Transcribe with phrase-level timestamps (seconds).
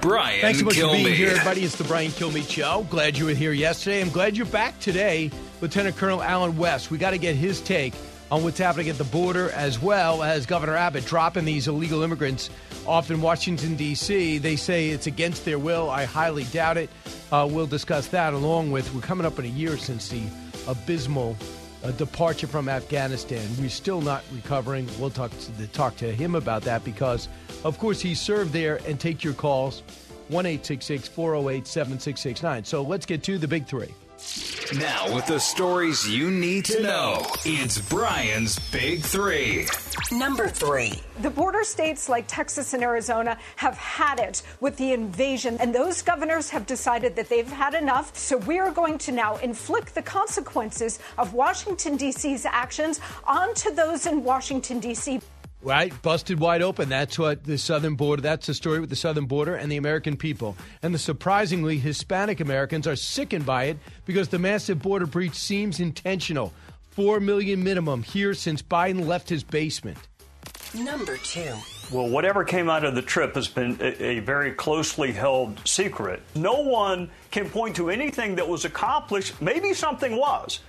[0.00, 0.98] Brian Thanks so much Kilmeade.
[0.98, 1.64] for being here, everybody.
[1.64, 2.86] It's the Brian Kilmeade Show.
[2.88, 4.00] Glad you were here yesterday.
[4.00, 6.90] I'm glad you're back today, Lieutenant Colonel Allen West.
[6.90, 7.94] We got to get his take
[8.30, 12.48] on what's happening at the border, as well as Governor Abbott dropping these illegal immigrants
[12.86, 14.38] off in Washington, D.C.
[14.38, 15.90] They say it's against their will.
[15.90, 16.90] I highly doubt it.
[17.32, 20.22] Uh, we'll discuss that along with we're coming up in a year since the
[20.68, 21.36] abysmal
[21.82, 23.46] uh, departure from Afghanistan.
[23.58, 24.88] We're still not recovering.
[25.00, 27.28] We'll talk to, talk to him about that because,
[27.64, 29.82] of course, he served there and take your calls
[30.28, 32.64] 1 408 7669.
[32.64, 33.94] So let's get to the big three.
[34.74, 39.66] Now, with the stories you need to know, it's Brian's Big Three.
[40.10, 41.00] Number three.
[41.22, 46.02] The border states like Texas and Arizona have had it with the invasion, and those
[46.02, 48.16] governors have decided that they've had enough.
[48.16, 54.06] So we are going to now inflict the consequences of Washington, D.C.'s actions onto those
[54.06, 55.20] in Washington, D.C.
[55.60, 56.88] Right, busted wide open.
[56.88, 58.22] That's what the southern border.
[58.22, 60.56] That's the story with the southern border and the American people.
[60.82, 65.80] And the surprisingly Hispanic Americans are sickened by it because the massive border breach seems
[65.80, 66.52] intentional.
[66.90, 69.98] Four million minimum here since Biden left his basement.
[70.74, 71.54] Number two.
[71.90, 76.22] Well, whatever came out of the trip has been a, a, very closely held secret.
[76.34, 79.40] No one can point to anything that was accomplished.
[79.40, 80.60] Maybe something was,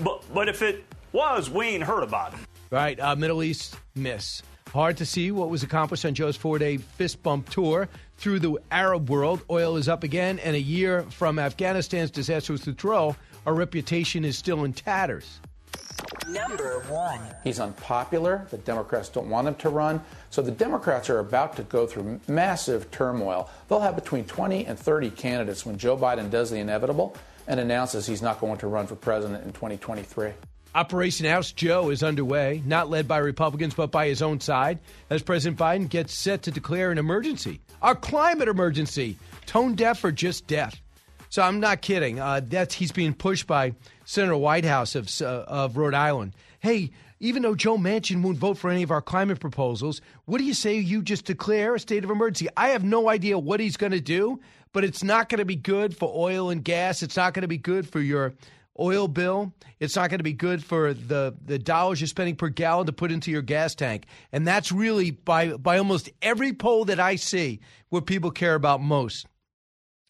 [0.00, 2.40] but, but if it was, we ain't heard about it.
[2.70, 4.42] Right, uh, Middle East miss.
[4.72, 8.58] Hard to see what was accomplished on Joe's four day fist bump tour through the
[8.70, 9.42] Arab world.
[9.48, 14.64] Oil is up again, and a year from Afghanistan's disastrous withdrawal, our reputation is still
[14.64, 15.40] in tatters.
[16.28, 17.20] Number one.
[17.44, 18.46] He's unpopular.
[18.50, 20.02] The Democrats don't want him to run.
[20.30, 23.48] So the Democrats are about to go through massive turmoil.
[23.68, 28.06] They'll have between 20 and 30 candidates when Joe Biden does the inevitable and announces
[28.06, 30.32] he's not going to run for president in 2023.
[30.76, 34.78] Operation House Joe is underway, not led by Republicans, but by his own side,
[35.08, 39.16] as President Biden gets set to declare an emergency, a climate emergency,
[39.46, 40.82] tone deaf or just deaf.
[41.30, 42.20] So I'm not kidding.
[42.20, 43.72] Uh, that's he's being pushed by
[44.04, 46.34] Senator Whitehouse of uh, of Rhode Island.
[46.60, 50.44] Hey, even though Joe Manchin won't vote for any of our climate proposals, what do
[50.44, 52.48] you say you just declare a state of emergency?
[52.54, 54.40] I have no idea what he's going to do,
[54.74, 57.02] but it's not going to be good for oil and gas.
[57.02, 58.34] It's not going to be good for your
[58.78, 59.52] oil bill.
[59.80, 62.92] It's not going to be good for the, the dollars you're spending per gallon to
[62.92, 64.06] put into your gas tank.
[64.32, 68.80] And that's really, by, by almost every poll that I see, what people care about
[68.80, 69.26] most.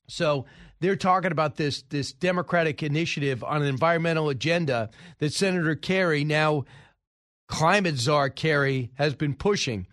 [0.08, 0.46] So
[0.80, 6.64] they're talking about this, this Democratic initiative on an environmental agenda that Senator Kerry, now
[7.48, 9.86] climate czar Kerry, has been pushing.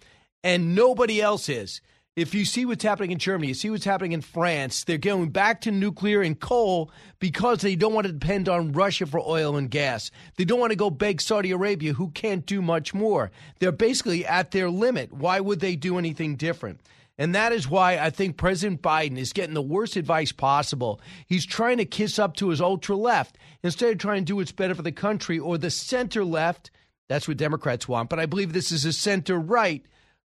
[0.44, 1.82] And nobody else is.
[2.16, 5.30] If you see what's happening in Germany, you see what's happening in France, they're going
[5.30, 9.58] back to nuclear and coal because they don't want to depend on Russia for oil
[9.58, 10.12] and gas.
[10.36, 13.32] They don't want to go beg Saudi Arabia, who can't do much more.
[13.58, 15.12] They're basically at their limit.
[15.12, 16.82] Why would they do anything different?
[17.18, 21.02] And that is why I think President Biden is getting the worst advice possible.
[21.26, 24.52] He's trying to kiss up to his ultra left instead of trying to do what's
[24.52, 26.70] better for the country or the center left.
[27.10, 28.12] That's what Democrats want.
[28.12, 29.84] But I believe this is a center right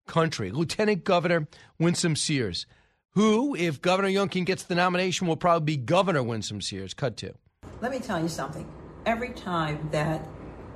[0.08, 0.50] country.
[0.50, 1.46] Lieutenant Governor
[1.78, 2.66] Winsome Sears,
[3.10, 6.94] who, if Governor Youngkin gets the nomination, will probably be Governor Winsome Sears.
[6.94, 7.34] Cut to.
[7.80, 8.66] Let me tell you something.
[9.06, 10.26] Every time that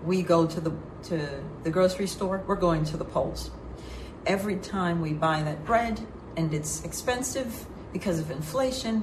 [0.05, 0.73] we go to the
[1.05, 1.29] to
[1.65, 3.51] the grocery store, we're going to the polls.
[4.27, 6.01] Every time we buy that bread
[6.37, 9.03] and it's expensive because of inflation,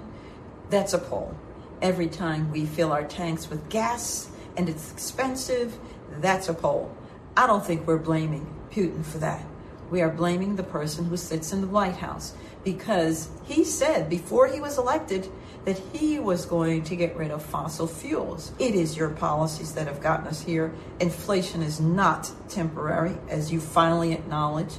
[0.70, 1.36] that's a poll.
[1.82, 5.78] Every time we fill our tanks with gas and it's expensive,
[6.20, 6.96] that's a poll.
[7.36, 9.44] I don't think we're blaming Putin for that.
[9.90, 12.34] We are blaming the person who sits in the White House
[12.64, 15.28] because he said before he was elected
[15.66, 18.52] that he was going to get rid of fossil fuels.
[18.60, 20.74] It is your policies that have gotten us here.
[21.00, 24.74] Inflation is not temporary, as you finally acknowledge.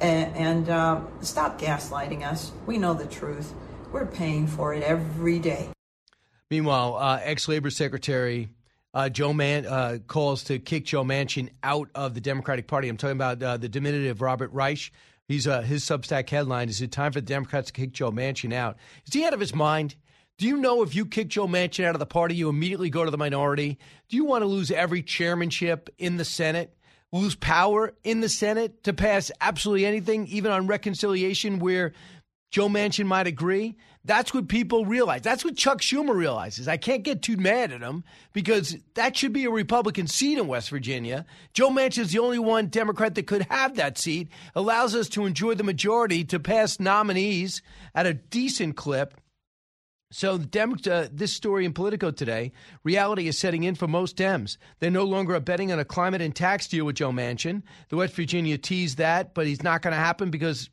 [0.00, 2.52] And, and uh, stop gaslighting us.
[2.66, 3.52] We know the truth.
[3.92, 5.68] We're paying for it every day.
[6.50, 8.48] Meanwhile, uh, ex Labor Secretary
[8.94, 12.88] uh, Joe Man uh, calls to kick Joe Manchin out of the Democratic Party.
[12.88, 14.92] I'm talking about uh, the diminutive Robert Reich.
[15.28, 18.52] He's uh, his Substack headline: "Is it time for the Democrats to kick Joe Manchin
[18.52, 19.94] out?" Is he out of his mind?
[20.38, 23.04] Do you know if you kick Joe Manchin out of the party, you immediately go
[23.04, 23.78] to the minority?
[24.08, 26.76] Do you want to lose every chairmanship in the Senate?
[27.12, 31.92] Lose power in the Senate to pass absolutely anything, even on reconciliation, where
[32.50, 33.76] Joe Manchin might agree.
[34.04, 35.22] That's what people realize.
[35.22, 36.66] That's what Chuck Schumer realizes.
[36.66, 38.02] I can't get too mad at him
[38.32, 41.24] because that should be a Republican seat in West Virginia.
[41.54, 45.54] Joe Manchin's the only one Democrat that could have that seat, allows us to enjoy
[45.54, 47.62] the majority to pass nominees
[47.94, 49.14] at a decent clip.
[50.10, 52.52] So, Dem- uh, this story in Politico today,
[52.84, 54.58] reality is setting in for most Dems.
[54.78, 57.62] They're no longer betting on a climate and tax deal with Joe Manchin.
[57.88, 60.68] The West Virginia teased that, but he's not going to happen because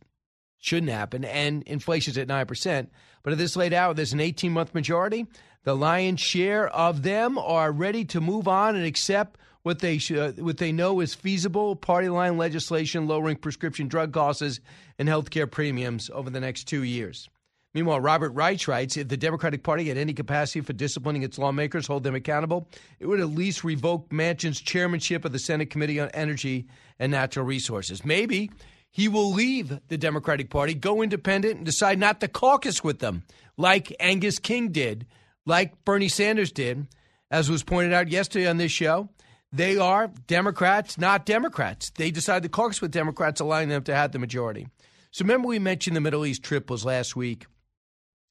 [0.58, 2.88] shouldn't happen, and inflation's at 9%.
[3.24, 5.26] But at this late hour, there's an 18 month majority.
[5.64, 10.32] The lion's share of them are ready to move on and accept what they uh,
[10.42, 14.60] what they know is feasible party line legislation lowering prescription drug costs
[14.98, 17.30] and health care premiums over the next two years.
[17.74, 21.86] Meanwhile, Robert Reich writes if the Democratic Party had any capacity for disciplining its lawmakers,
[21.86, 22.68] hold them accountable,
[23.00, 26.66] it would at least revoke Manchin's chairmanship of the Senate Committee on Energy
[26.98, 28.04] and Natural Resources.
[28.04, 28.50] Maybe
[28.92, 33.24] he will leave the Democratic Party, go independent, and decide not to caucus with them,
[33.58, 35.06] like Angus King did,
[35.46, 36.88] like Bernie Sanders did,
[37.32, 39.10] as was pointed out yesterday on this show.
[39.52, 41.92] They are Democrats, not Democrats.
[41.92, 44.68] They decide to caucus with Democrats, allowing them to have the majority.
[45.12, 47.48] So remember, we mentioned the Middle East trip was last week,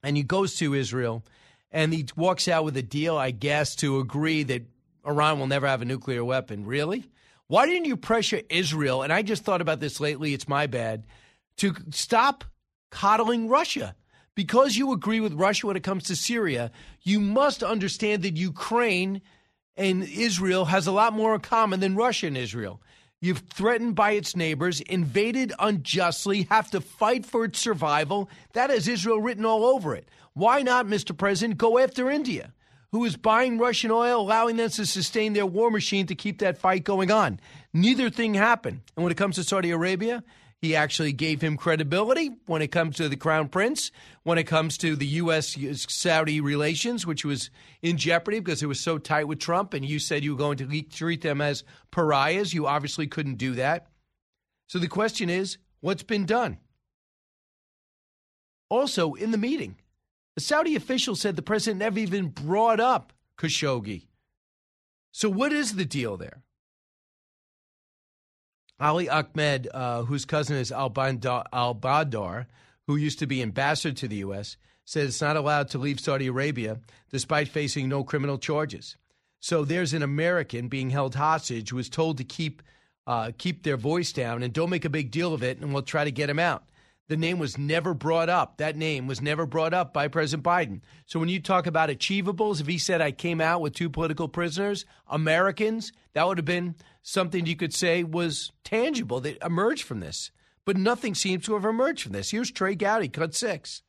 [0.02, 1.24] and he goes to Israel,
[1.72, 4.62] and he walks out with a deal, I guess, to agree that
[5.04, 6.64] Iran will never have a nuclear weapon.
[6.66, 7.10] Really?
[7.48, 9.02] Why didn't you pressure Israel?
[9.02, 11.06] And I just thought about this lately, it's my bad,
[11.56, 12.44] to stop
[12.90, 13.96] coddling Russia.
[14.34, 16.70] Because you agree with Russia when it comes to Syria,
[17.02, 19.20] you must understand that Ukraine
[19.76, 22.80] and Israel has a lot more in common than Russia and Israel.
[23.20, 28.30] You've threatened by its neighbors, invaded unjustly, have to fight for its survival.
[28.52, 30.08] That has Israel written all over it.
[30.34, 31.16] Why not, Mr.
[31.16, 32.52] President, go after India?
[32.92, 36.58] Who is buying Russian oil, allowing them to sustain their war machine to keep that
[36.58, 37.40] fight going on.
[37.74, 38.80] Neither thing happened.
[38.96, 40.22] And when it comes to Saudi Arabia,
[40.60, 43.92] he actually gave him credibility when it comes to the crown prince,
[44.24, 45.56] when it comes to the U.S.
[45.88, 47.50] Saudi relations, which was
[47.80, 50.58] in jeopardy because it was so tight with Trump, and you said you were going
[50.58, 51.62] to treat them as
[51.92, 52.52] pariahs.
[52.52, 53.86] You obviously couldn't do that.
[54.66, 56.58] So the question is what's been done?
[58.68, 59.76] Also, in the meeting,
[60.38, 64.06] a Saudi official said the president never even brought up Khashoggi.
[65.10, 66.44] So, what is the deal there?
[68.78, 72.46] Ali Ahmed, uh, whose cousin is Al Badar,
[72.86, 76.28] who used to be ambassador to the U.S., said it's not allowed to leave Saudi
[76.28, 76.78] Arabia
[77.10, 78.96] despite facing no criminal charges.
[79.40, 82.62] So there's an American being held hostage who was told to keep
[83.08, 85.82] uh, keep their voice down and don't make a big deal of it, and we'll
[85.82, 86.62] try to get him out
[87.08, 88.58] the name was never brought up.
[88.58, 90.82] That name was never brought up by President Biden.
[91.06, 94.28] So when you talk about achievables, if he said, I came out with two political
[94.28, 100.00] prisoners, Americans, that would have been something you could say was tangible that emerged from
[100.00, 100.30] this.
[100.66, 102.30] But nothing seems to have emerged from this.
[102.30, 103.82] Here's Trey Gowdy, cut six.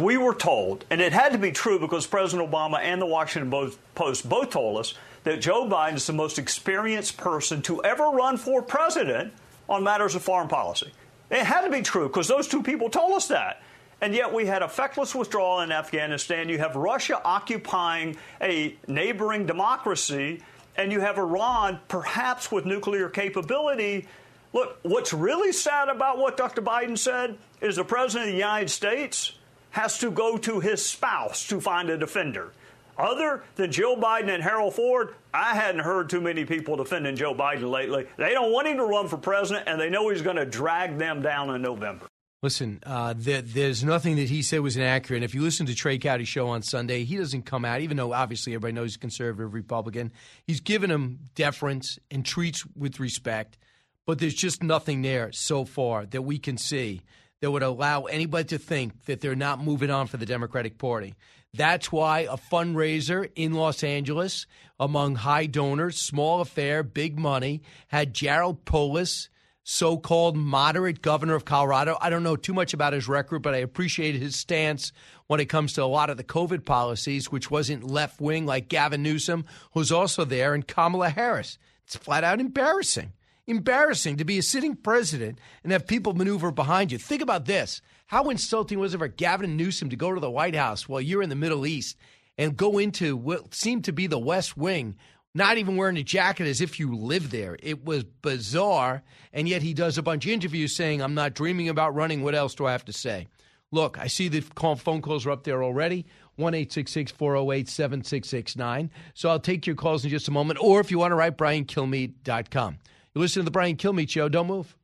[0.00, 3.72] We were told, and it had to be true because President Obama and the Washington
[3.94, 8.36] Post both told us that Joe Biden is the most experienced person to ever run
[8.36, 9.32] for president
[9.68, 10.90] on matters of foreign policy.
[11.30, 13.62] It had to be true because those two people told us that.
[14.00, 16.48] And yet we had a feckless withdrawal in Afghanistan.
[16.48, 20.40] You have Russia occupying a neighboring democracy,
[20.76, 24.08] and you have Iran perhaps with nuclear capability.
[24.52, 26.62] Look, what's really sad about what Dr.
[26.62, 29.32] Biden said is the President of the United States
[29.70, 32.52] has to go to his spouse to find a defender.
[32.98, 37.34] Other than Joe Biden and Harold Ford, I hadn't heard too many people defending Joe
[37.34, 38.06] Biden lately.
[38.16, 40.98] They don't want him to run for president, and they know he's going to drag
[40.98, 42.06] them down in November.
[42.42, 45.18] Listen, uh, there, there's nothing that he said was inaccurate.
[45.18, 47.98] And if you listen to Trey Gowdy's show on Sunday, he doesn't come out, even
[47.98, 50.10] though obviously everybody knows he's a conservative Republican.
[50.46, 53.58] He's given him deference and treats with respect,
[54.06, 57.02] but there's just nothing there so far that we can see
[57.42, 61.14] that would allow anybody to think that they're not moving on for the Democratic Party.
[61.52, 64.46] That's why a fundraiser in Los Angeles
[64.78, 69.28] among high donors, small affair, big money, had Jared Polis,
[69.62, 71.98] so called moderate governor of Colorado.
[72.00, 74.92] I don't know too much about his record, but I appreciate his stance
[75.26, 78.68] when it comes to a lot of the COVID policies, which wasn't left wing like
[78.68, 81.58] Gavin Newsom, who's also there, and Kamala Harris.
[81.84, 83.12] It's flat out embarrassing.
[83.46, 86.98] Embarrassing to be a sitting president and have people maneuver behind you.
[86.98, 87.82] Think about this.
[88.10, 91.22] How insulting was it for Gavin Newsom to go to the White House while you're
[91.22, 91.96] in the Middle East
[92.36, 94.96] and go into what seemed to be the West Wing,
[95.32, 97.56] not even wearing a jacket as if you live there?
[97.62, 99.04] It was bizarre.
[99.32, 102.24] And yet he does a bunch of interviews saying, I'm not dreaming about running.
[102.24, 103.28] What else do I have to say?
[103.70, 106.04] Look, I see the phone calls are up there already.
[106.34, 108.90] 1 408 7669.
[109.14, 110.58] So I'll take your calls in just a moment.
[110.60, 112.78] Or if you want to write, briankilmeade.com.
[113.14, 114.28] You listen to the Brian Kilmeade Show.
[114.28, 114.76] Don't move.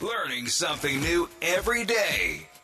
[0.00, 2.47] Learning something new every day.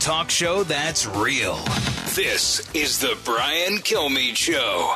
[0.00, 1.56] Talk show that's real.
[2.14, 4.94] This is the Brian Kilmeade Show.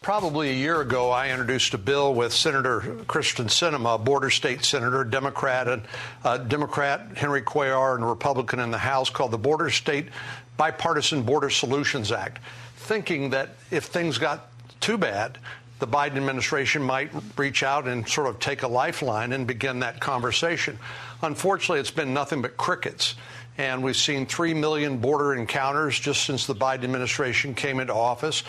[0.00, 5.04] Probably a year ago, I introduced a bill with Senator Kyrsten Sinema, border state senator,
[5.04, 5.82] Democrat, and
[6.24, 10.08] uh, Democrat Henry Cuellar, and a Republican in the House, called the Border State
[10.56, 12.40] Bipartisan Border Solutions Act,
[12.76, 14.48] thinking that if things got
[14.80, 15.36] too bad,
[15.80, 20.00] the Biden administration might reach out and sort of take a lifeline and begin that
[20.00, 20.78] conversation.
[21.20, 23.16] Unfortunately, it's been nothing but crickets.
[23.58, 28.42] And we've seen 3 million border encounters just since the Biden administration came into office.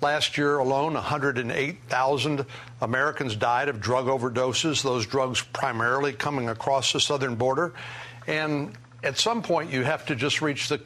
[0.00, 2.46] Last year alone, 108,000
[2.80, 7.72] Americans died of drug overdoses, those drugs primarily coming across the southern border.
[8.26, 10.80] And at some point, you have to just reach the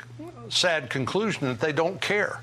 [0.48, 2.40] sad conclusion that they don't care.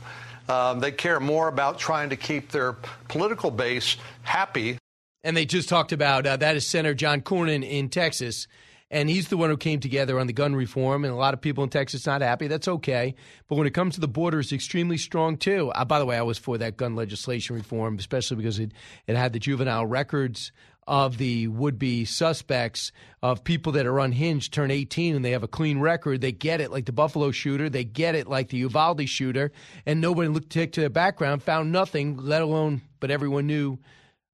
[0.50, 2.74] Um, they care more about trying to keep their
[3.08, 4.78] political base happy.
[5.24, 8.48] And they just talked about uh, that is Senator John Cornyn in Texas.
[8.92, 11.42] And he's the one who came together on the gun reform, and a lot of
[11.42, 12.48] people in Texas not happy.
[12.48, 13.16] That's okay.
[13.48, 15.72] But when it comes to the border, it's extremely strong too.
[15.72, 18.72] Uh, by the way, I was for that gun legislation reform, especially because it,
[19.08, 20.52] it had the juvenile records
[20.88, 25.44] of the would be suspects of people that are unhinged turn 18 and they have
[25.44, 26.22] a clean record.
[26.22, 29.52] They get it like the Buffalo shooter, they get it like the Uvalde shooter,
[29.86, 33.80] and nobody looked to their background, found nothing, let alone, but everyone knew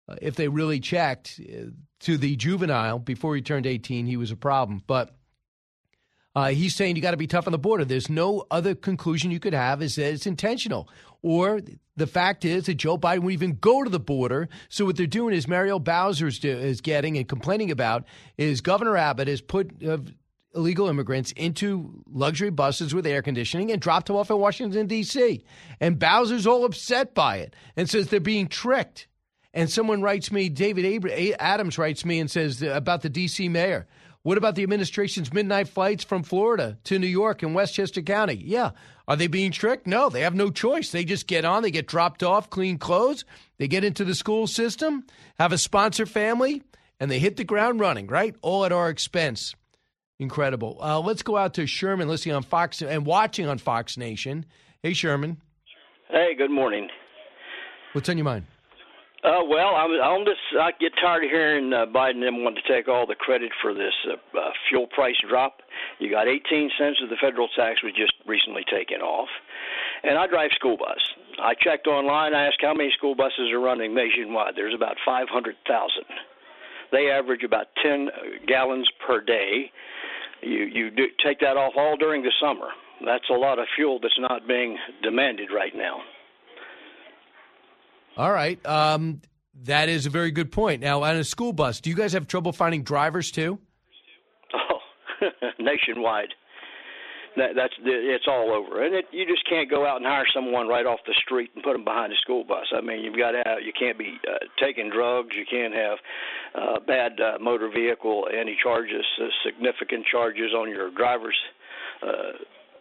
[0.07, 1.65] uh, if they really checked uh,
[2.01, 4.83] to the juvenile before he turned 18, he was a problem.
[4.87, 5.15] But
[6.35, 7.83] uh, he's saying you got to be tough on the border.
[7.83, 10.89] There's no other conclusion you could have is that it's intentional.
[11.21, 11.59] Or
[11.97, 14.47] the fact is that Joe Biden won't even go to the border.
[14.69, 18.05] So what they're doing is Mario Bowser is getting and complaining about
[18.37, 19.97] is Governor Abbott has put uh,
[20.55, 25.43] illegal immigrants into luxury buses with air conditioning and dropped them off in Washington, D.C.
[25.81, 29.07] And Bowser's all upset by it and says they're being tricked.
[29.53, 33.49] And someone writes me, David Adams writes me and says about the D.C.
[33.49, 33.87] mayor.
[34.21, 38.35] What about the administration's midnight flights from Florida to New York and Westchester County?
[38.35, 38.71] Yeah.
[39.07, 39.87] Are they being tricked?
[39.87, 40.91] No, they have no choice.
[40.91, 43.23] They just get on, they get dropped off, clean clothes,
[43.57, 45.05] they get into the school system,
[45.39, 46.61] have a sponsor family,
[46.99, 48.35] and they hit the ground running, right?
[48.41, 49.55] All at our expense.
[50.19, 50.77] Incredible.
[50.81, 54.45] Uh, let's go out to Sherman listening on Fox and watching on Fox Nation.
[54.83, 55.37] Hey, Sherman.
[56.09, 56.89] Hey, good morning.
[57.93, 58.45] What's on your mind?
[59.21, 60.39] Uh, well, I'm on this.
[60.55, 63.73] I get tired of hearing uh, Biden them want to take all the credit for
[63.73, 65.59] this uh, uh, fuel price drop.
[65.99, 69.27] You got 18 cents of the federal tax was just recently taken off,
[70.03, 70.99] and I drive school bus.
[71.37, 72.33] I checked online.
[72.33, 74.53] I asked how many school buses are running nationwide.
[74.55, 76.03] There's about 500,000.
[76.93, 78.09] They average about 10
[78.47, 79.71] gallons per day.
[80.41, 82.69] You you do take that off all during the summer.
[83.05, 85.99] That's a lot of fuel that's not being demanded right now.
[88.17, 88.63] All right.
[88.65, 89.21] Um,
[89.63, 90.81] that is a very good point.
[90.81, 93.59] Now, on a school bus, do you guys have trouble finding drivers too?
[94.53, 94.79] Oh,
[95.59, 96.29] nationwide.
[97.37, 100.67] That, that's it's all over, and it, you just can't go out and hire someone
[100.67, 102.65] right off the street and put them behind a school bus.
[102.75, 105.97] I mean, you've got to have, you can't be uh, taking drugs, you can't have
[106.55, 111.37] uh, bad uh, motor vehicle, any charges, uh, significant charges on your drivers,
[112.01, 112.33] uh,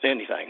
[0.03, 0.49] anything.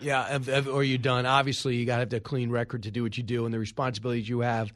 [0.00, 0.38] Yeah,
[0.70, 1.26] or you're done.
[1.26, 3.58] Obviously, you got to have a clean record to do what you do, and the
[3.58, 4.72] responsibilities you have.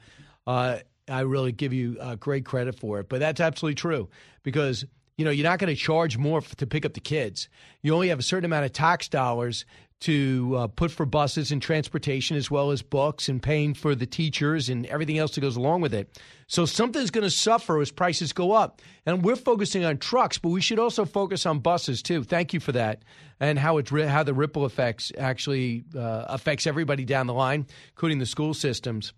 [0.47, 4.09] Uh, I really give you uh, great credit for it, but that's absolutely true
[4.43, 4.85] because
[5.17, 7.49] you know you're not going to charge more to pick up the kids.
[7.83, 9.65] You only have a certain amount of tax dollars
[10.01, 14.07] to uh, put for buses and transportation as well as books and paying for the
[14.07, 16.19] teachers and everything else that goes along with it.
[16.47, 18.81] So something's going to suffer as prices go up.
[19.05, 22.25] And we're focusing on trucks, but we should also focus on buses too.
[22.25, 23.03] Thank you for that
[23.41, 28.19] and how it's how the ripple effects actually uh, affects everybody down the line, including
[28.19, 29.13] the school systems.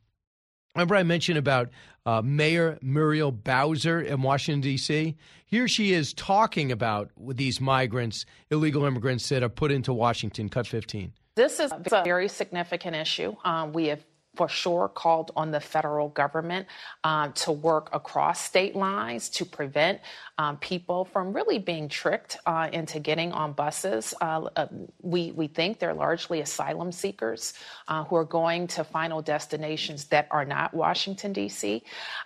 [0.74, 1.68] Remember, I mentioned about
[2.06, 5.16] uh, Mayor Muriel Bowser in Washington, D.C.?
[5.44, 10.48] Here she is talking about these migrants, illegal immigrants that are put into Washington.
[10.48, 11.12] Cut 15.
[11.34, 13.34] This is a very significant issue.
[13.44, 14.02] Um, we have
[14.34, 16.66] for sure called on the federal government
[17.04, 20.00] um, to work across state lines to prevent
[20.38, 24.14] um, people from really being tricked uh, into getting on buses.
[24.20, 24.66] Uh, uh,
[25.02, 27.52] we, we think they're largely asylum seekers
[27.88, 31.82] uh, who are going to final destinations that are not Washington, D.C.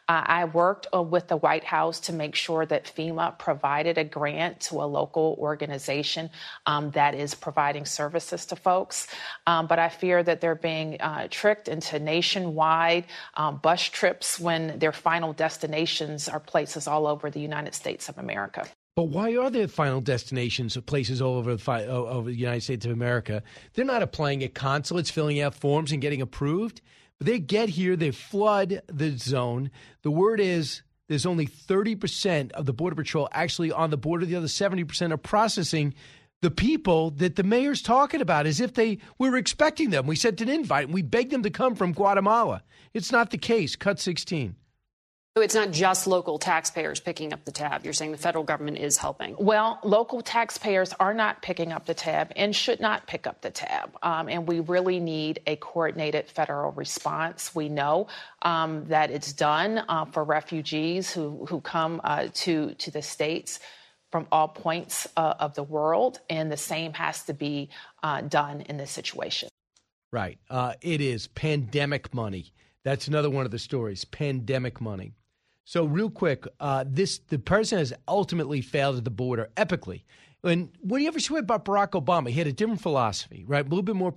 [0.09, 4.05] Uh, I worked uh, with the White House to make sure that FEMA provided a
[4.05, 6.31] grant to a local organization
[6.67, 9.09] um, that is providing services to folks.
[9.47, 10.99] Um, but I fear that they're being
[11.31, 17.41] tricked into nationwide um, bus trips when their final destinations are places all over the
[17.41, 18.67] United States of America.
[18.97, 22.87] But why are there final destinations of places all over the, over the United States
[22.87, 23.43] of America?
[23.75, 26.81] They're not applying at consulates, filling out forms, and getting approved.
[27.19, 29.71] But they get here, they flood the zone.
[30.01, 34.27] The word is there's only 30% of the Border Patrol actually on the border.
[34.27, 35.95] The other 70% are processing
[36.43, 40.07] the people that the mayor's talking about as if they we were expecting them.
[40.07, 42.63] We sent an invite and we begged them to come from Guatemala.
[42.93, 43.77] It's not the case.
[43.77, 44.57] Cut 16.
[45.37, 47.85] So it's not just local taxpayers picking up the tab.
[47.85, 49.37] You're saying the federal government is helping.
[49.39, 53.51] Well, local taxpayers are not picking up the tab and should not pick up the
[53.51, 53.95] tab.
[54.03, 57.55] Um, and we really need a coordinated federal response.
[57.55, 58.07] We know
[58.41, 63.61] um, that it's done uh, for refugees who, who come uh, to, to the states
[64.11, 67.69] from all points uh, of the world, and the same has to be
[68.03, 69.49] uh, done in this situation.
[70.13, 70.39] Right.
[70.49, 72.53] Uh, it is pandemic money.
[72.85, 75.13] That's another one of the stories pandemic money.
[75.65, 80.03] So, real quick, uh, this the president has ultimately failed at the border epically.
[80.45, 82.29] And do you ever say about Barack Obama?
[82.29, 83.67] He had a different philosophy, right?
[83.67, 84.15] A little bit more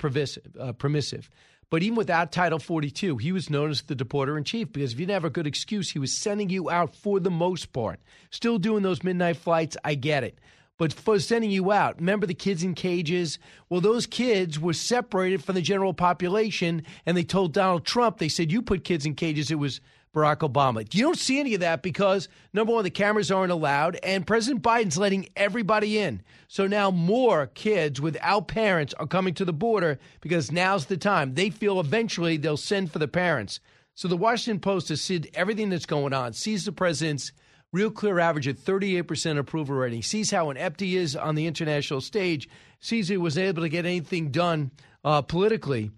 [0.60, 1.29] uh, permissive.
[1.70, 5.00] But even without Title 42, he was known as the deporter in chief because if
[5.00, 8.00] you didn't have a good excuse, he was sending you out for the most part.
[8.32, 10.40] Still doing those midnight flights, I get it.
[10.80, 13.38] But for sending you out, remember the kids in cages?
[13.68, 18.30] Well, those kids were separated from the general population, and they told Donald Trump, they
[18.30, 19.52] said, You put kids in cages.
[19.52, 19.82] It was
[20.13, 20.91] Barack Obama.
[20.93, 24.63] You don't see any of that because, number one, the cameras aren't allowed, and President
[24.63, 26.22] Biden's letting everybody in.
[26.48, 31.36] So now more kids without parents are coming to the border because now's the time.
[31.36, 33.60] They feel eventually they'll send for the parents.
[33.93, 37.32] So the Washington Post has seen everything that's going on, sees the president's
[37.72, 42.02] real clear average at 38% approval rating, sees how inept he is on the international
[42.02, 44.72] stage, sees he was able to get anything done
[45.04, 45.91] uh, politically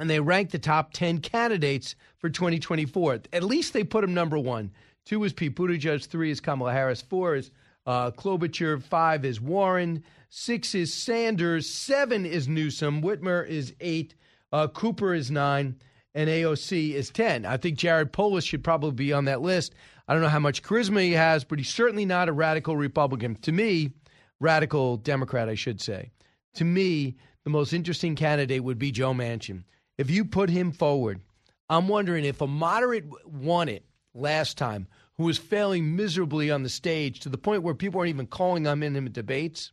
[0.00, 3.20] and they ranked the top 10 candidates for 2024.
[3.34, 4.72] At least they put him number one.
[5.04, 7.50] Two is Pete Buttigieg, three is Kamala Harris, four is
[7.86, 14.14] uh, Klobuchar, five is Warren, six is Sanders, seven is Newsom, Whitmer is eight,
[14.52, 15.76] uh, Cooper is nine,
[16.14, 17.44] and AOC is 10.
[17.44, 19.74] I think Jared Polis should probably be on that list.
[20.08, 23.36] I don't know how much charisma he has, but he's certainly not a radical Republican.
[23.42, 23.92] To me,
[24.40, 26.10] radical Democrat, I should say.
[26.54, 29.64] To me, the most interesting candidate would be Joe Manchin
[30.00, 31.20] if you put him forward,
[31.68, 33.84] I'm wondering if a moderate won it
[34.14, 38.08] last time, who was failing miserably on the stage to the point where people weren't
[38.08, 39.72] even calling him in in debates,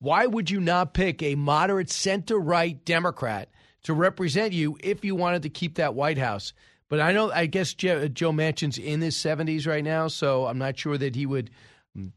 [0.00, 3.48] why would you not pick a moderate center right Democrat
[3.84, 6.52] to represent you if you wanted to keep that White House?
[6.90, 10.58] But I know, I guess Joe, Joe Manchin's in his 70s right now, so I'm
[10.58, 11.48] not sure that he would,
[11.96, 12.12] mm,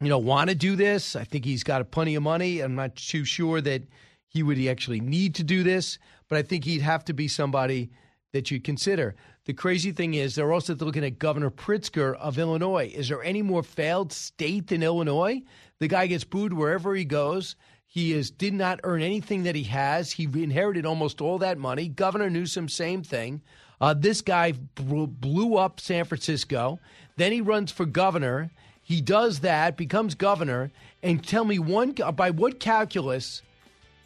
[0.00, 1.16] you know, want to do this.
[1.16, 2.60] I think he's got plenty of money.
[2.60, 3.82] I'm not too sure that
[4.28, 5.98] he would actually need to do this
[6.28, 7.90] but I think he'd have to be somebody
[8.32, 9.14] that you consider.
[9.46, 12.92] The crazy thing is, they're also looking at Governor Pritzker of Illinois.
[12.94, 15.40] Is there any more failed state than Illinois?
[15.78, 17.56] The guy gets booed wherever he goes.
[17.86, 20.12] He is did not earn anything that he has.
[20.12, 21.88] He inherited almost all that money.
[21.88, 23.40] Governor Newsom, same thing.
[23.80, 26.78] Uh, this guy blew up San Francisco.
[27.16, 28.50] Then he runs for governor.
[28.82, 30.70] He does that, becomes governor,
[31.02, 33.42] and tell me one by what calculus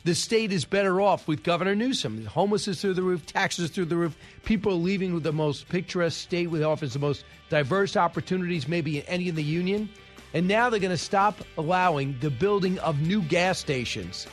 [0.05, 2.27] the state is better off with Governor Newsom.
[2.27, 4.17] Homeless is through the roof, taxes through the roof.
[4.45, 8.99] People are leaving with the most picturesque state with offers the most diverse opportunities maybe
[8.99, 9.89] in any in the union.
[10.35, 14.27] And now they're going to stop allowing the building of new gas stations.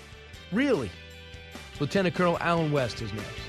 [0.52, 0.90] Really?
[1.80, 3.49] Lieutenant Colonel Allen West is next.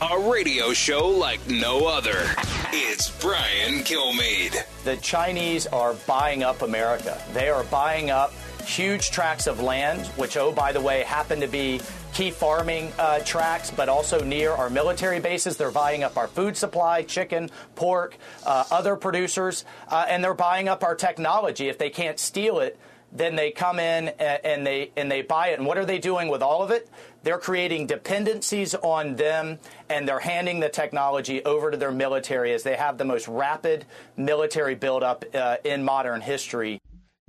[0.00, 2.30] A radio show like no other.
[2.72, 4.64] It's Brian Kilmeade.
[4.84, 7.20] The Chinese are buying up America.
[7.32, 8.32] They are buying up
[8.64, 11.80] huge tracts of land, which, oh, by the way, happen to be
[12.14, 15.56] key farming uh, tracts, but also near our military bases.
[15.56, 20.68] They're buying up our food supply, chicken, pork, uh, other producers, uh, and they're buying
[20.68, 21.68] up our technology.
[21.68, 22.78] If they can't steal it,
[23.10, 25.58] then they come in and, and they and they buy it.
[25.58, 26.88] And what are they doing with all of it?
[27.22, 32.62] They're creating dependencies on them, and they're handing the technology over to their military as
[32.62, 36.80] they have the most rapid military buildup uh, in modern history.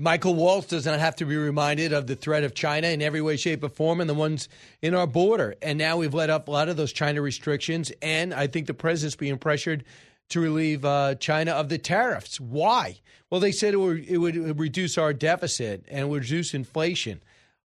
[0.01, 3.21] Michael Waltz does not have to be reminded of the threat of China in every
[3.21, 4.47] way, shape, or form, and the ones
[4.81, 5.55] in our border.
[5.61, 8.73] And now we've let up a lot of those China restrictions, and I think the
[8.73, 9.83] president's being pressured
[10.29, 12.39] to relieve uh, China of the tariffs.
[12.39, 12.99] Why?
[13.29, 17.21] Well, they said it would, it would reduce our deficit and reduce inflation.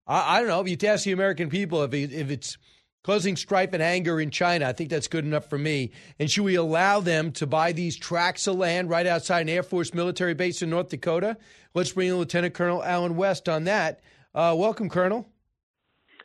[0.07, 0.61] I, I don't know.
[0.61, 2.57] If you ask the American people if, it, if it's
[3.03, 5.91] causing strife and anger in China, I think that's good enough for me.
[6.19, 9.63] And should we allow them to buy these tracts of land right outside an Air
[9.63, 11.37] Force military base in North Dakota?
[11.73, 14.01] Let's bring in Lieutenant Colonel Allen West on that.
[14.33, 15.29] Uh, welcome, Colonel.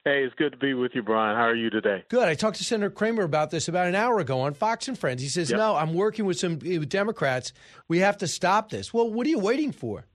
[0.04, 1.36] Hey, it's good to be with you, Brian.
[1.36, 2.02] How are you today?
[2.08, 2.26] Good.
[2.26, 5.20] I talked to Senator Cramer about this about an hour ago on Fox and Friends.
[5.20, 5.58] He says, yep.
[5.58, 7.52] "No, I'm working with some Democrats.
[7.86, 10.06] We have to stop this." Well, what are you waiting for?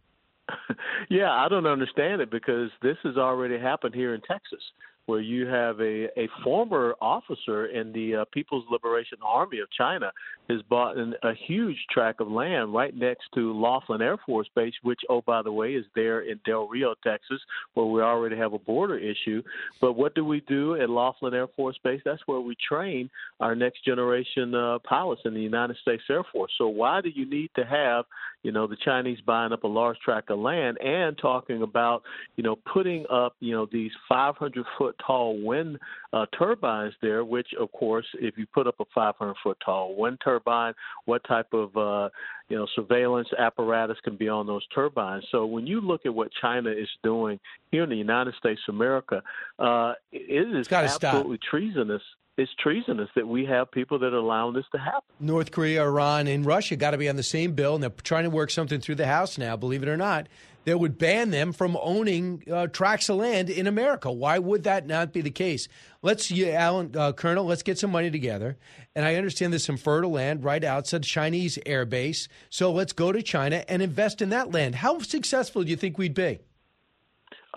[1.10, 4.62] yeah, I don't understand it because this has already happened here in Texas
[5.06, 10.12] where you have a, a former officer in the uh, People's Liberation Army of China
[10.50, 14.74] has bought an, a huge tract of land right next to Laughlin Air Force Base,
[14.82, 17.40] which, oh, by the way, is there in Del Rio, Texas,
[17.76, 19.44] where we already have a border issue.
[19.80, 22.02] But what do we do at Laughlin Air Force Base?
[22.04, 26.52] That's where we train our next generation uh, pilots in the United States Air Force.
[26.58, 28.06] So why do you need to have,
[28.46, 32.04] you know, the Chinese buying up a large tract of land and talking about,
[32.36, 35.80] you know, putting up, you know, these 500 foot tall wind
[36.14, 40.20] uh, turbines there, which, of course, if you put up a 500 foot tall wind
[40.24, 42.10] turbine, what type of uh,
[42.48, 45.26] you know surveillance apparatus can be on those turbines?
[45.32, 47.40] So when you look at what China is doing
[47.72, 49.24] here in the United States of America,
[49.58, 51.50] uh, it is absolutely stop.
[51.50, 52.04] treasonous
[52.38, 55.02] it's treasonous that we have people that are allowing this to happen.
[55.20, 58.26] North Korea, Iran, and Russia got to be on the same bill, and they're trying
[58.26, 60.28] to work something through the House now, believe it or not,
[60.66, 64.12] that would ban them from owning uh, tracts of land in America.
[64.12, 65.68] Why would that not be the case?
[66.02, 68.58] Let's, Allen, uh, Colonel, let's get some money together.
[68.96, 72.28] And I understand there's some fertile land right outside the Chinese air base.
[72.50, 74.76] So let's go to China and invest in that land.
[74.76, 76.40] How successful do you think we'd be?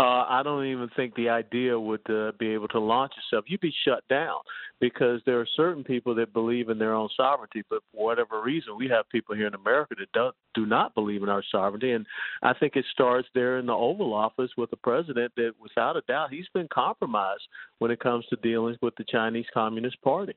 [0.00, 3.46] Uh, I don't even think the idea would uh, be able to launch itself.
[3.48, 4.36] You'd be shut down
[4.80, 8.76] because there are certain people that believe in their own sovereignty, but for whatever reason,
[8.78, 11.90] we have people here in America that don't, do not believe in our sovereignty.
[11.90, 12.06] And
[12.44, 16.02] I think it starts there in the Oval Office with the president that, without a
[16.02, 17.42] doubt, he's been compromised
[17.80, 20.34] when it comes to dealings with the Chinese Communist Party.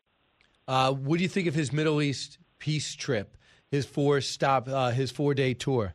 [0.68, 3.38] Uh, what do you think of his Middle East peace trip?
[3.70, 5.94] His four stop, uh, his four day tour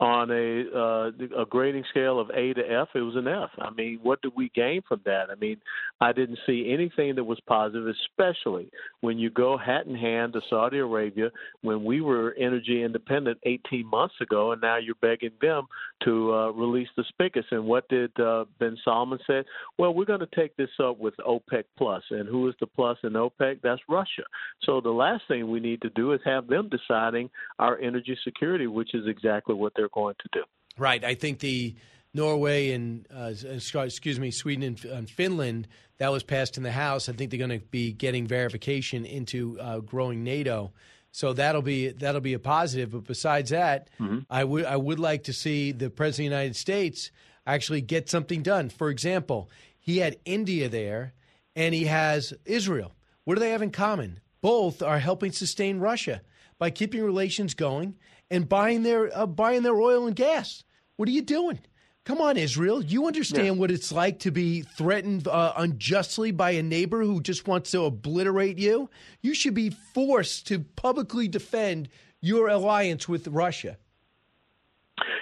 [0.00, 3.50] on a uh, a grading scale of A to F, it was an F.
[3.58, 5.26] I mean, what did we gain from that?
[5.30, 5.58] I mean,
[6.00, 8.70] I didn't see anything that was positive, especially
[9.02, 11.30] when you go hat in hand to Saudi Arabia
[11.62, 15.66] when we were energy independent 18 months ago, and now you're begging them
[16.02, 17.48] to uh, release the spigots.
[17.52, 19.44] And what did uh, bin Salman say?
[19.78, 22.98] Well, we're going to take this up with OPEC Plus, and who is the plus
[23.04, 23.60] in OPEC?
[23.62, 24.24] That's Russia.
[24.64, 28.66] So the last thing we need to do is have them deciding our energy security,
[28.66, 30.44] which is exactly what they're they're going to do.
[30.78, 31.04] Right.
[31.04, 31.74] I think the
[32.14, 35.68] Norway and uh, excuse me, Sweden and, and, Finland
[35.98, 37.08] that was passed in the House.
[37.08, 40.72] I think they're going to be getting verification into uh, growing NATO.
[41.12, 42.92] So that'll be that'll be a positive.
[42.92, 44.20] But besides that, mm-hmm.
[44.30, 47.10] I would I would like to see the president of the United States
[47.46, 48.70] actually get something done.
[48.70, 51.12] For example, he had India there,
[51.54, 52.92] and he has Israel.
[53.24, 54.20] What do they have in common?
[54.40, 56.22] Both are helping sustain Russia
[56.58, 57.94] by keeping relations going
[58.30, 60.64] and buying their uh, buying their oil and gas.
[60.96, 61.58] What are you doing?
[62.04, 62.84] Come on, Israel.
[62.84, 63.52] You understand yeah.
[63.52, 67.84] what it's like to be threatened uh, unjustly by a neighbor who just wants to
[67.84, 68.90] obliterate you?
[69.22, 71.88] You should be forced to publicly defend
[72.20, 73.78] your alliance with Russia.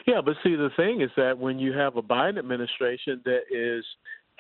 [0.07, 3.85] Yeah, but see, the thing is that when you have a Biden administration that is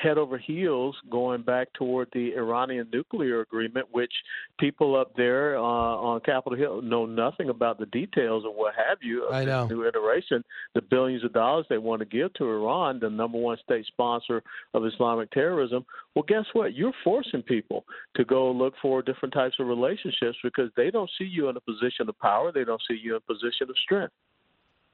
[0.02, 4.12] head over heels going back toward the Iranian nuclear agreement, which
[4.58, 8.98] people up there uh, on Capitol Hill know nothing about the details or what have
[9.00, 9.26] you.
[9.26, 9.66] Of I know.
[9.66, 13.56] New iteration, the billions of dollars they want to give to Iran, the number one
[13.64, 14.42] state sponsor
[14.74, 15.84] of Islamic terrorism.
[16.14, 16.74] Well, guess what?
[16.74, 17.84] You're forcing people
[18.16, 21.60] to go look for different types of relationships because they don't see you in a
[21.60, 22.50] position of power.
[22.52, 24.12] They don't see you in a position of strength.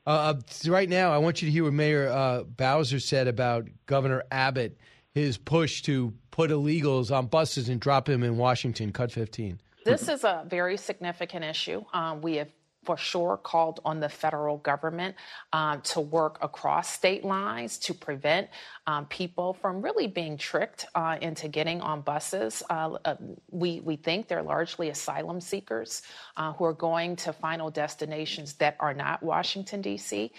[0.07, 3.69] Uh, uh right now, I want you to hear what Mayor uh, Bowser said about
[3.87, 4.79] Governor Abbott
[5.15, 8.93] his push to put illegals on buses and drop them in Washington.
[8.93, 9.61] Cut 15.
[9.85, 11.85] This is a very significant issue.
[11.93, 12.49] Um, we have
[12.89, 15.15] for sure called on the federal government
[15.53, 18.49] um, to work across state lines to prevent
[18.89, 22.63] um, people from really being tricked uh, into getting on buses.
[22.71, 23.17] Uh, uh,
[23.51, 26.01] we, we think they're largely asylum seekers
[26.39, 30.33] uh, who are going to final destinations that are not Washington, D.C.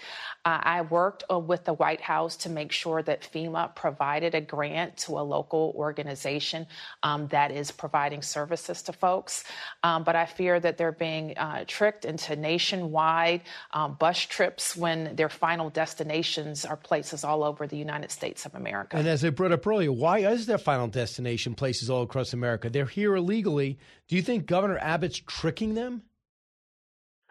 [0.44, 4.96] Uh, I worked with the White House to make sure that FEMA provided a grant
[4.96, 6.66] to a local organization
[7.04, 9.44] um, that is providing services to folks.
[9.84, 11.36] Um, but I fear that they're being
[11.68, 17.76] tricked into nationwide um, bus trips when their final destinations are places all over the
[17.76, 18.96] United States of America.
[18.96, 22.70] And as I brought up earlier, why is their final destination places all across America?
[22.70, 23.78] They're here illegally.
[24.08, 26.02] Do you think Governor Abbott's tricking them?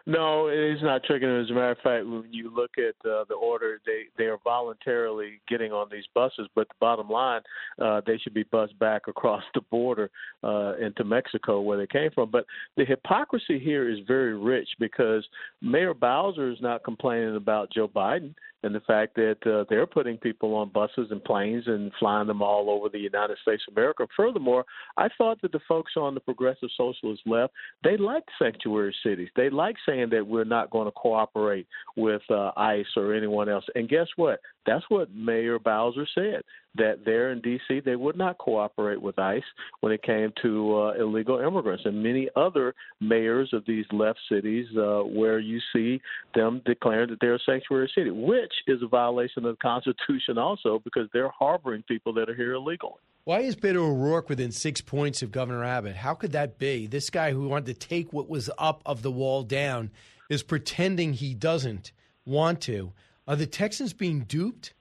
[0.06, 1.42] No, it's not tricking them.
[1.42, 4.38] As a matter of fact, when you look at uh, the order, they they are
[4.42, 6.48] voluntarily getting on these buses.
[6.54, 7.42] But the bottom line,
[7.80, 10.10] uh, they should be bused back across the border
[10.42, 12.30] uh, into Mexico, where they came from.
[12.30, 15.26] But the hypocrisy here is very rich because
[15.60, 20.16] Mayor Bowser is not complaining about Joe Biden and the fact that uh, they're putting
[20.18, 24.06] people on buses and planes and flying them all over the United States of America.
[24.16, 24.64] Furthermore,
[24.96, 29.28] I thought that the folks on the progressive socialist left they like sanctuary cities.
[29.36, 33.64] They like saying that we're not going to cooperate with uh, ICE or anyone else.
[33.74, 34.40] And guess what?
[34.66, 36.42] That's what Mayor Bowser said
[36.76, 37.80] that there in D.C.
[37.80, 39.42] they would not cooperate with ICE
[39.80, 44.66] when it came to uh, illegal immigrants, and many other mayors of these left cities
[44.76, 46.00] uh, where you see
[46.34, 50.80] them declaring that they're a sanctuary city, which is a violation of the Constitution also
[50.84, 53.00] because they're harboring people that are here illegally.
[53.24, 55.96] Why is Beto O'Rourke within six points of Governor Abbott?
[55.96, 56.86] How could that be?
[56.86, 59.90] This guy who wanted to take what was up of the wall down
[60.30, 61.92] is pretending he doesn't
[62.24, 62.92] want to.
[63.26, 64.74] Are the Texans being duped?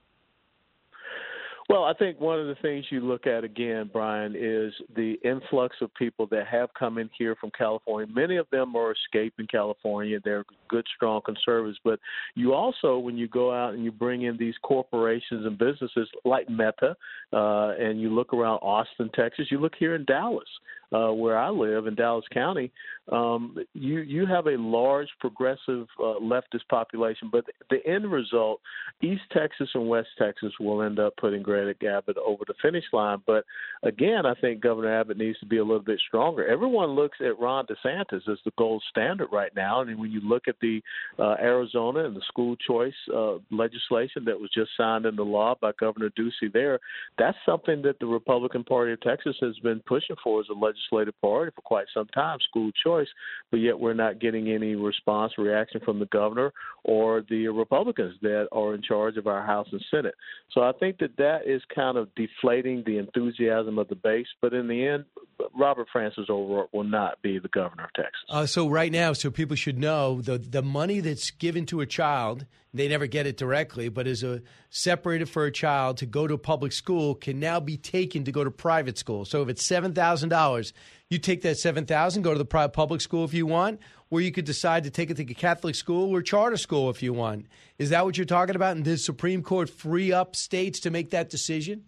[1.69, 5.75] Well, I think one of the things you look at again, Brian, is the influx
[5.81, 8.11] of people that have come in here from California.
[8.11, 10.19] Many of them are escaping California.
[10.23, 11.79] They're good, strong conservatives.
[11.83, 11.99] But
[12.35, 16.49] you also, when you go out and you bring in these corporations and businesses like
[16.49, 16.95] Meta,
[17.33, 20.47] uh, and you look around Austin, Texas, you look here in Dallas
[20.91, 22.71] uh, where I live in Dallas County,
[23.11, 28.59] um, you you have a large progressive uh, leftist population, but the end result,
[29.01, 33.21] East Texas and West Texas will end up putting Greg Abbott over the finish line.
[33.25, 33.45] But
[33.83, 36.47] again, I think Governor Abbott needs to be a little bit stronger.
[36.47, 40.47] Everyone looks at Ron DeSantis as the gold standard right now, and when you look
[40.47, 40.81] at the
[41.17, 45.71] uh, Arizona and the school choice uh, legislation that was just signed into law by
[45.79, 46.79] Governor Ducey there,
[47.17, 51.13] that's something that the Republican Party of Texas has been pushing for as a legislative
[51.19, 53.07] priority for quite some time, school choice,
[53.51, 56.51] but yet we're not getting any response, reaction from the governor
[56.83, 60.15] or the Republicans that are in charge of our House and Senate.
[60.51, 64.27] So I think that that is kind of deflating the enthusiasm of the base.
[64.41, 65.05] But in the end,
[65.53, 68.21] Robert Francis O'Rourke will not be the governor of Texas.
[68.29, 71.85] Uh, so right now, so people should know the the money that's given to a
[71.85, 76.27] child, they never get it directly, but is a separated for a child to go
[76.27, 79.25] to public school can now be taken to go to private school.
[79.25, 80.73] So if it's seven thousand dollars,
[81.09, 84.21] you take that seven thousand, go to the private public school if you want, or
[84.21, 87.13] you could decide to take it to a Catholic school or charter school if you
[87.13, 87.47] want.
[87.77, 88.75] Is that what you're talking about?
[88.75, 91.85] And does Supreme Court free up states to make that decision?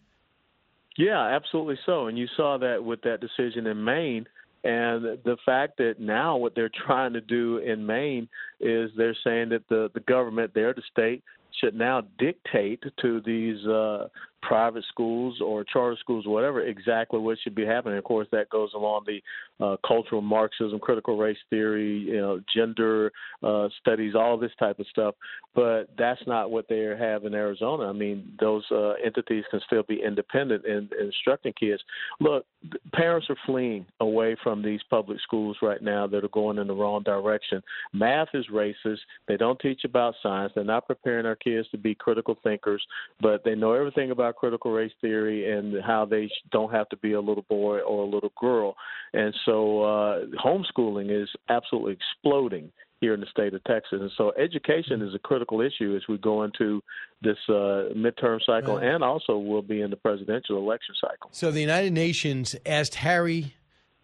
[1.01, 2.05] Yeah, absolutely so.
[2.05, 4.27] And you saw that with that decision in Maine.
[4.63, 9.49] And the fact that now what they're trying to do in Maine is they're saying
[9.49, 11.23] that the, the government there, the state,
[11.59, 14.09] should now dictate to these uh,
[14.41, 17.97] private schools or charter schools, or whatever, exactly what should be happening.
[17.97, 19.21] Of course, that goes along the
[19.63, 23.11] uh, cultural Marxism, critical race theory, you know, gender
[23.43, 25.15] uh, studies, all this type of stuff.
[25.53, 27.89] But that's not what they have in Arizona.
[27.89, 31.81] I mean, those uh, entities can still be independent in, in instructing kids.
[32.19, 32.45] Look,
[32.93, 36.73] parents are fleeing away from these public schools right now that are going in the
[36.73, 37.61] wrong direction.
[37.93, 38.99] Math is racist.
[39.27, 40.53] They don't teach about science.
[40.55, 42.83] They're not preparing our kids to be critical thinkers,
[43.19, 47.13] but they know everything about critical race theory and how they don't have to be
[47.13, 48.75] a little boy or a little girl.
[49.13, 53.99] And so uh, homeschooling is absolutely exploding here in the state of Texas.
[53.99, 56.81] And so education is a critical issue as we go into
[57.21, 58.85] this uh, midterm cycle right.
[58.85, 61.29] and also will be in the presidential election cycle.
[61.33, 63.55] So the United Nations asked Harry,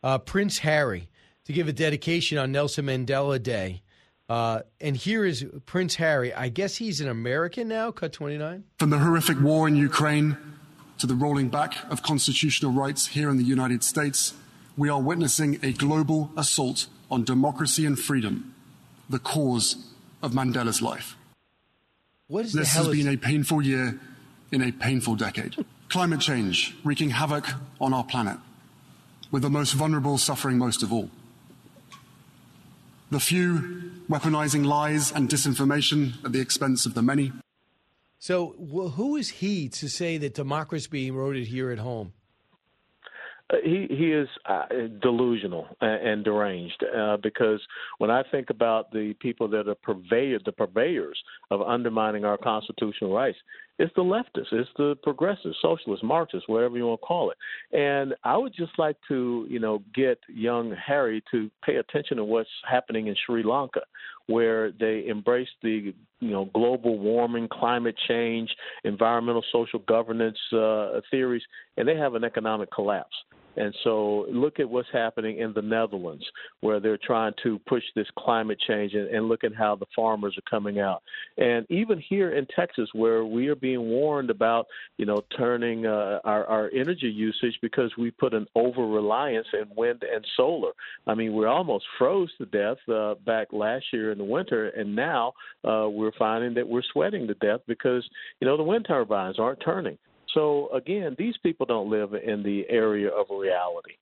[0.04, 1.10] uh, Prince Harry,
[1.46, 3.84] to give a dedication on Nelson Mandela Day.
[4.30, 6.34] Uh, and here is Prince Harry.
[6.34, 8.63] I guess he's an American now, cut 29.
[8.78, 10.38] From the horrific war in Ukraine
[10.98, 14.34] to the rolling back of constitutional rights here in the United States,
[14.76, 18.54] we are witnessing a global assault on democracy and freedom,
[19.10, 19.78] the cause
[20.22, 21.16] of Mandela's life.
[22.28, 24.00] What is this has been a painful year
[24.52, 25.56] in a painful decade.
[25.90, 27.48] Climate change wreaking havoc
[27.80, 28.38] on our planet,
[29.32, 31.10] with the most vulnerable suffering most of all.
[33.10, 37.32] The few weaponizing lies and disinformation at the expense of the many.
[38.20, 42.13] So, well, who is he to say that democracy being eroded here at home?
[43.50, 44.65] Uh, he he is uh,
[45.02, 47.62] delusional and, and deranged uh, because
[47.98, 51.17] when I think about the people that are purveyor, the purveyors
[51.50, 53.38] of undermining our constitutional rights,
[53.80, 57.38] it's the leftists, it's the progressives, socialists, Marxists, whatever you want to call it.
[57.78, 62.24] And I would just like to, you know, get young Harry to pay attention to
[62.24, 63.82] what's happening in Sri Lanka,
[64.28, 68.50] where they embrace the, you know, global warming, climate change,
[68.84, 71.44] environmental social governance uh, theories,
[71.78, 73.16] and they have an economic collapse.
[73.58, 76.24] And so look at what's happening in the Netherlands,
[76.62, 80.38] where they're trying to push this climate change and, and look at how the farmers
[80.38, 81.02] are coming out.
[81.38, 84.67] And even here in Texas, where we are being warned about,
[84.98, 89.65] you know, turning uh, our, our energy usage because we put an over reliance in
[89.76, 90.72] wind and solar.
[91.08, 94.96] I mean, we almost froze to death uh, back last year in the winter, and
[94.96, 95.34] now
[95.67, 98.08] uh, we're finding that we're sweating to death because,
[98.39, 99.98] you know, the wind turbines aren't turning.
[100.34, 103.94] So again, these people don't live in the area of reality.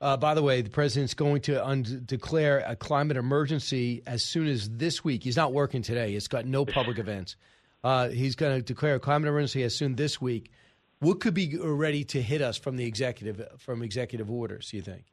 [0.00, 4.48] Uh, by the way, the president's going to un- declare a climate emergency as soon
[4.48, 5.22] as this week.
[5.22, 6.14] He's not working today.
[6.14, 7.36] It's got no public events.
[7.84, 10.50] Uh, he's going to declare a climate emergency as soon this week.
[10.98, 14.70] What could be ready to hit us from the executive from executive orders?
[14.70, 15.04] Do you think?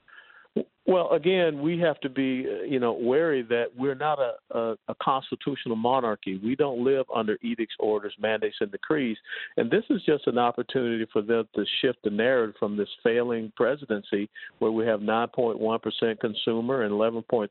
[0.89, 4.75] Well, again, we have to be, uh, you know, wary that we're not a, a,
[4.87, 6.41] a, constitutional monarchy.
[6.43, 9.15] We don't live under edicts, orders, mandates, and decrees.
[9.57, 13.53] And this is just an opportunity for them to shift the narrative from this failing
[13.55, 17.49] presidency, where we have 9.1% consumer and 11.3%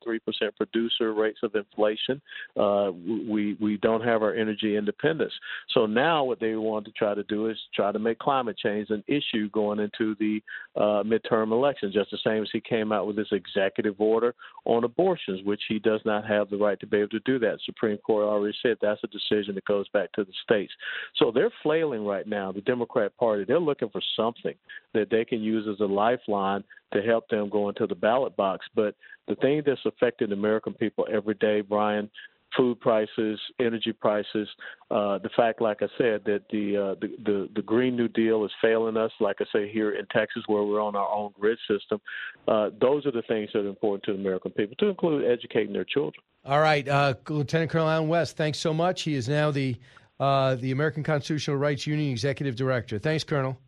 [0.56, 2.20] producer rates of inflation.
[2.56, 2.90] Uh,
[3.30, 5.32] we we don't have our energy independence.
[5.74, 8.90] So now, what they want to try to do is try to make climate change
[8.90, 10.40] an issue going into the
[10.74, 14.84] uh, midterm elections, just the same as he came out with this executive order on
[14.84, 17.58] abortions, which he does not have the right to be able to do that.
[17.64, 20.72] Supreme Court already said that's a decision that goes back to the states.
[21.16, 22.52] So they're flailing right now.
[22.52, 24.54] The Democrat Party they're looking for something
[24.94, 28.66] that they can use as a lifeline to help them go into the ballot box.
[28.74, 28.94] But
[29.26, 32.10] the thing that's affecting American people every day, Brian,
[32.56, 34.48] food prices, energy prices,
[34.90, 38.44] uh, the fact, like I said, that the, uh, the, the the Green New Deal
[38.44, 39.12] is failing us.
[39.20, 42.00] Like I say here in Texas, where we're on our own grid system,
[42.46, 45.72] uh, those are the things that are important to the American people, to include educating
[45.72, 46.22] their children.
[46.44, 49.02] All right, uh, Lieutenant Colonel Allen West, thanks so much.
[49.02, 49.76] He is now the
[50.18, 52.98] uh, the American Constitutional Rights Union Executive Director.
[52.98, 53.58] Thanks, Colonel.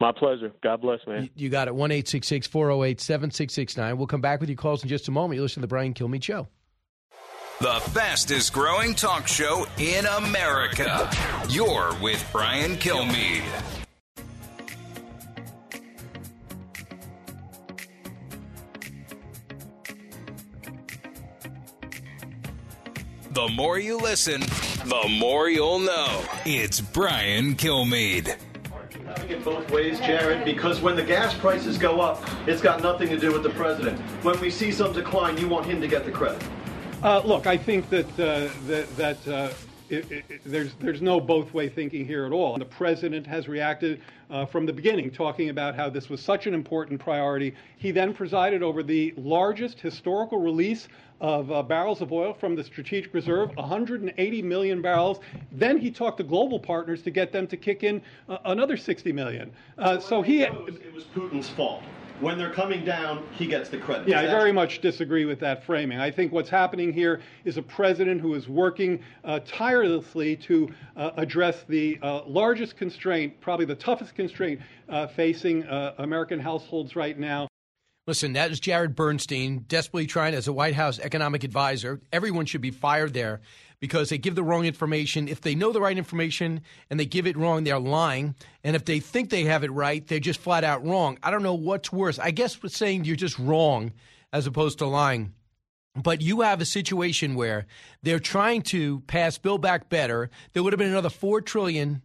[0.00, 0.50] My pleasure.
[0.62, 1.22] God bless, man.
[1.22, 1.74] You, you got it.
[1.74, 3.96] One eight six six four zero eight seven six six nine.
[3.96, 5.36] We'll come back with your calls in just a moment.
[5.36, 6.48] You listen to the Brian Kilmeade Show.
[7.60, 11.08] The fastest growing talk show in America.
[11.48, 13.44] You're with Brian Kilmeade.
[23.30, 26.24] The more you listen, the more you'll know.
[26.44, 28.36] It's Brian Kilmeade.
[29.06, 33.08] Having it both ways, Jared, because when the gas prices go up, it's got nothing
[33.10, 33.98] to do with the president.
[34.24, 36.42] When we see some decline, you want him to get the credit.
[37.04, 39.52] Uh, look, I think that uh, that, that uh,
[39.90, 42.56] it, it, there's there's no both way thinking here at all.
[42.56, 46.54] The president has reacted uh, from the beginning, talking about how this was such an
[46.54, 47.54] important priority.
[47.76, 50.88] He then presided over the largest historical release
[51.20, 55.20] of uh, barrels of oil from the strategic reserve, 180 million barrels.
[55.52, 59.12] Then he talked to global partners to get them to kick in uh, another 60
[59.12, 59.52] million.
[60.00, 61.82] so he it was, it was Putin's fault
[62.20, 64.08] when they're coming down, he gets the credit.
[64.08, 65.98] Yeah, I very much disagree with that framing.
[65.98, 71.10] I think what's happening here is a president who is working uh, tirelessly to uh,
[71.16, 77.18] address the uh, largest constraint, probably the toughest constraint uh, facing uh, American households right
[77.18, 77.48] now.
[78.06, 82.02] Listen, that is Jared Bernstein, desperately trying as a White House economic advisor.
[82.12, 83.40] Everyone should be fired there
[83.84, 85.28] because they give the wrong information.
[85.28, 88.34] If they know the right information and they give it wrong, they're lying.
[88.64, 91.18] And if they think they have it right, they're just flat out wrong.
[91.22, 92.18] I don't know what's worse.
[92.18, 93.92] I guess saying you're just wrong
[94.32, 95.34] as opposed to lying.
[95.94, 97.66] But you have a situation where
[98.02, 100.30] they're trying to pass Build Back Better.
[100.54, 102.00] There would have been another four trillion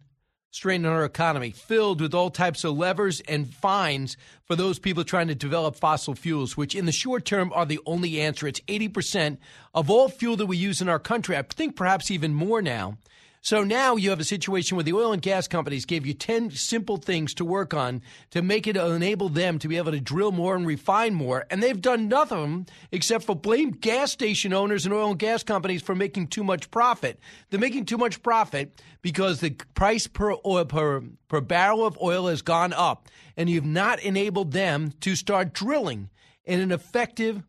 [0.52, 5.04] strain on our economy, filled with all types of levers and fines for those people
[5.04, 8.46] trying to develop fossil fuels, which in the short term are the only answer.
[8.48, 9.38] It's 80%
[9.74, 11.36] of all fuel that we use in our country.
[11.36, 12.98] I think perhaps even more now.
[13.42, 16.50] So now you have a situation where the oil and gas companies gave you 10
[16.50, 20.30] simple things to work on to make it enable them to be able to drill
[20.30, 21.46] more and refine more.
[21.50, 25.80] And they've done nothing except for blame gas station owners and oil and gas companies
[25.80, 27.18] for making too much profit.
[27.48, 32.28] They're making too much profit because the price per oil, per, per barrel of oil
[32.28, 36.10] has gone up and you've not enabled them to start drilling
[36.44, 37.42] in an effective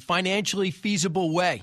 [0.00, 1.62] financially feasible way.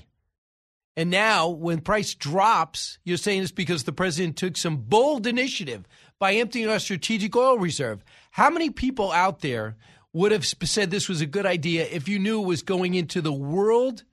[0.96, 5.86] And now, when price drops, you're saying it's because the president took some bold initiative
[6.18, 8.02] by emptying our strategic oil reserve.
[8.30, 9.76] How many people out there
[10.14, 13.20] would have said this was a good idea if you knew it was going into
[13.20, 14.04] the world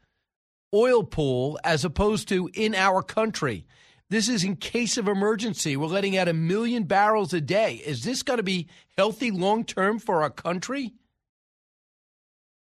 [0.74, 3.66] oil pool as opposed to in our country?
[4.10, 5.78] This is in case of emergency.
[5.78, 7.76] We're letting out a million barrels a day.
[7.76, 8.68] Is this going to be
[8.98, 10.94] healthy long term for our country?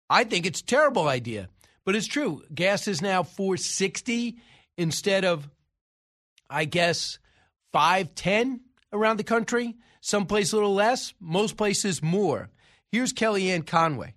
[0.10, 1.48] I think it's a terrible idea,
[1.90, 2.44] but it's true.
[2.54, 4.38] Gas is now 460
[4.78, 5.50] instead of
[6.48, 7.18] I guess
[7.74, 8.62] 510
[8.94, 9.76] around the country.
[10.00, 12.52] Some place a little less, most places more.
[12.92, 14.14] Here's Kellyanne Conway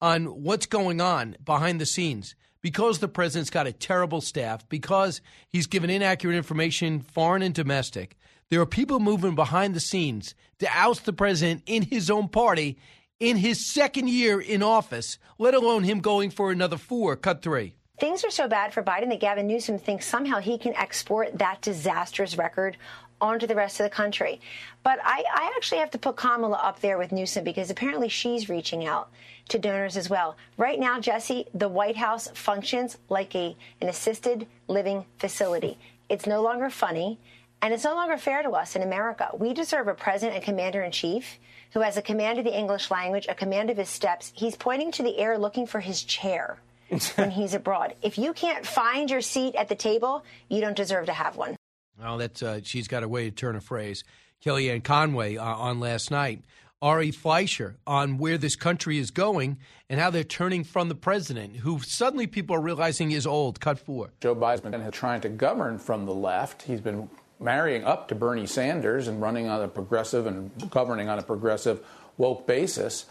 [0.00, 5.20] on what's going on behind the scenes because the president's got a terrible staff, because
[5.48, 8.16] he's given inaccurate information, foreign and domestic,
[8.48, 12.78] there are people moving behind the scenes to oust the president in his own party
[13.20, 17.16] in his second year in office, let alone him going for another four.
[17.16, 17.74] Cut three.
[17.98, 21.60] Things are so bad for Biden that Gavin Newsom thinks somehow he can export that
[21.62, 22.76] disastrous record
[23.20, 24.40] onto the rest of the country.
[24.84, 28.48] But I, I, actually have to put Kamala up there with Newsom because apparently she's
[28.48, 29.10] reaching out
[29.48, 30.36] to donors as well.
[30.56, 35.76] Right now, Jesse, the White House functions like a, an assisted living facility.
[36.08, 37.18] It's no longer funny,
[37.60, 39.30] and it's no longer fair to us in America.
[39.36, 41.38] We deserve a president and commander in chief
[41.72, 44.32] who has a command of the English language, a command of his steps.
[44.34, 46.58] He's pointing to the air looking for his chair
[47.16, 47.94] when he's abroad.
[48.02, 51.56] If you can't find your seat at the table, you don't deserve to have one.
[52.00, 54.04] Well, that's uh, she's got a way to turn a phrase.
[54.44, 56.42] Kellyanne Conway uh, on last night.
[56.80, 59.58] Ari Fleischer on where this country is going
[59.90, 63.58] and how they're turning from the president, who suddenly people are realizing is old.
[63.58, 64.10] Cut four.
[64.20, 66.62] Joe Biden's been trying to govern from the left.
[66.62, 67.10] He's been
[67.40, 71.84] marrying up to Bernie Sanders and running on a progressive and governing on a progressive
[72.16, 73.06] woke basis.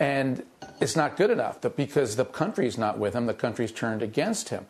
[0.00, 0.44] And
[0.80, 3.26] it's not good enough because the country's not with him.
[3.26, 4.66] The country's turned against him.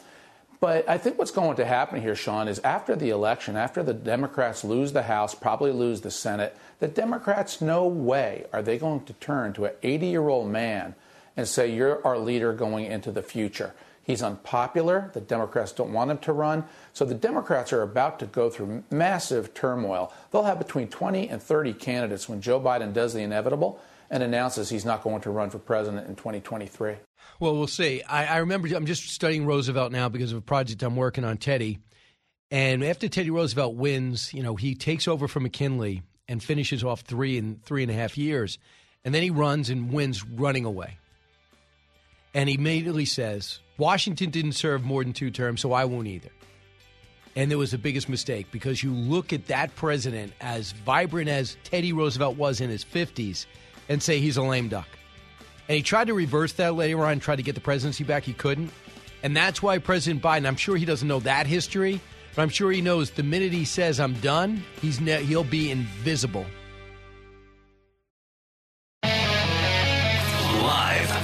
[0.61, 3.95] But I think what's going to happen here, Sean, is after the election, after the
[3.95, 9.05] Democrats lose the House, probably lose the Senate, the Democrats, no way are they going
[9.05, 10.97] to turn to an 80 year old man
[11.37, 13.73] and say, You're our leader going into the future.
[14.09, 15.11] He's unpopular.
[15.13, 16.65] The Democrats don't want him to run.
[16.95, 20.11] So the Democrats are about to go through massive turmoil.
[20.31, 23.79] They'll have between 20 and 30 candidates when Joe Biden does the inevitable
[24.09, 26.95] and announces he's not going to run for president in 2023.
[27.39, 28.03] Well, we'll see.
[28.03, 31.37] I, I, remember I'm just studying Roosevelt now because of a project I'm working on,
[31.37, 31.79] Teddy.
[32.51, 37.03] And after Teddy Roosevelt wins, you know, he takes over from McKinley and finishes off
[37.03, 38.59] three and three and a half years.
[39.05, 40.97] And then he runs and wins running away.
[42.33, 46.31] And he immediately says, Washington didn't serve more than two terms, so I won't either.
[47.37, 51.57] And there was the biggest mistake because you look at that president as vibrant as
[51.63, 53.47] Teddy Roosevelt was in his 50s
[53.89, 54.89] and say he's a lame duck.
[55.69, 58.25] And he tried to reverse that later on, tried to get the presidency back.
[58.25, 58.73] He couldn't.
[59.23, 62.01] And that's why President Biden, I'm sure he doesn't know that history,
[62.35, 65.71] but I'm sure he knows the minute he says, I'm done, he's ne- he'll be
[65.71, 66.47] invisible.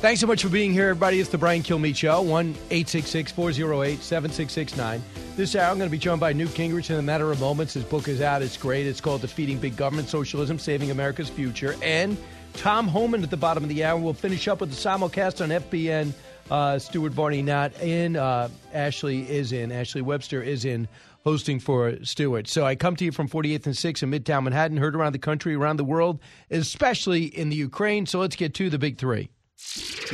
[0.00, 1.20] Thanks so much for being here, everybody.
[1.20, 5.02] It's the Brian Kilmeade Show, 1 408 7669.
[5.36, 7.74] This hour, I'm going to be joined by Newt Gingrich in a matter of moments.
[7.74, 8.40] His book is out.
[8.40, 8.86] It's great.
[8.86, 11.76] It's called Defeating Big Government Socialism, Saving America's Future.
[11.82, 12.16] And
[12.54, 14.00] Tom Homan at the bottom of the hour.
[14.00, 16.14] We'll finish up with the simulcast on FBN.
[16.50, 18.16] Uh, Stuart Varney not in.
[18.16, 19.70] Uh, Ashley is in.
[19.70, 20.88] Ashley Webster is in
[21.24, 22.48] hosting for Stuart.
[22.48, 25.18] So I come to you from 48th and 6th in Midtown Manhattan, heard around the
[25.18, 26.20] country, around the world,
[26.50, 28.06] especially in the Ukraine.
[28.06, 29.28] So let's get to the big three.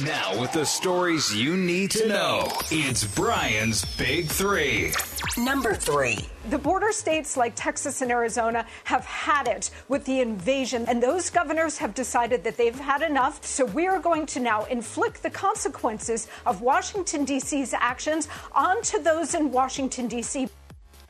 [0.05, 4.93] Now, with the stories you need to know, it's Brian's Big Three.
[5.39, 6.19] Number three.
[6.51, 11.31] The border states like Texas and Arizona have had it with the invasion, and those
[11.31, 13.43] governors have decided that they've had enough.
[13.47, 19.35] So we are going to now inflict the consequences of Washington, D.C.'s actions onto those
[19.35, 20.51] in Washington, D.C.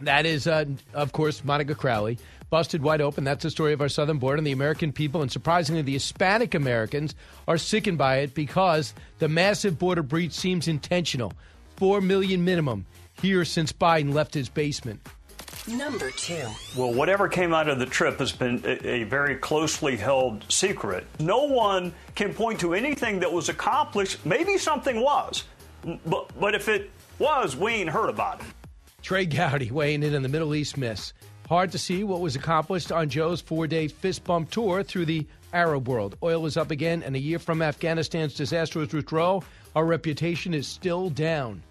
[0.01, 2.19] That is, uh, of course, Monica Crowley
[2.51, 3.25] busted wide open.
[3.25, 4.39] That's the story of our southern border.
[4.39, 7.15] And the American people, and surprisingly, the Hispanic Americans,
[7.49, 11.33] are sickened by it because the massive border breach seems intentional.
[11.77, 12.87] Four million minimum
[13.21, 15.01] here since Biden left his basement.
[15.69, 16.47] Number two.
[16.77, 21.05] Well, whatever came out of the trip has been a, a, very closely held secret.
[21.19, 24.25] No one can point to anything that was accomplished.
[24.25, 25.45] Maybe something was,
[26.05, 28.47] but, but if it was, we ain't heard about it.
[29.03, 31.13] Trey Gowdy weighing in on the Middle East miss.
[31.49, 35.25] Hard to see what was accomplished on Joe's four day fist bump tour through the
[35.53, 36.19] Arab world.
[36.21, 39.45] Oil is up again, and a year from Afghanistan's disastrous withdrawal,
[39.77, 41.63] our reputation is still down.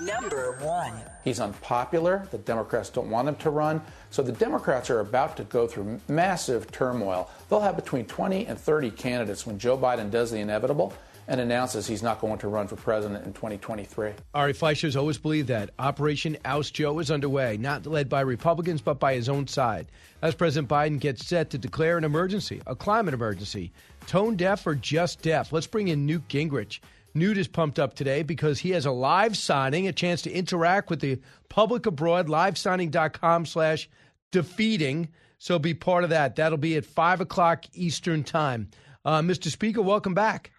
[0.00, 0.94] Number one.
[1.22, 2.26] He's unpopular.
[2.32, 3.80] The Democrats don't want him to run.
[4.10, 7.30] So the Democrats are about to go through massive turmoil.
[7.48, 10.94] They'll have between 20 and 30 candidates when Joe Biden does the inevitable
[11.30, 14.10] and announces he's not going to run for president in 2023.
[14.34, 15.70] Ari Fleischer's always believed that.
[15.78, 19.86] Operation Oust Joe is underway, not led by Republicans, but by his own side.
[20.22, 23.70] As President Biden gets set to declare an emergency, a climate emergency,
[24.08, 25.52] tone deaf or just deaf.
[25.52, 26.80] Let's bring in Newt Gingrich.
[27.14, 30.90] Newt is pumped up today because he has a live signing, a chance to interact
[30.90, 33.88] with the public abroad, livesigning.com slash
[34.32, 35.08] defeating.
[35.38, 36.34] So be part of that.
[36.34, 38.68] That'll be at 5 o'clock Eastern Time.
[39.04, 39.48] Uh, Mr.
[39.48, 40.50] Speaker, welcome back.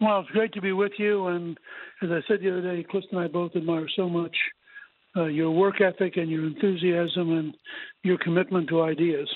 [0.00, 1.26] Well, it's great to be with you.
[1.28, 1.58] And
[2.02, 4.36] as I said the other day, Cliff and I both admire so much
[5.16, 7.56] uh, your work ethic and your enthusiasm and
[8.02, 9.28] your commitment to ideas.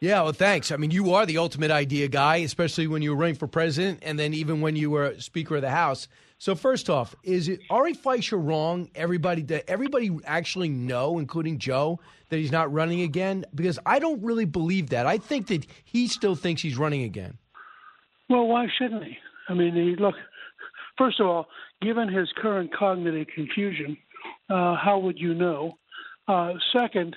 [0.00, 0.70] Yeah, well, thanks.
[0.70, 4.00] I mean, you are the ultimate idea guy, especially when you were running for president
[4.02, 6.06] and then even when you were Speaker of the House.
[6.40, 8.90] So, first off, is it Ari Fleischer wrong?
[8.94, 11.98] Everybody, everybody actually know, including Joe,
[12.28, 13.44] that he's not running again?
[13.52, 15.04] Because I don't really believe that.
[15.04, 17.38] I think that he still thinks he's running again.
[18.28, 19.18] Well, why shouldn't he?
[19.48, 20.14] I mean, he, look,
[20.96, 21.46] first of all,
[21.80, 23.96] given his current cognitive confusion,
[24.50, 25.78] uh, how would you know?
[26.26, 27.16] Uh, second,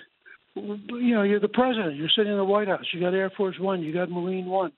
[0.56, 1.96] you know, you're the president.
[1.96, 2.86] You're sitting in the White House.
[2.94, 3.82] You got Air Force One.
[3.82, 4.72] You got Marine One.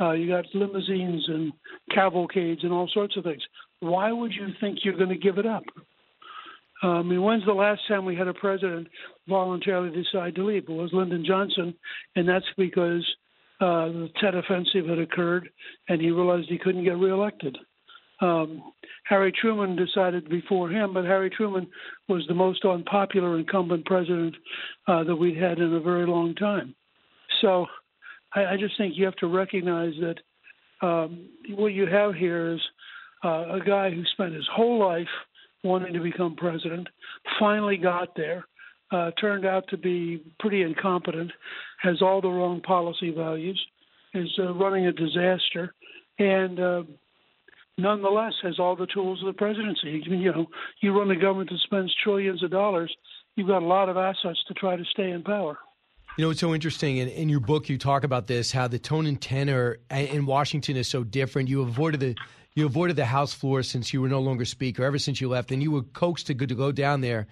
[0.00, 1.52] Uh, you got limousines and
[1.94, 3.42] cavalcades and all sorts of things.
[3.80, 5.64] Why would you think you're going to give it up?
[6.82, 8.88] Uh, I mean, when's the last time we had a president
[9.28, 10.64] voluntarily decide to leave?
[10.64, 11.74] It was Lyndon Johnson,
[12.14, 13.06] and that's because
[13.60, 15.48] uh, the Tet Offensive had occurred,
[15.88, 17.56] and he realized he couldn't get reelected.
[18.20, 18.62] Um,
[19.04, 21.66] Harry Truman decided before him, but Harry Truman
[22.08, 24.34] was the most unpopular incumbent president
[24.88, 26.74] uh, that we'd had in a very long time.
[27.40, 27.66] So
[28.34, 32.60] I, I just think you have to recognize that um, what you have here is
[33.24, 35.08] uh, a guy who spent his whole life
[35.64, 36.86] wanting to become president,
[37.38, 38.46] finally got there,
[38.92, 41.30] uh, turned out to be pretty incompetent,
[41.82, 43.60] has all the wrong policy values,
[44.14, 45.74] is uh, running a disaster,
[46.18, 46.82] and uh,
[47.78, 50.02] nonetheless has all the tools of the presidency.
[50.04, 50.46] I mean, You know,
[50.80, 52.94] you run a government that spends trillions of dollars,
[53.34, 55.58] you've got a lot of assets to try to stay in power.
[56.16, 56.96] You know, it's so interesting.
[56.96, 60.76] In, in your book, you talk about this how the tone and tenor in Washington
[60.76, 61.50] is so different.
[61.50, 62.16] You avoided the
[62.54, 65.52] you avoided the House floor since you were no longer Speaker, ever since you left,
[65.52, 67.26] and you were coaxed to go, to go down there,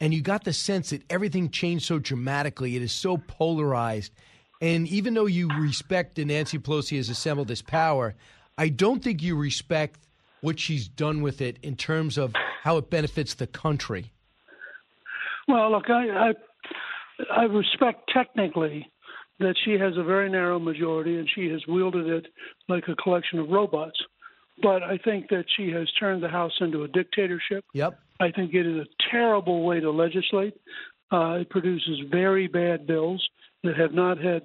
[0.00, 2.76] and you got the sense that everything changed so dramatically.
[2.76, 4.12] It is so polarized,
[4.60, 8.14] and even though you respect that Nancy Pelosi has assembled this power,
[8.58, 10.00] I don't think you respect
[10.40, 14.12] what she's done with it in terms of how it benefits the country.
[15.48, 16.32] Well, look, I, I
[17.34, 18.90] I respect technically
[19.38, 22.26] that she has a very narrow majority and she has wielded it
[22.68, 23.98] like a collection of robots.
[24.62, 27.64] But I think that she has turned the House into a dictatorship.
[27.72, 27.98] Yep.
[28.20, 30.54] I think it is a terrible way to legislate.
[31.10, 33.26] Uh, it produces very bad bills
[33.64, 34.42] that have not had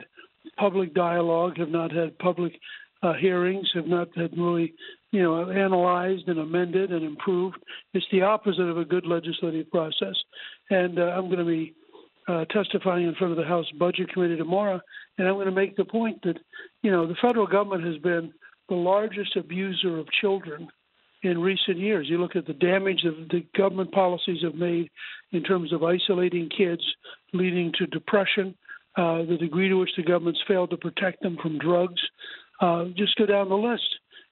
[0.58, 2.54] public dialogue, have not had public
[3.04, 4.74] uh, hearings, have not had really,
[5.12, 7.58] you know, analyzed and amended and improved.
[7.94, 10.16] It's the opposite of a good legislative process.
[10.70, 11.74] And uh, I'm going to be
[12.28, 14.80] uh, testifying in front of the House Budget Committee tomorrow,
[15.18, 16.38] and I'm going to make the point that,
[16.82, 18.34] you know, the federal government has been
[18.68, 20.68] the largest abuser of children
[21.26, 22.08] in recent years.
[22.10, 24.90] You look at the damage that the government policies have made
[25.32, 26.84] in terms of isolating kids,
[27.34, 28.56] leading to depression,
[28.96, 32.02] uh, the degree to which the government's failed to protect them from drugs.
[32.62, 33.84] Uh, just go down the list.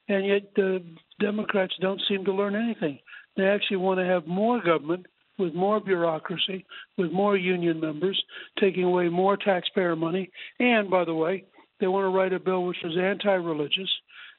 [0.07, 0.83] And yet the
[1.19, 2.99] Democrats don't seem to learn anything.
[3.35, 5.05] They actually want to have more government
[5.39, 6.65] with more bureaucracy,
[6.97, 8.21] with more union members,
[8.59, 10.29] taking away more taxpayer money.
[10.59, 11.45] And by the way,
[11.79, 13.89] they want to write a bill which is anti religious.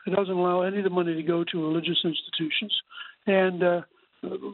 [0.07, 2.75] It doesn't allow any of the money to go to religious institutions,
[3.27, 3.81] and uh,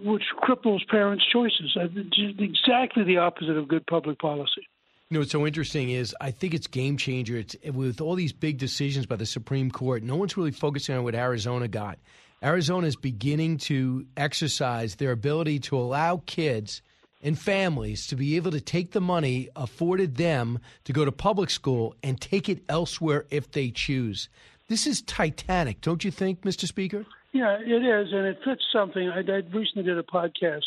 [0.04, 1.76] which cripples parents' choices.
[1.76, 4.66] Exactly the opposite of good public policy.
[5.08, 7.36] You know what's so interesting is I think it's game changer.
[7.36, 10.04] It's with all these big decisions by the Supreme Court.
[10.04, 11.98] No one's really focusing on what Arizona got.
[12.42, 16.80] Arizona is beginning to exercise their ability to allow kids
[17.22, 21.50] and families to be able to take the money afforded them to go to public
[21.50, 24.28] school and take it elsewhere if they choose.
[24.70, 26.64] This is titanic, don't you think, Mr.
[26.64, 27.04] Speaker?
[27.32, 29.08] Yeah, it is, and it fits something.
[29.08, 30.62] I, I recently did a podcast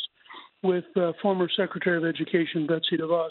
[0.62, 3.30] with uh, former Secretary of Education Betsy DeVos,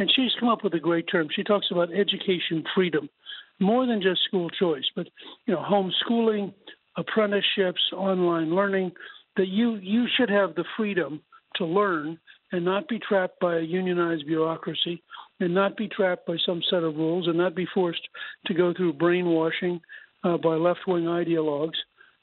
[0.00, 1.28] and she's come up with a great term.
[1.32, 3.08] She talks about education freedom,
[3.60, 5.06] more than just school choice, but
[5.46, 6.52] you know, homeschooling,
[6.96, 8.90] apprenticeships, online learning,
[9.36, 11.20] that you, you should have the freedom
[11.54, 12.18] to learn
[12.50, 15.00] and not be trapped by a unionized bureaucracy
[15.38, 18.08] and not be trapped by some set of rules and not be forced
[18.46, 19.80] to go through brainwashing
[20.24, 21.76] uh, by left wing ideologues.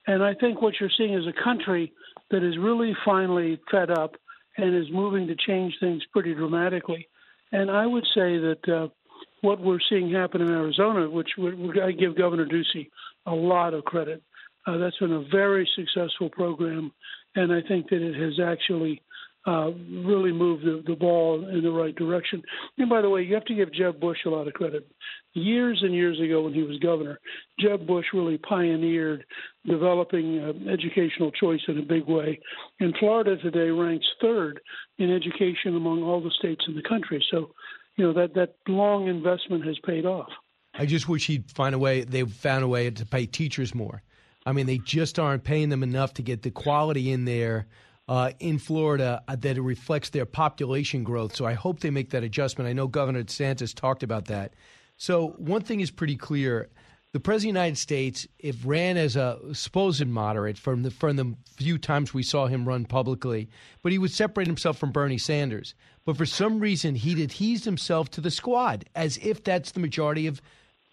[0.08, 1.91] And I think what you're seeing is a country
[2.32, 4.16] that is really finally fed up
[4.58, 7.08] and is moving to change things pretty dramatically.
[7.52, 8.88] And I would say that uh,
[9.41, 11.30] what we're seeing happen in Arizona, which
[11.82, 12.89] I give Governor Ducey
[13.26, 14.22] a lot of credit,
[14.68, 16.91] uh, that's been a very successful program,
[17.36, 19.02] and I think that it has actually
[19.48, 19.72] uh,
[20.06, 22.41] really moved the, the ball in the right direction.
[22.78, 24.88] And by the way, you have to give Jeb Bush a lot of credit.
[25.34, 27.20] Years and years ago, when he was governor,
[27.60, 29.26] Jeb Bush really pioneered
[29.66, 32.39] developing uh, educational choice in a big way.
[32.80, 34.60] And Florida today ranks third
[34.98, 37.24] in education among all the states in the country.
[37.30, 37.52] So,
[37.98, 40.30] you know that that long investment has paid off.
[40.74, 42.04] I just wish he'd find a way.
[42.04, 44.02] They found a way to pay teachers more.
[44.46, 47.68] I mean, they just aren't paying them enough to get the quality in there
[48.08, 51.36] uh, in Florida uh, that it reflects their population growth.
[51.36, 52.70] So I hope they make that adjustment.
[52.70, 54.53] I know Governor DeSantis talked about that.
[54.97, 56.70] So one thing is pretty clear.
[57.14, 61.16] The President of the United States, if ran as a supposed moderate from the from
[61.16, 63.49] the few times we saw him run publicly,
[63.82, 65.76] but he would separate himself from Bernie Sanders.
[66.06, 70.28] But for some reason, he'd adhesed himself to the squad as if that's the majority
[70.28, 70.41] of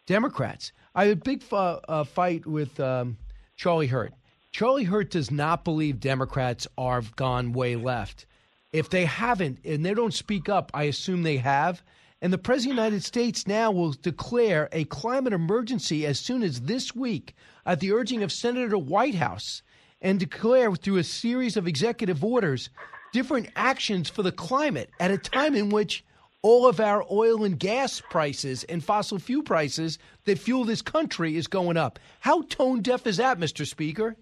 [0.07, 0.73] Democrats.
[0.95, 3.19] I had a big uh, uh, fight with um,
[3.57, 4.13] Charlie Hurt.
[4.53, 8.27] Charlie Hurt does not believe Democrats are gone way left.
[8.71, 11.83] If they haven't and they don't speak up, I assume they have.
[12.21, 16.43] And the President of the United States now will declare a climate emergency as soon
[16.43, 17.35] as this week
[17.65, 19.63] at the urging of Senator Whitehouse
[20.03, 22.69] and declare through a series of executive orders
[23.15, 26.05] different actions for the climate at a time in which
[26.43, 31.37] all of our oil and gas prices and fossil fuel prices that fuel this country
[31.37, 31.99] is going up.
[32.21, 33.67] How tone deaf is that, Mr.
[33.67, 34.17] Speaker?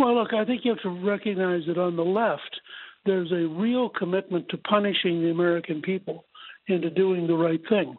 [0.00, 2.58] Well, look, I think you have to recognize that on the left,
[3.04, 6.24] there's a real commitment to punishing the American people
[6.68, 7.96] and to doing the right thing.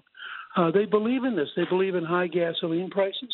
[0.58, 1.50] Uh, they believe in this.
[1.56, 3.30] They believe in high gasoline prices.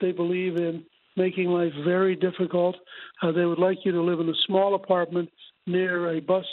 [0.00, 0.84] They believe in
[1.16, 2.74] making life very difficult.
[3.22, 5.28] Uh, they would like you to live in a small apartment
[5.68, 6.46] near a bus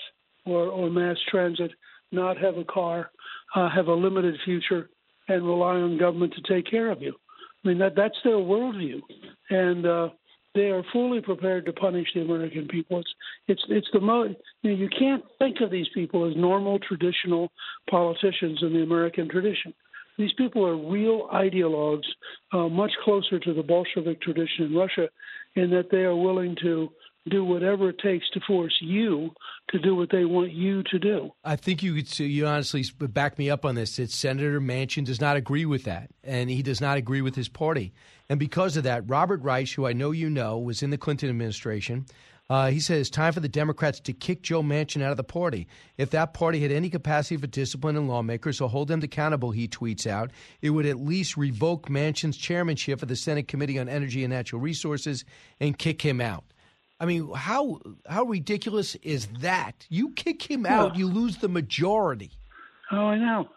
[0.45, 1.71] or, or mass transit,
[2.11, 3.09] not have a car,
[3.55, 4.87] uh, have a limited future,
[5.29, 7.15] and rely on government to take care of you.
[7.63, 9.01] I mean that that's their worldview,
[9.49, 10.09] and uh,
[10.55, 12.99] they are fully prepared to punish the American people.
[12.99, 13.13] It's
[13.47, 17.51] it's it's the most you, know, you can't think of these people as normal traditional
[17.89, 19.73] politicians in the American tradition.
[20.17, 22.07] These people are real ideologues,
[22.53, 25.09] uh, much closer to the Bolshevik tradition in Russia,
[25.55, 26.89] in that they are willing to
[27.29, 29.31] do whatever it takes to force you
[29.69, 31.31] to do what they want you to do.
[31.43, 33.95] I think you could you honestly back me up on this.
[33.97, 37.49] That Senator Manchin does not agree with that, and he does not agree with his
[37.49, 37.93] party.
[38.29, 41.29] And because of that, Robert Reich, who I know you know, was in the Clinton
[41.29, 42.05] administration.
[42.47, 45.23] Uh, he said it's time for the Democrats to kick Joe Manchin out of the
[45.23, 45.67] party.
[45.97, 49.67] If that party had any capacity for discipline and lawmakers or hold them accountable, he
[49.67, 50.29] tweets out,
[50.61, 54.61] it would at least revoke Manchin's chairmanship of the Senate Committee on Energy and Natural
[54.61, 55.25] Resources
[55.59, 56.43] and kick him out.
[56.99, 59.85] I mean, how how ridiculous is that?
[59.89, 62.31] You kick him out, you lose the majority.
[62.91, 63.49] Oh, I know.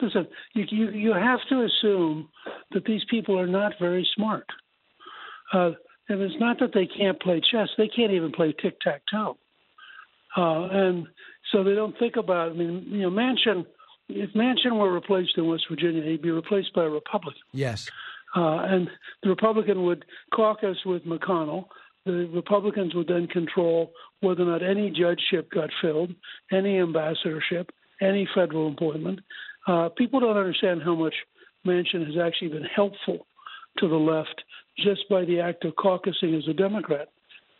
[0.00, 2.28] Listen, you, you you have to assume
[2.72, 4.46] that these people are not very smart.
[5.52, 5.72] Uh,
[6.08, 9.36] and it's not that they can't play chess; they can't even play tic tac toe.
[10.36, 11.06] Uh, and
[11.50, 12.50] so they don't think about.
[12.50, 13.66] I mean, you know, Manchin.
[14.10, 17.42] If Manchin were replaced in West Virginia, he'd be replaced by a Republican.
[17.52, 17.90] Yes.
[18.34, 18.88] Uh, and
[19.22, 21.66] the Republican would caucus with McConnell
[22.08, 26.14] the Republicans would then control whether or not any judgeship got filled,
[26.50, 27.70] any ambassadorship,
[28.00, 29.20] any federal appointment.
[29.68, 31.14] Uh, people don't understand how much
[31.66, 33.26] Manchin has actually been helpful
[33.78, 34.42] to the left
[34.78, 37.08] just by the act of caucusing as a Democrat,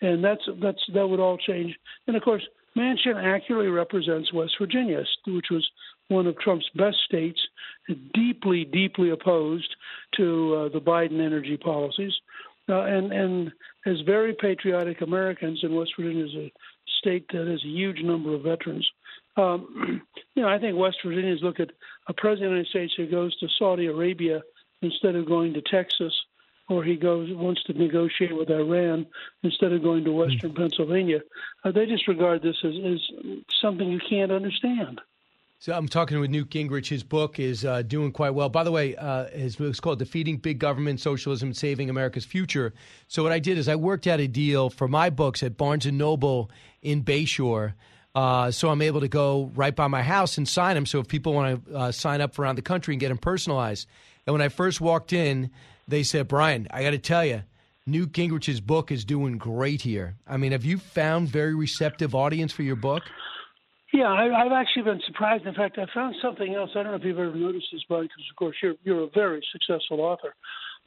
[0.01, 1.77] and that's that's that would all change.
[2.07, 2.43] And of course,
[2.77, 5.69] Manchin accurately represents West Virginia, which was
[6.09, 7.39] one of Trump's best states,
[8.15, 9.69] deeply, deeply opposed
[10.17, 12.13] to uh, the Biden energy policies.
[12.71, 13.53] Uh, and and
[13.87, 16.53] as very patriotic Americans, and West Virginia is a
[17.01, 18.89] state that has a huge number of veterans.
[19.39, 20.03] Um,
[20.35, 21.71] you know, I think West Virginians look at
[22.09, 24.43] a president of the United States who goes to Saudi Arabia
[24.83, 26.13] instead of going to Texas,
[26.69, 29.07] or he goes wants to negotiate with Iran
[29.43, 30.57] instead of going to Western mm.
[30.57, 31.21] Pennsylvania.
[31.65, 33.01] Uh, they just regard this as, as
[33.61, 35.01] something you can't understand.
[35.61, 36.87] So I'm talking with Newt Gingrich.
[36.87, 38.49] His book is uh, doing quite well.
[38.49, 42.25] By the way, uh, his book is called "Defeating Big Government: Socialism and Saving America's
[42.25, 42.73] Future."
[43.09, 45.85] So what I did is I worked out a deal for my books at Barnes
[45.85, 46.49] and Noble
[46.81, 47.75] in Bayshore.
[48.19, 50.87] Uh, so I'm able to go right by my house and sign them.
[50.87, 53.87] So if people want to uh, sign up around the country and get them personalized,
[54.27, 55.51] and when I first walked in,
[55.87, 57.45] they said, "Brian, I got to tell you."
[57.87, 60.17] Newt Gingrich's book is doing great here.
[60.27, 63.05] I mean, have you found very receptive audience for your book?
[63.93, 65.47] Yeah, I, I've actually been surprised.
[65.47, 66.71] In fact, I found something else.
[66.75, 69.11] I don't know if you've ever noticed this, Bud, because of course you're you're a
[69.15, 70.35] very successful author.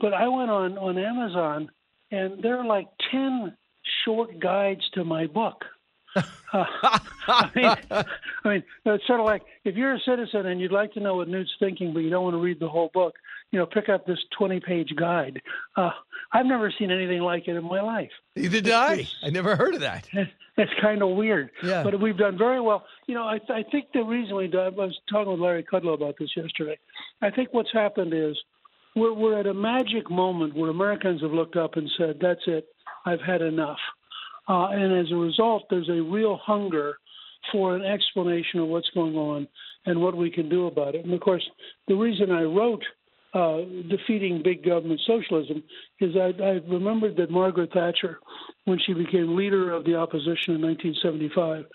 [0.02, 1.72] But I went on on Amazon,
[2.12, 3.56] and there are like ten
[4.04, 5.64] short guides to my book.
[6.16, 6.24] Uh,
[7.28, 10.94] I mean, I mean, it's sort of like if you're a citizen and you'd like
[10.94, 13.16] to know what Newt's thinking, but you don't want to read the whole book,
[13.52, 15.42] you know, pick up this 20-page guide.
[15.76, 15.92] Uh,
[16.34, 18.12] I've never seen anything like it in my life.
[18.36, 19.08] Neither did I.
[19.24, 20.08] I never heard of that.
[20.58, 21.50] It's kind of weird.
[21.64, 21.84] Yeah.
[21.84, 22.86] But we've done very well.
[23.08, 25.94] You know, I, I think the reason we done, I was talking with Larry Kudlow
[25.94, 26.78] about this yesterday.
[27.22, 28.38] I think what's happened is
[28.96, 32.68] we're, we're at a magic moment where Americans have looked up and said, that's it,
[33.06, 33.80] I've had enough.
[34.48, 36.98] Uh, and as a result, there's a real hunger
[37.52, 39.48] for an explanation of what's going on
[39.86, 41.06] and what we can do about it.
[41.06, 41.48] And of course,
[41.88, 42.84] the reason I wrote
[43.34, 45.64] uh, defeating big government socialism
[46.00, 48.20] is I, I remembered that Margaret Thatcher,
[48.66, 51.66] when she became leader of the opposition in 1975,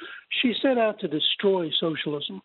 [0.42, 2.42] she set out to destroy socialism.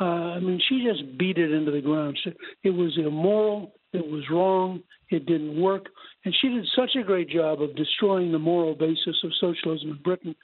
[0.00, 0.04] Uh,
[0.34, 2.18] I mean, she just beat it into the ground.
[2.62, 3.74] It was immoral.
[3.96, 4.82] It was wrong.
[5.10, 5.86] It didn't work.
[6.24, 10.02] And she did such a great job of destroying the moral basis of socialism in
[10.02, 10.34] Britain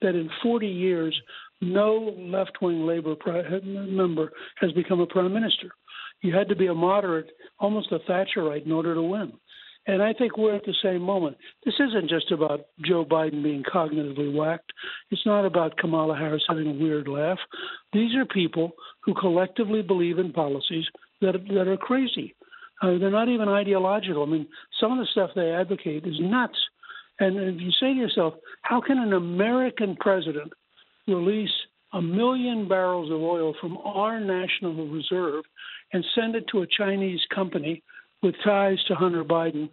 [0.00, 1.18] that in 40 years,
[1.60, 3.16] no left wing Labour
[3.64, 5.70] member has become a prime minister.
[6.22, 9.32] You had to be a moderate, almost a Thatcherite, in order to win.
[9.86, 11.38] And I think we're at the same moment.
[11.64, 14.70] This isn't just about Joe Biden being cognitively whacked.
[15.10, 17.38] It's not about Kamala Harris having a weird laugh.
[17.94, 20.84] These are people who collectively believe in policies
[21.22, 22.34] that that are crazy.
[22.80, 24.22] Uh, they're not even ideological.
[24.22, 24.46] I mean,
[24.80, 26.58] some of the stuff they advocate is nuts.
[27.20, 30.52] And if you say to yourself, how can an American president
[31.08, 31.50] release
[31.92, 35.44] a million barrels of oil from our national reserve
[35.92, 37.82] and send it to a Chinese company
[38.22, 39.70] with ties to Hunter Biden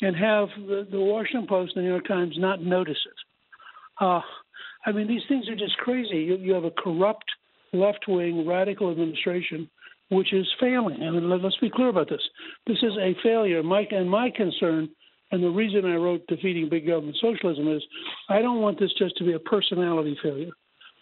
[0.00, 4.04] and have the, the Washington Post and the New York Times not notice it.
[4.04, 4.20] Uh,
[4.86, 6.18] I mean, these things are just crazy.
[6.18, 7.24] You, you have a corrupt
[7.72, 9.68] left wing radical administration
[10.10, 11.02] which is failing.
[11.02, 12.22] And let's be clear about this.
[12.66, 13.62] This is a failure.
[13.62, 14.88] My, and my concern,
[15.30, 17.82] and the reason I wrote Defeating Big Government Socialism is
[18.28, 20.50] I don't want this just to be a personality failure.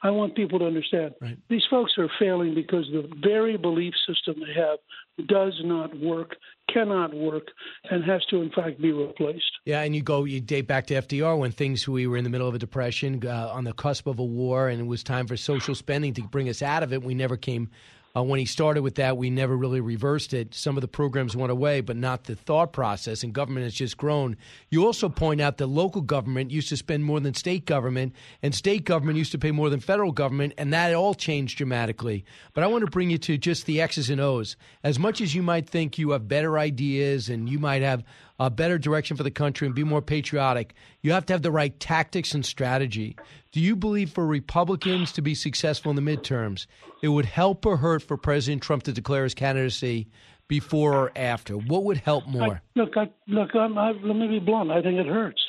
[0.02, 1.38] I want people to understand right.
[1.48, 4.78] these folks are failing because the very belief system they have
[5.26, 6.36] does not work,
[6.72, 7.48] cannot work,
[7.90, 9.50] and has to, in fact, be replaced.
[9.64, 12.30] Yeah, and you go, you date back to FDR when things, we were in the
[12.30, 15.26] middle of a depression, uh, on the cusp of a war, and it was time
[15.26, 17.02] for social spending to bring us out of it.
[17.02, 17.70] We never came
[18.16, 20.54] uh, when he started with that, we never really reversed it.
[20.54, 23.96] Some of the programs went away, but not the thought process, and government has just
[23.96, 24.36] grown.
[24.70, 28.54] You also point out that local government used to spend more than state government, and
[28.54, 32.24] state government used to pay more than federal government, and that all changed dramatically.
[32.54, 34.56] But I want to bring you to just the X's and O's.
[34.82, 38.02] As much as you might think you have better ideas and you might have
[38.38, 41.50] a better direction for the country and be more patriotic, you have to have the
[41.50, 43.16] right tactics and strategy.
[43.52, 46.66] Do you believe for Republicans to be successful in the midterms,
[47.02, 50.08] it would help or hurt for President Trump to declare his candidacy
[50.48, 51.54] before or after?
[51.54, 52.62] What would help more?
[52.76, 54.70] I, look, I, look, I'm, I, let me be blunt.
[54.70, 55.40] I think it hurts.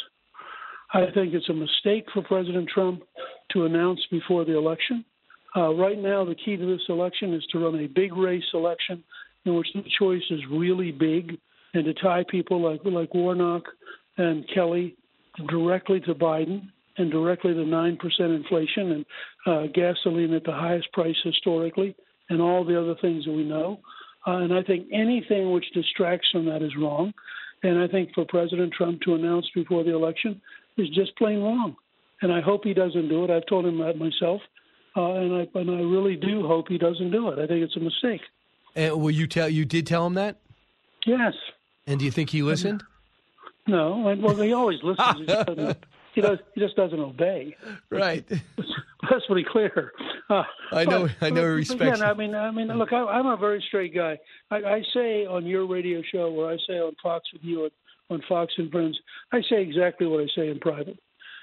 [0.93, 3.03] I think it's a mistake for President Trump
[3.51, 5.03] to announce before the election.
[5.55, 9.03] Uh, right now, the key to this election is to run a big race election
[9.45, 11.38] in which the choice is really big
[11.74, 13.63] and to tie people like like Warnock
[14.18, 14.95] and Kelly
[15.47, 19.05] directly to Biden and directly to nine percent inflation and
[19.45, 21.95] uh, gasoline at the highest price historically,
[22.30, 23.80] and all the other things that we know.
[24.26, 27.13] Uh, and I think anything which distracts from that is wrong.
[27.63, 30.41] And I think for President Trump to announce before the election
[30.78, 31.76] is just plain wrong.
[32.22, 33.30] And I hope he doesn't do it.
[33.30, 34.41] I've told him that myself,
[34.95, 37.39] uh, and I and I really do hope he doesn't do it.
[37.39, 38.22] I think it's a mistake.
[38.76, 39.49] And will you tell?
[39.49, 40.39] You did tell him that?
[41.05, 41.34] Yes.
[41.88, 42.83] And do you think he listened?
[43.65, 44.15] No.
[44.19, 45.19] Well, he always listens.
[45.19, 46.39] he, doesn't, he does.
[46.53, 47.55] He just doesn't obey.
[47.89, 48.25] Right.
[49.09, 49.93] That's pretty clear.
[50.29, 51.07] Uh, I know.
[51.19, 51.43] But, I know.
[51.45, 51.81] Respect.
[51.81, 54.19] again, I mean, I mean, look, I, I'm a very straight guy.
[54.51, 57.69] I, I say on your radio show, or I say on Fox with you,
[58.09, 58.99] on Fox and Friends,
[59.31, 60.99] I say exactly what I say in private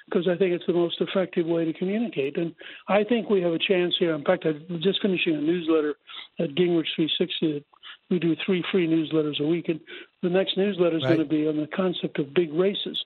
[0.07, 2.37] because I think it's the most effective way to communicate.
[2.37, 2.55] And
[2.89, 4.15] I think we have a chance here.
[4.15, 5.95] In fact, I'm just finishing a newsletter
[6.39, 7.65] at Gingrich 360
[8.11, 9.81] we do three free newsletters a week, and
[10.23, 11.17] the next newsletter is Right.
[11.17, 13.03] going to be on the concept of big races.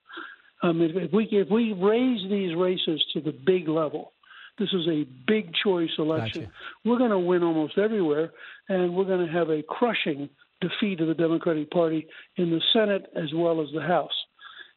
[0.62, 4.12] Um, if, if we if we raise these races to the big level,
[4.58, 6.50] this is a big choice election.
[6.84, 8.32] We're going to win almost everywhere,
[8.68, 10.28] and we're going to have a crushing
[10.60, 14.10] defeat of the Democratic Party in the Senate as well as the House.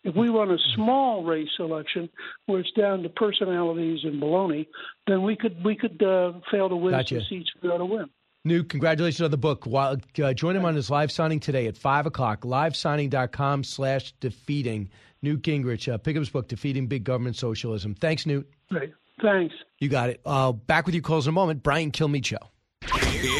[0.03, 2.09] If we run a small race election
[2.47, 4.67] where it's down to personalities and baloney,
[5.07, 7.19] then we could we could uh, fail to win Gotcha.
[7.19, 8.09] some seats we ought to win.
[8.43, 9.65] Newt, congratulations on the book.
[9.65, 14.89] While, uh, join him on his live signing today at 5 o'clock, livesigning.com slash defeating.
[15.21, 17.93] Newt Gingrich, uh, pick up his book, Defeating Big Government Socialism.
[17.93, 18.51] Thanks, Newt.
[18.71, 18.93] Great.
[19.21, 19.53] Thanks.
[19.77, 20.21] You got it.
[20.25, 21.61] Uh, back with you calls in a moment.
[21.61, 22.39] Brian Kilmeade Show.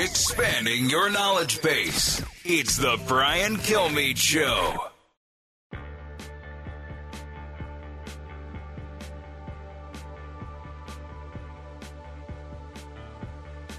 [0.04, 2.22] Expanding your knowledge base.
[2.44, 4.91] It's the Brian Kilmeade Show.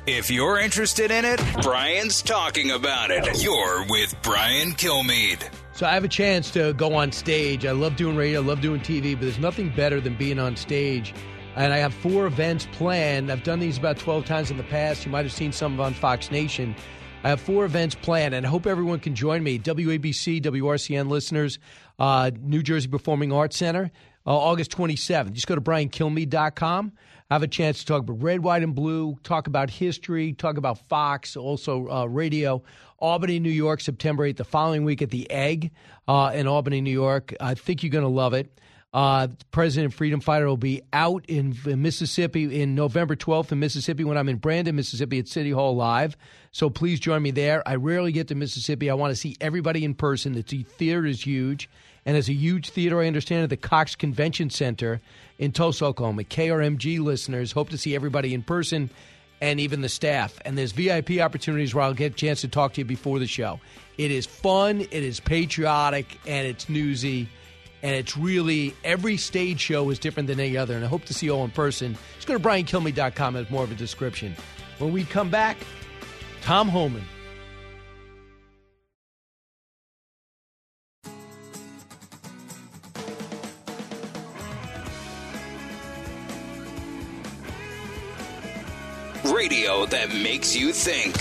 [0.07, 3.41] If you're interested in it, Brian's talking about it.
[3.41, 5.49] You're with Brian Kilmeade.
[5.75, 7.65] So I have a chance to go on stage.
[7.65, 10.57] I love doing radio, I love doing TV, but there's nothing better than being on
[10.57, 11.15] stage.
[11.55, 13.31] And I have four events planned.
[13.31, 15.07] I've done these about 12 times in the past.
[15.07, 16.75] You might have seen some on Fox Nation.
[17.23, 19.61] I have four events planned, and I hope everyone can join me.
[19.61, 21.61] WABC, WRCN listeners,
[22.01, 23.93] uh, New Jersey Performing Arts Center,
[24.27, 25.33] uh, August 27th.
[25.33, 26.93] Just go to briankilmeade.com.
[27.33, 30.87] Have a chance to talk about red, white, and blue, talk about history, talk about
[30.91, 32.63] Fox, also uh, radio.
[32.99, 34.37] Albany, New York, September 8th.
[34.37, 35.71] The following week at the Egg
[36.07, 37.33] uh, in Albany, New York.
[37.41, 38.61] I think you're going to love it.
[38.93, 44.05] Uh, President Freedom Fighter will be out in, in, Mississippi in November 12th in Mississippi
[44.05, 46.19] when I'm in Brandon, Mississippi at City Hall Live.
[46.51, 47.67] So please join me there.
[47.67, 48.91] I rarely get to Mississippi.
[48.91, 50.35] I want to see everybody in person.
[50.35, 51.71] The theater is huge.
[52.05, 55.01] And as a huge theater, I understand, at the Cox Convention Center
[55.39, 56.25] in Tulsa, Oklahoma.
[56.25, 58.91] KRMG listeners hope to see everybody in person
[59.41, 60.39] and even the staff.
[60.45, 63.27] And there's VIP opportunities where I'll get a chance to talk to you before the
[63.27, 63.61] show.
[63.99, 67.29] It is fun, it is patriotic, and it's newsy.
[67.83, 70.77] And it's really every stage show is different than any other.
[70.77, 71.97] And I hope to see you all in person.
[72.15, 74.37] Just go to briankilmeade.com as more of a description.
[74.79, 75.57] When we come back,
[76.43, 77.05] Tom Homan.
[89.83, 91.15] Radio that makes you think.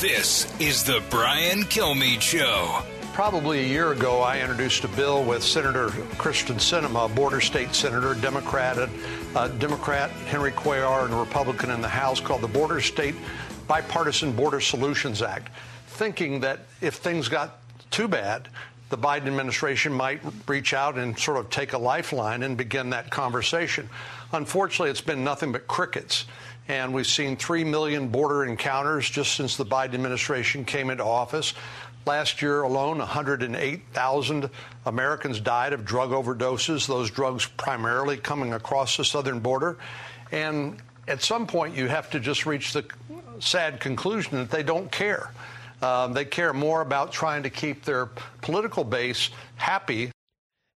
[0.00, 2.82] This is the Brian Kilmeade Show.
[3.12, 5.88] Probably a year ago, I introduced a bill with Senator
[6.18, 8.88] Kyrsten Sinema, a border state senator, Democrat,
[9.34, 13.16] uh, Democrat Henry Cuellar, and a Republican in the House, called the Border State
[13.66, 15.50] Bipartisan Border Solutions Act,
[15.88, 17.58] thinking that if things got
[17.90, 18.48] too bad,
[18.90, 23.10] the Biden administration might reach out and sort of take a lifeline and begin that
[23.10, 23.88] conversation.
[24.32, 26.26] Unfortunately, it's been nothing but crickets.
[26.68, 31.54] And we've seen 3 million border encounters just since the Biden administration came into office.
[32.06, 34.50] Last year alone, 108,000
[34.86, 39.78] Americans died of drug overdoses, those drugs primarily coming across the southern border.
[40.30, 42.84] And at some point, you have to just reach the
[43.40, 45.32] sad conclusion that they don't care.
[45.80, 48.06] Um, they care more about trying to keep their
[48.40, 50.10] political base happy.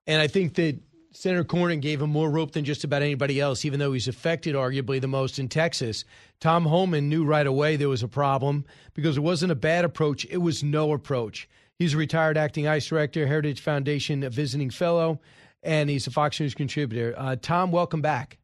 [0.07, 0.77] And I think that
[1.21, 4.55] Senator Cornyn gave him more rope than just about anybody else, even though he's affected
[4.55, 6.03] arguably the most in Texas.
[6.39, 8.65] Tom Homan knew right away there was a problem
[8.95, 11.47] because it wasn't a bad approach, it was no approach.
[11.77, 15.19] He's a retired acting ICE director, Heritage Foundation visiting fellow,
[15.61, 17.13] and he's a Fox News contributor.
[17.15, 18.39] Uh, Tom, welcome back.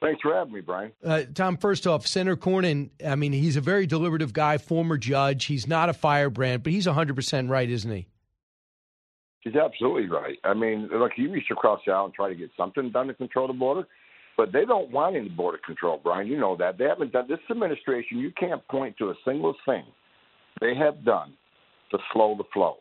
[0.00, 0.92] Thanks for having me, Brian.
[1.04, 5.44] Uh, Tom, first off, Senator Cornyn, I mean, he's a very deliberative guy, former judge.
[5.44, 8.06] He's not a firebrand, but he's 100% right, isn't he?
[9.42, 10.36] She's absolutely right.
[10.44, 13.46] I mean, look, you reach across the and try to get something done to control
[13.46, 13.86] the border,
[14.36, 16.26] but they don't want any border control, Brian.
[16.26, 16.78] You know that.
[16.78, 18.18] They haven't done this administration.
[18.18, 19.84] You can't point to a single thing
[20.60, 21.32] they have done
[21.90, 22.76] to slow the flow.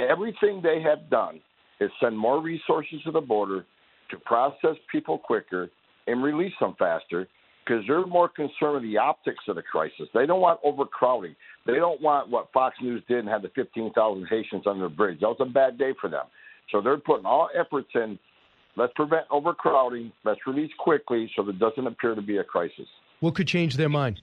[0.00, 1.40] Everything they have done
[1.80, 3.64] is send more resources to the border
[4.10, 5.70] to process people quicker
[6.06, 7.28] and release them faster
[7.64, 10.08] because they're more concerned with the optics of the crisis.
[10.14, 11.36] They don't want overcrowding.
[11.66, 15.20] They don't want what Fox News did and had the 15,000 Haitians under the bridge.
[15.20, 16.24] That was a bad day for them.
[16.70, 18.18] So they're putting all efforts in.
[18.76, 20.12] Let's prevent overcrowding.
[20.24, 22.86] Let's release quickly so there doesn't appear to be a crisis.
[23.20, 24.20] What could change their mind?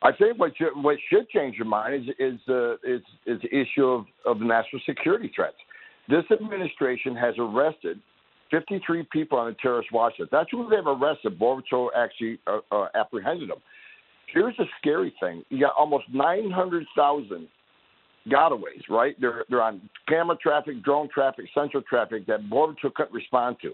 [0.00, 3.48] I think what should, what should change your mind is is uh, is, is the
[3.52, 5.56] issue of, of national security threats.
[6.08, 8.00] This administration has arrested
[8.50, 10.30] 53 people on the terrorist watch list.
[10.32, 11.38] That's who they've arrested.
[11.38, 11.62] Border
[11.96, 13.58] actually uh, uh, apprehended them.
[14.32, 17.48] Here's the scary thing: you got almost 900,000
[18.30, 18.82] gotaways.
[18.88, 19.16] Right?
[19.20, 23.72] They're they're on camera traffic, drone traffic, central traffic that Patrol couldn't respond to.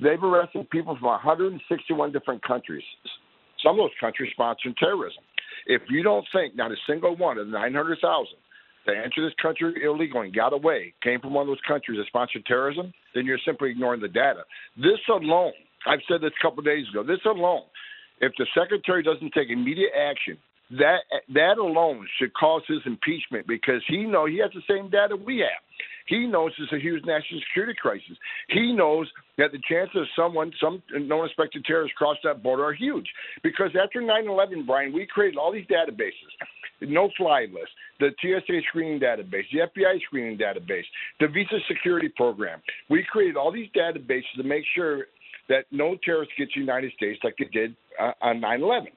[0.00, 2.82] They've arrested people from 161 different countries.
[3.62, 5.22] Some of those countries sponsor terrorism.
[5.66, 8.26] If you don't think not a single one of the 900,000
[8.86, 12.06] that entered this country illegally and got away came from one of those countries that
[12.06, 14.42] sponsored terrorism, then you're simply ignoring the data.
[14.76, 15.52] This alone,
[15.86, 17.62] I've said this a couple of days ago, this alone,
[18.20, 20.38] if the secretary doesn't take immediate action,
[20.78, 21.00] that
[21.34, 25.38] that alone should cause his impeachment because he know he has the same data we
[25.38, 25.62] have.
[26.06, 28.16] He knows it's a huge national security crisis.
[28.48, 33.08] He knows that the chances of someone, some non-suspected terrorists cross that border are huge.
[33.42, 36.32] Because after 9/11, Brian, we created all these databases
[36.88, 40.84] no-fly list, the TSA screening database, the FBI screening database,
[41.20, 42.60] the visa security program.
[42.88, 45.06] We created all these databases to make sure
[45.48, 48.88] that no terrorists get to the United States like they did uh, on 9/11.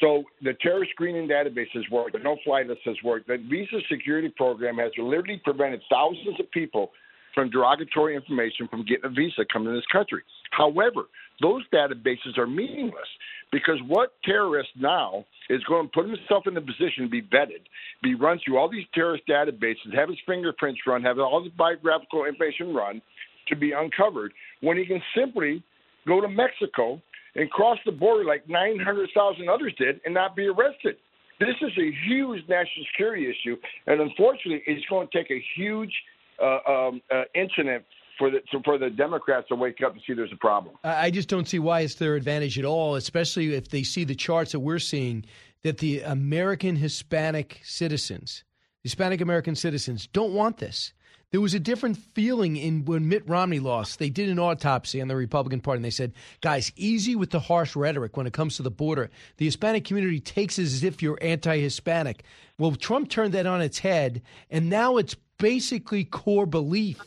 [0.00, 2.12] So the terrorist screening database has worked.
[2.12, 3.28] The no-fly list has worked.
[3.28, 6.90] The visa security program has literally prevented thousands of people
[7.34, 10.22] from derogatory information from getting a visa coming to this country.
[10.50, 11.02] However,
[11.42, 13.08] those databases are meaningless
[13.50, 17.62] because what terrorist now is going to put himself in the position to be vetted,
[18.02, 22.24] be run through all these terrorist databases, have his fingerprints run, have all the biographical
[22.24, 23.02] information run
[23.48, 25.62] to be uncovered when he can simply
[26.06, 27.00] go to Mexico
[27.34, 30.96] and cross the border like 900,000 others did and not be arrested.
[31.40, 33.56] This is a huge national security issue,
[33.86, 35.92] and unfortunately, it's going to take a huge
[36.40, 37.84] uh, um, uh, incident
[38.18, 40.76] for the for the Democrats to wake up and see there's a problem.
[40.84, 44.14] I just don't see why it's their advantage at all, especially if they see the
[44.14, 45.24] charts that we're seeing
[45.62, 48.44] that the American Hispanic citizens,
[48.82, 50.92] Hispanic American citizens, don't want this.
[51.30, 53.98] There was a different feeling in when Mitt Romney lost.
[53.98, 57.40] They did an autopsy on the Republican Party and they said, guys, easy with the
[57.40, 59.10] harsh rhetoric when it comes to the border.
[59.38, 62.22] The Hispanic community takes it as if you're anti Hispanic.
[62.58, 67.02] Well, Trump turned that on its head, and now it's basically core belief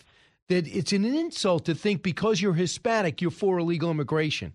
[0.50, 4.54] that it's an insult to think because you're Hispanic, you're for illegal immigration.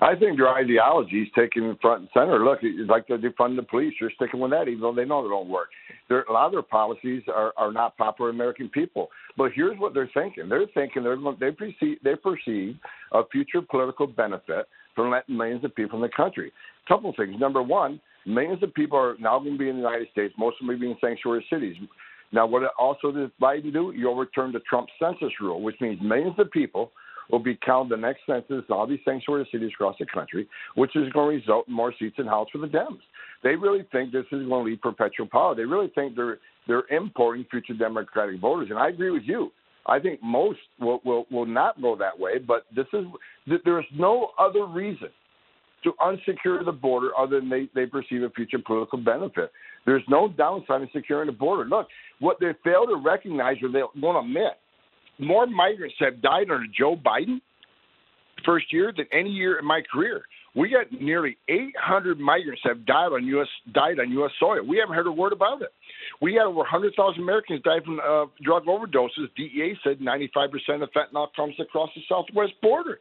[0.00, 2.44] I think your ideology is taking front and center.
[2.44, 3.94] Look, it's like they defund the police.
[4.00, 5.68] You're sticking with that, even though they know they don't work.
[6.08, 9.08] There, a lot of their policies are, are not popular with American people.
[9.36, 12.76] But here's what they're thinking: they're thinking they're they perceive they perceive
[13.12, 16.52] a future political benefit from letting millions of people in the country.
[16.84, 17.34] A Couple of things.
[17.38, 20.34] Number one, millions of people are now going to be in the United States.
[20.38, 21.76] Most of them will be in sanctuary cities.
[22.32, 23.92] Now, what also does Biden do?
[23.96, 26.90] You overturn the Trump census rule, which means millions of people
[27.30, 30.94] will be counted the next census in all these sanctuary cities across the country, which
[30.96, 33.00] is going to result in more seats in House for the Dems.
[33.42, 35.54] They really think this is going to lead perpetual power.
[35.54, 39.52] They really think they're they're importing future Democratic voters, and I agree with you.
[39.86, 43.04] I think most will will, will not go that way, but this is
[43.64, 45.08] there's no other reason
[45.84, 49.52] to unsecure the border other than they, they perceive a future political benefit.
[49.86, 51.68] There's no downside in securing the border.
[51.68, 51.88] Look,
[52.20, 54.58] what they fail to recognize or they won't admit
[55.18, 57.40] more migrants have died under Joe Biden
[58.44, 60.22] first year than any year in my career.
[60.56, 63.48] We got nearly 800 migrants have died on U.S.
[63.72, 64.30] died on U.S.
[64.38, 64.64] soil.
[64.64, 65.70] We haven't heard a word about it.
[66.20, 69.34] We had over 100,000 Americans die from uh, drug overdoses.
[69.36, 73.00] DEA said 95% of fentanyl comes across the southwest border.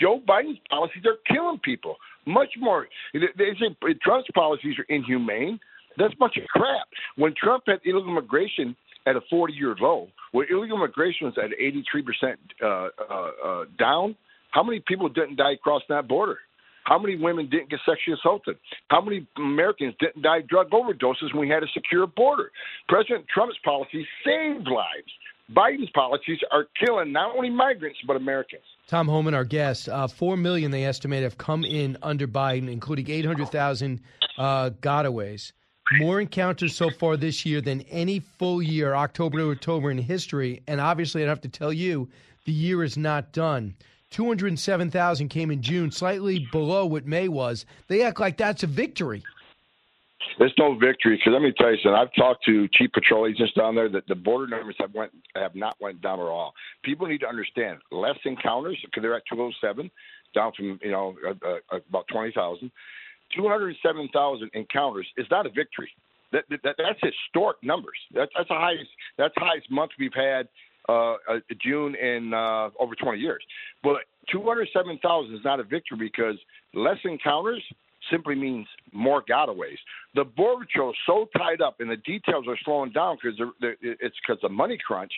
[0.00, 1.96] Joe Biden's policies are killing people.
[2.26, 2.88] Much more.
[3.14, 3.20] They
[3.60, 5.60] say Trump's policies are inhumane.
[5.96, 6.88] That's a bunch of crap.
[7.16, 8.74] When Trump had illegal immigration
[9.08, 14.14] at a 40 year low, where illegal immigration was at 83% uh, uh, uh, down,
[14.50, 16.38] how many people didn't die across that border?
[16.84, 18.56] How many women didn't get sexually assaulted?
[18.88, 22.50] How many Americans didn't die of drug overdoses when we had a secure border?
[22.88, 25.12] President Trump's policies saved lives.
[25.54, 28.62] Biden's policies are killing not only migrants but Americans.
[28.86, 33.10] Tom Homan, our guest, uh, four million they estimate have come in under Biden, including
[33.10, 34.00] eight hundred thousand
[34.36, 35.52] uh, gotaways.
[35.92, 40.62] More encounters so far this year than any full year, October to October, in history.
[40.66, 42.08] And obviously, I'd have to tell you,
[42.44, 43.74] the year is not done.
[44.10, 47.66] 207,000 came in June, slightly below what May was.
[47.88, 49.22] They act like that's a victory.
[50.38, 51.98] There's no victory because let me tell you something.
[51.98, 55.54] I've talked to chief patrol agents down there that the border numbers have went have
[55.54, 56.54] not went down at all.
[56.84, 59.90] People need to understand less encounters because they're at 207,
[60.34, 62.70] down from you know uh, uh, about 20,000.
[63.34, 65.90] 207,000 encounters is not a victory.
[66.32, 67.98] That, that, that's historic numbers.
[68.14, 68.90] That, that's the highest.
[69.16, 70.48] That's the highest month we've had
[70.88, 71.16] uh, uh,
[71.62, 73.42] June in uh, over 20 years.
[73.82, 73.98] But
[74.30, 76.36] 207,000 is not a victory because
[76.74, 77.62] less encounters
[78.10, 79.76] simply means more gotaways.
[80.14, 84.16] The border patrol is so tied up, and the details are slowing down because it's
[84.26, 85.12] because of money crunch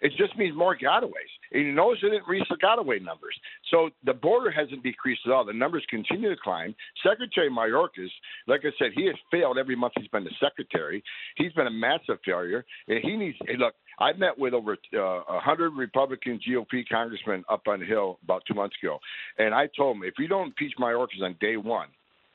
[0.00, 1.32] it just means more gotaways.
[1.52, 3.34] And you notice it didn't reach the gotaway numbers.
[3.70, 5.44] So the border hasn't decreased at all.
[5.44, 6.74] The numbers continue to climb.
[7.02, 8.10] Secretary Mayorkas,
[8.46, 11.02] like I said, he has failed every month he's been the secretary.
[11.36, 12.64] He's been a massive failure.
[12.86, 17.62] And he needs, hey, look, I met with over uh, 100 Republican GOP congressmen up
[17.66, 18.98] on the Hill about two months ago.
[19.38, 21.88] And I told them, if you don't impeach Mayorkas on day one,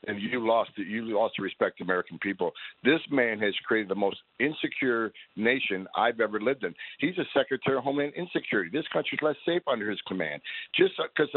[0.06, 0.86] and you lost it.
[0.86, 2.52] You lost the respect of American people.
[2.82, 6.74] This man has created the most insecure nation I've ever lived in.
[6.98, 8.70] He's a Secretary of Homeland Insecurity.
[8.72, 10.42] This country's less safe under his command,
[10.76, 11.28] just because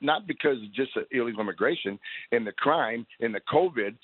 [0.00, 1.98] not because of just illegal immigration
[2.32, 3.94] and the crime and the COVID.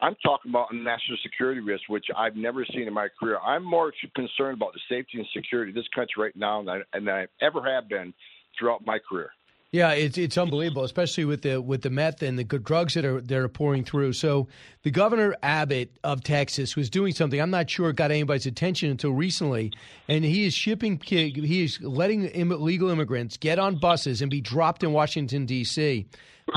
[0.00, 3.38] I'm talking about a national security risk, which I've never seen in my career.
[3.40, 6.82] I'm more concerned about the safety and security of this country right now than I,
[6.94, 8.14] than I ever have been
[8.56, 9.30] throughout my career.
[9.70, 13.04] Yeah, it's it's unbelievable, especially with the with the meth and the good drugs that
[13.04, 14.14] are that are pouring through.
[14.14, 14.48] So
[14.82, 18.90] the governor Abbott of Texas was doing something I'm not sure it got anybody's attention
[18.90, 19.72] until recently,
[20.08, 24.82] and he is shipping he is letting illegal immigrants get on buses and be dropped
[24.82, 26.06] in Washington D.C.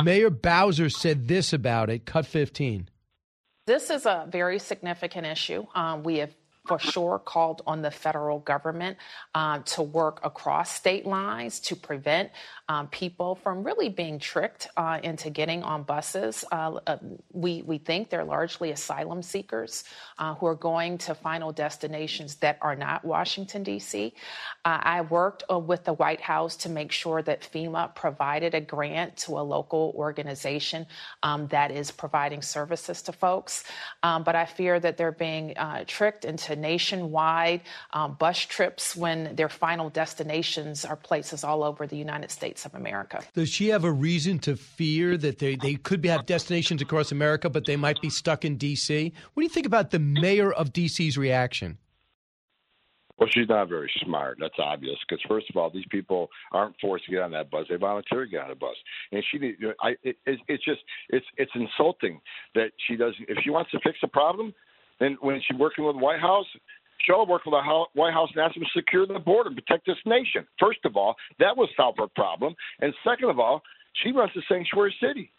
[0.01, 2.05] Mayor Bowser said this about it.
[2.05, 2.87] Cut 15.
[3.67, 5.65] This is a very significant issue.
[5.75, 6.33] Um, we have
[6.67, 8.97] for sure called on the federal government
[9.33, 12.31] um, to work across state lines to prevent
[12.71, 16.45] um, people from really being tricked uh, into getting on buses.
[16.53, 16.97] Uh, uh,
[17.33, 19.83] we, we think they're largely asylum seekers
[20.19, 24.13] uh, who are going to final destinations that are not Washington, D.C.
[24.63, 28.61] Uh, I worked uh, with the White House to make sure that FEMA provided a
[28.61, 30.85] grant to a local organization
[31.23, 33.65] um, that is providing services to folks.
[34.01, 35.55] Um, but I fear that they're being
[35.87, 37.61] tricked into nationwide
[37.91, 42.73] um, bus trips when their final destinations are places all over the United States States
[42.73, 43.21] of America.
[43.33, 47.49] Does she have a reason to fear that they, they could have destinations across America,
[47.49, 49.13] but they might be stuck in D.C.?
[49.33, 51.77] What do you think about the mayor of D.C.'s reaction?
[53.17, 54.37] Well, she's not very smart.
[54.39, 54.97] That's obvious.
[55.07, 58.25] Because first of all, these people aren't forced to get on that bus; they volunteer
[58.25, 58.75] to get on the bus.
[59.11, 62.19] And she, you know, I, it, it's just, it's, it's insulting
[62.55, 63.25] that she doesn't.
[63.27, 64.55] If she wants to fix a problem,
[64.99, 66.47] then when she's working with the White House,
[67.05, 69.85] She'll work with the White House and ask them to secure the border and protect
[69.85, 70.45] this nation.
[70.59, 72.55] First of all, that was solve her problem.
[72.79, 73.61] And second of all,
[74.03, 75.31] she runs a sanctuary city.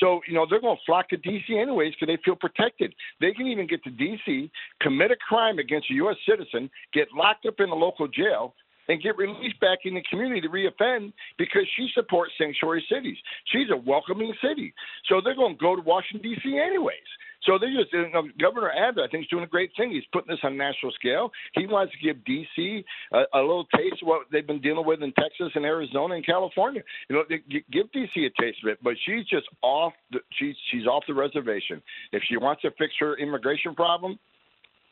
[0.00, 1.56] So, you know, they're going to flock to D.C.
[1.56, 2.92] anyways because they feel protected.
[3.20, 4.50] They can even get to D.C.,
[4.80, 6.16] commit a crime against a U.S.
[6.28, 8.54] citizen, get locked up in a local jail,
[8.88, 13.16] and get released back in the community to reoffend because she supports sanctuary cities.
[13.46, 14.74] She's a welcoming city.
[15.08, 16.58] So they're going to go to Washington, D.C.
[16.58, 16.98] anyways.
[17.46, 19.90] So they just you know, Governor Abbott, I think, is doing a great thing.
[19.90, 21.30] He's putting this on a national scale.
[21.54, 22.84] He wants to give D.C.
[23.12, 26.26] a, a little taste of what they've been dealing with in Texas and Arizona and
[26.26, 26.82] California.
[27.08, 28.26] You know, give D.C.
[28.26, 28.78] a taste of it.
[28.82, 29.92] But she's just off.
[30.10, 31.82] The, she's she's off the reservation.
[32.12, 34.18] If she wants to fix her immigration problem,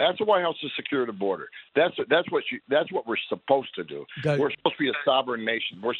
[0.02, 1.48] that's the White House to secure the border.
[1.76, 4.04] That's that's what you, that's what we're supposed to do.
[4.24, 5.80] We're supposed to be a sovereign nation.
[5.80, 5.94] We're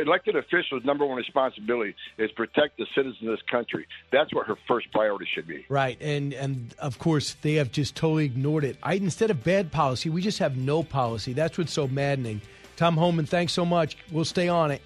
[0.00, 3.88] elected officials' number one responsibility is protect the citizens of this country.
[4.12, 5.66] That's what her first priority should be.
[5.68, 8.76] Right, and and of course they have just totally ignored it.
[8.84, 11.32] I, instead of bad policy, we just have no policy.
[11.32, 12.40] That's what's so maddening.
[12.76, 13.96] Tom Homan, thanks so much.
[14.12, 14.80] We'll stay on it.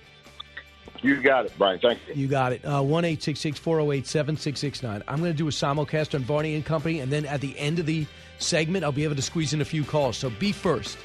[1.03, 1.79] You got it, Brian.
[1.81, 2.15] Thank you.
[2.15, 2.65] You got it.
[2.65, 5.03] Uh, one eight six six four zero eight seven six six nine.
[5.07, 7.79] I'm going to do a simulcast on Varney and Company, and then at the end
[7.79, 8.07] of the
[8.39, 10.17] segment, I'll be able to squeeze in a few calls.
[10.17, 10.99] So be first.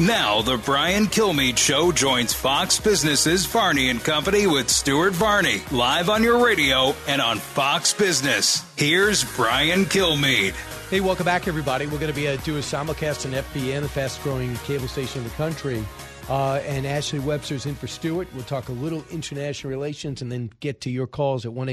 [0.00, 6.08] Now, the Brian Kilmeade Show joins Fox Business's Varney and Company with Stuart Varney, live
[6.08, 8.62] on your radio and on Fox Business.
[8.76, 10.54] Here's Brian Kilmeade.
[10.88, 11.86] Hey, welcome back, everybody.
[11.86, 15.22] We're going to be uh, do a simulcast on FBN, the fastest growing cable station
[15.22, 15.84] in the country.
[16.28, 18.28] Uh, and Ashley Webster's in for Stuart.
[18.34, 21.66] We'll talk a little international relations and then get to your calls at 1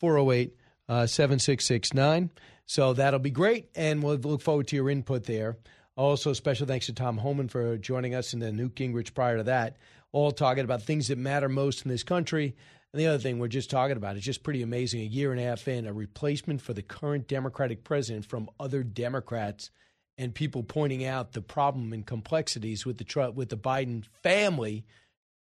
[0.00, 0.56] 408
[0.88, 2.30] 7669.
[2.64, 3.68] So that'll be great.
[3.74, 5.58] And we'll look forward to your input there.
[5.94, 9.44] Also, special thanks to Tom Homan for joining us and then Newt Gingrich prior to
[9.44, 9.76] that.
[10.12, 12.56] All talking about things that matter most in this country.
[12.94, 15.02] And the other thing we're just talking about is just pretty amazing.
[15.02, 18.82] A year and a half in, a replacement for the current Democratic president from other
[18.82, 19.70] Democrats
[20.16, 24.84] and people pointing out the problem and complexities with the with the Biden family,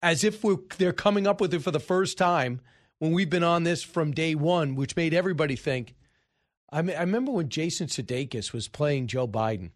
[0.03, 0.45] as if
[0.77, 2.61] they're coming up with it for the first time
[2.99, 5.95] when we've been on this from day one, which made everybody think.
[6.71, 9.71] I, mean, I remember when Jason Sudeikis was playing Joe Biden,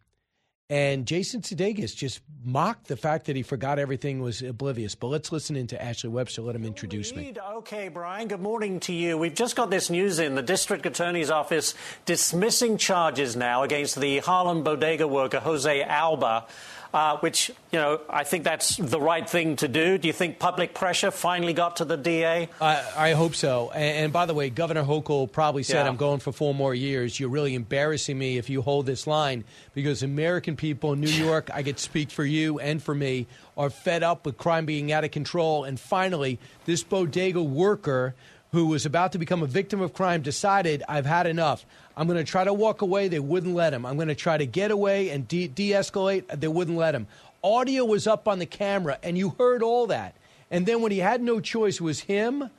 [0.72, 4.94] and Jason Sudeikis just mocked the fact that he forgot everything was oblivious.
[4.94, 6.40] But let's listen into Ashley Webster.
[6.40, 7.34] Let him introduce me.
[7.56, 9.18] Okay, Brian, good morning to you.
[9.18, 10.34] We've just got this news in.
[10.34, 11.74] The district attorney's office
[12.06, 16.46] dismissing charges now against the Harlem bodega worker, Jose Alba
[16.92, 19.96] uh, which, you know, I think that's the right thing to do.
[19.96, 22.48] Do you think public pressure finally got to the DA?
[22.60, 23.70] I, I hope so.
[23.70, 25.88] And, and, by the way, Governor Hochul probably said, yeah.
[25.88, 27.18] I'm going for four more years.
[27.18, 29.44] You're really embarrassing me if you hold this line
[29.74, 33.26] because American people in New York, I get to speak for you and for me,
[33.56, 35.64] are fed up with crime being out of control.
[35.64, 38.14] And finally, this bodega worker
[38.52, 41.64] who was about to become a victim of crime decided, I've had enough.
[41.96, 43.08] I'm going to try to walk away.
[43.08, 43.84] They wouldn't let him.
[43.84, 46.26] I'm going to try to get away and de escalate.
[46.40, 47.06] They wouldn't let him.
[47.44, 50.14] Audio was up on the camera, and you heard all that.
[50.50, 52.50] And then when he had no choice, was him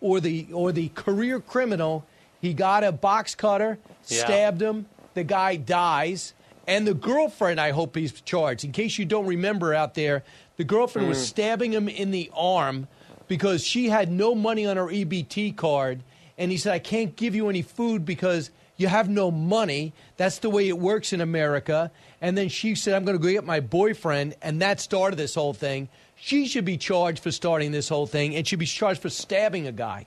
[0.00, 2.04] or the or the career criminal.
[2.40, 3.78] He got a box cutter,
[4.08, 4.24] yeah.
[4.24, 4.86] stabbed him.
[5.14, 6.34] The guy dies,
[6.66, 7.60] and the girlfriend.
[7.60, 8.64] I hope he's charged.
[8.64, 10.24] In case you don't remember out there,
[10.56, 11.10] the girlfriend mm.
[11.10, 12.88] was stabbing him in the arm
[13.28, 16.02] because she had no money on her EBT card
[16.38, 18.50] and he said, I can't give you any food because
[18.82, 19.94] you have no money.
[20.16, 21.90] That's the way it works in America.
[22.20, 24.34] And then she said, I'm going to go get my boyfriend.
[24.42, 25.88] And that started this whole thing.
[26.16, 29.66] She should be charged for starting this whole thing and should be charged for stabbing
[29.66, 30.06] a guy.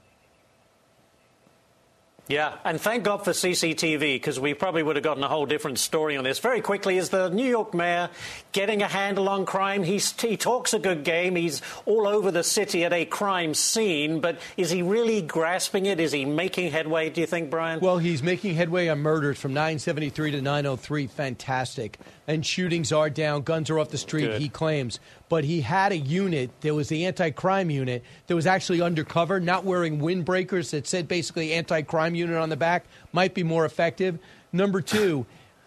[2.28, 5.78] Yeah, and thank God for CCTV because we probably would have gotten a whole different
[5.78, 6.40] story on this.
[6.40, 8.10] Very quickly, is the New York mayor
[8.52, 9.84] getting a handle on crime?
[9.84, 11.36] He's, he talks a good game.
[11.36, 16.00] He's all over the city at a crime scene, but is he really grasping it?
[16.00, 17.80] Is he making headway, do you think, Brian?
[17.80, 21.06] Well, he's making headway on murders from 973 to 903.
[21.08, 22.00] Fantastic.
[22.28, 24.42] And shootings are down, guns are off the street, Good.
[24.42, 25.00] he claims.
[25.30, 29.40] But he had a unit, there was the anti crime unit, that was actually undercover,
[29.40, 33.64] not wearing windbreakers that said basically anti crime unit on the back, might be more
[33.64, 34.18] effective.
[34.52, 35.26] Number two,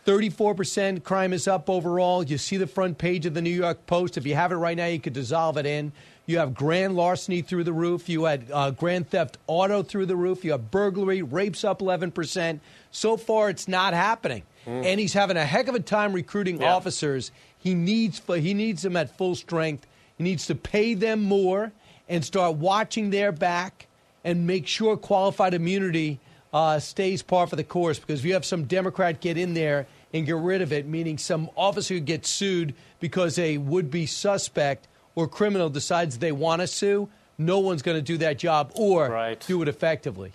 [0.08, 2.24] 34% crime is up overall.
[2.24, 4.16] You see the front page of the New York Post.
[4.16, 5.92] If you have it right now, you could dissolve it in.
[6.24, 8.08] You have grand larceny through the roof.
[8.08, 10.44] You had uh, grand theft auto through the roof.
[10.44, 12.60] You have burglary, rapes up 11%.
[12.90, 14.44] So far, it's not happening.
[14.68, 17.32] And he's having a heck of a time recruiting officers.
[17.58, 19.86] He needs he needs them at full strength.
[20.16, 21.72] He needs to pay them more
[22.08, 23.86] and start watching their back
[24.24, 26.20] and make sure qualified immunity
[26.52, 27.98] uh, stays par for the course.
[27.98, 31.18] Because if you have some Democrat get in there and get rid of it, meaning
[31.18, 37.08] some officer gets sued because a would-be suspect or criminal decides they want to sue,
[37.36, 39.08] no one's going to do that job or
[39.46, 40.32] do it effectively.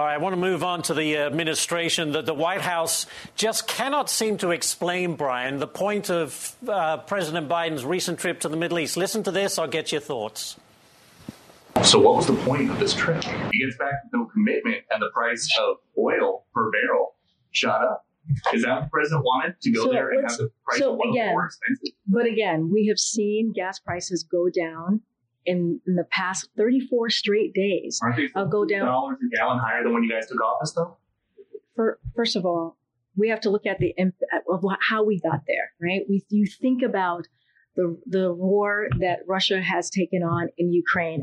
[0.00, 2.12] All right, I want to move on to the administration.
[2.12, 3.04] That the White House
[3.36, 8.48] just cannot seem to explain, Brian, the point of uh, President Biden's recent trip to
[8.48, 8.96] the Middle East.
[8.96, 10.56] Listen to this, I'll get your thoughts.
[11.82, 13.22] So, what was the point of this trip?
[13.52, 17.16] He gets back with no commitment, and the price of oil per barrel
[17.50, 18.06] shot up.
[18.54, 20.94] Is that what the president wanted to go So there and have the price so
[20.94, 21.94] of oil again- more expensive?
[22.06, 25.02] But again, we have seen gas prices go down
[25.46, 28.00] in, in the past 34 straight days.
[28.02, 28.86] Aren't they I'll go down.
[28.86, 30.96] dollars a gallon higher than when you guys took office, though?
[31.74, 32.76] For, first of all,
[33.16, 34.14] we have to look at the imp-
[34.48, 36.02] of how we got there, right?
[36.08, 37.26] We, you think about
[37.76, 41.22] the the war that Russia has taken on in Ukraine.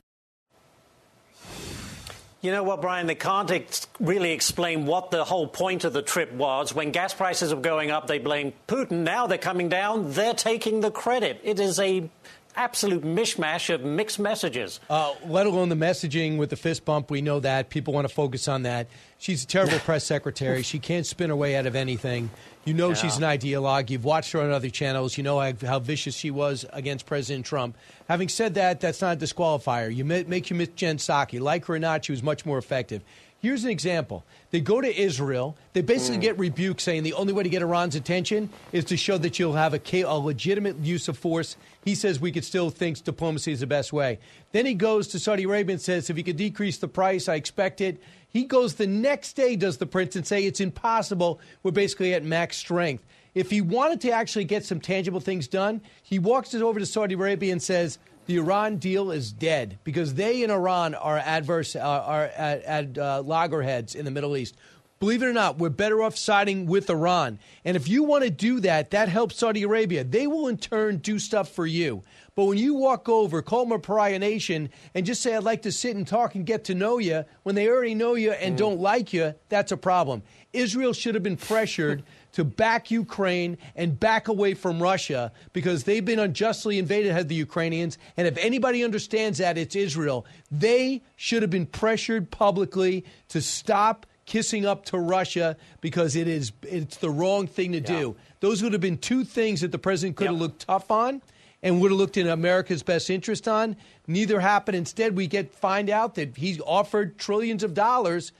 [2.39, 3.07] You know what, Brian?
[3.07, 6.73] They can't ex- really explain what the whole point of the trip was.
[6.73, 9.03] When gas prices are going up, they blame Putin.
[9.03, 11.41] Now they're coming down, they're taking the credit.
[11.43, 12.09] It is a
[12.57, 14.79] absolute mishmash of mixed messages.
[14.89, 17.09] Uh, let alone the messaging with the fist bump.
[17.11, 17.69] We know that.
[17.69, 18.87] People want to focus on that.
[19.19, 20.63] She's a terrible press secretary.
[20.63, 22.29] She can't spin her way out of anything.
[22.65, 22.95] You know Yeah.
[22.95, 23.89] she's an ideologue.
[23.89, 25.17] You've watched her on other channels.
[25.17, 27.77] You know how, how vicious she was against President Trump.
[28.09, 29.93] Having said that, that's not a disqualifier.
[29.95, 31.39] You ma- make you miss Jen Psaki.
[31.39, 33.03] Like her or not, she was much more effective.
[33.39, 34.25] Here's an example.
[34.49, 35.55] They go to Israel.
[35.73, 36.21] They basically hmm.
[36.21, 39.53] get rebuked saying the only way to get Iran's attention is to show that you'll
[39.53, 41.55] have a, a legitimate use of force.
[41.85, 44.19] He says we could still think diplomacy is the best way.
[44.53, 47.35] Then he goes to Saudi Arabia and says, if you could decrease the price, I
[47.35, 48.01] expect it.
[48.29, 51.39] He goes the next day, does the prince, and say it's impossible.
[51.63, 53.05] We're basically at max strength.
[53.35, 56.85] If he wanted to actually get some tangible things done, he walks it over to
[56.85, 61.75] Saudi Arabia and says, the Iran deal is dead because they in Iran are adverse,
[61.75, 64.55] uh, are at, at uh, loggerheads in the Middle East.
[64.99, 67.37] Believe it or not, we're better off siding with Iran.
[67.63, 70.03] And if you want to do that, that helps Saudi Arabia.
[70.03, 72.01] They will in turn do stuff for you.
[72.33, 75.63] But when you walk over, call them a pariah nation, and just say, I'd like
[75.63, 78.57] to sit and talk and get to know you, when they already know you and
[78.57, 80.21] don't like you, that's a problem.
[80.53, 86.05] Israel should have been pressured to back Ukraine and back away from Russia because they've
[86.05, 87.97] been unjustly invaded, had the Ukrainians.
[88.15, 90.25] And if anybody understands that, it's Israel.
[90.51, 96.51] They should have been pressured publicly to stop kissing up to Russia because it is
[96.61, 98.15] it's the wrong thing to do.
[98.39, 101.21] Those would have been two things that the president could have looked tough on
[101.63, 103.75] and would have looked in America's best interest on.
[104.05, 104.77] Neither happened.
[104.77, 108.31] Instead, we get find out that he's offered trillions of dollars,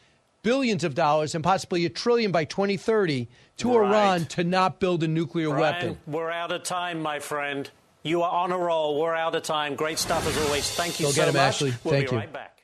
[0.44, 3.28] billions of dollars, and possibly a trillion by 2030
[3.58, 3.88] to Right.
[3.90, 5.98] Iran to not build a nuclear Brian, weapon.
[6.08, 7.70] we're out of time, my friend.
[8.04, 9.00] You are on a roll.
[9.00, 9.76] We're out of time.
[9.76, 10.70] Great stuff as always.
[10.72, 11.42] Thank you Go so get him, much.
[11.42, 11.74] Ashley.
[11.84, 12.20] We'll Thank be you.
[12.20, 12.64] right back.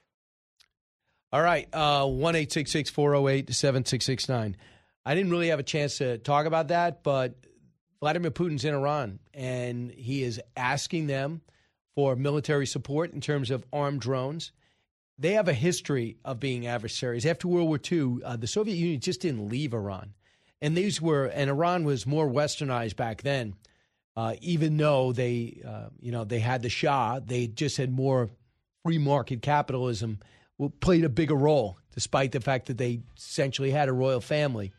[1.32, 4.56] All right, uh, one eight six six four zero eight seven six six nine.
[5.06, 7.34] I didn't really have a chance to talk about that, but
[8.00, 11.42] Vladimir Putin's in Iran, and he is asking them
[11.96, 14.52] for military support in terms of armed drones.
[15.18, 17.26] They have a history of being adversaries.
[17.26, 20.14] After World War II, uh, the Soviet Union just didn't leave Iran,
[20.64, 23.54] and these were, and Iran was more westernized back then.
[24.16, 28.30] Uh, even though they, uh, you know, they had the Shah, they just had more
[28.84, 30.20] free market capitalism
[30.80, 34.72] played a bigger role, despite the fact that they essentially had a royal family.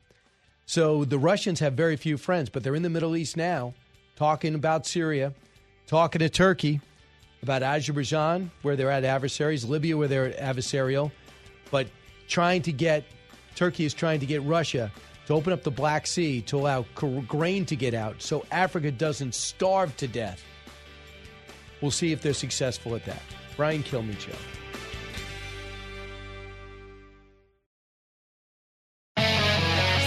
[0.66, 3.74] So the Russians have very few friends, but they're in the Middle East now,
[4.16, 5.34] talking about Syria,
[5.86, 6.80] talking to Turkey.
[7.44, 11.12] about Azerbaijan, where they're at adversaries, Libya, where they're adversarial,
[11.70, 11.86] but
[12.26, 13.04] trying to get
[13.54, 14.90] Turkey is trying to get Russia
[15.26, 16.84] to open up the Black Sea to allow
[17.26, 20.42] grain to get out so Africa doesn't starve to death.
[21.80, 23.22] We'll see if they're successful at that.
[23.56, 24.34] Brian Kilmeade.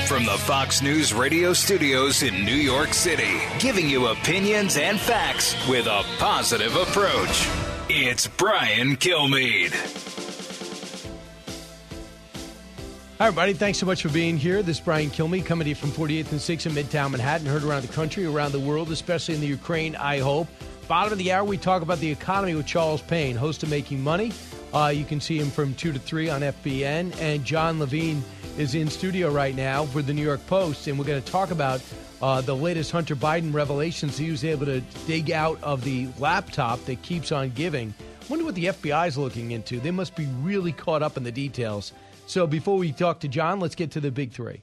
[0.07, 5.53] From the Fox News radio studios in New York City, giving you opinions and facts
[5.67, 7.47] with a positive approach.
[7.89, 10.26] It's Brian Kilmeade.
[13.19, 13.53] Hi, everybody.
[13.53, 14.61] Thanks so much for being here.
[14.61, 17.47] This is Brian Kilmeade coming to you from 48th and 6th in Midtown Manhattan.
[17.47, 20.47] Heard around the country, around the world, especially in the Ukraine, I hope.
[20.87, 24.03] Bottom of the hour, we talk about the economy with Charles Payne, host of Making
[24.03, 24.33] Money.
[24.71, 27.19] Uh, you can see him from 2 to 3 on FBN.
[27.19, 28.23] And John Levine
[28.55, 31.49] is in studio right now for the New York Post, and we're going to talk
[31.49, 31.81] about
[32.21, 34.15] uh, the latest Hunter Biden revelations.
[34.15, 37.95] He was able to dig out of the laptop that keeps on giving.
[38.29, 39.79] Wonder what the FBI is looking into.
[39.79, 41.93] They must be really caught up in the details.
[42.27, 44.61] So before we talk to John, let's get to the big three.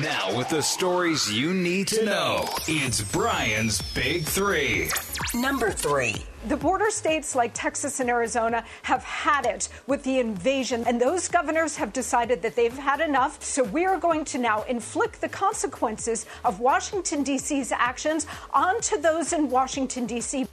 [0.00, 4.90] Now, with the stories you need to know, it's Brian's Big Three.
[5.34, 6.14] Number three.
[6.46, 11.26] The border states like Texas and Arizona have had it with the invasion, and those
[11.26, 13.42] governors have decided that they've had enough.
[13.42, 19.32] So we are going to now inflict the consequences of Washington, D.C.'s actions onto those
[19.32, 20.46] in Washington, D.C.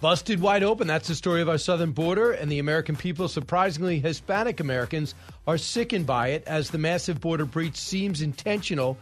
[0.00, 0.86] Busted wide open.
[0.86, 5.16] That's the story of our southern border, and the American people, surprisingly Hispanic Americans,
[5.48, 8.98] are sickened by it as the massive border breach seems intentional.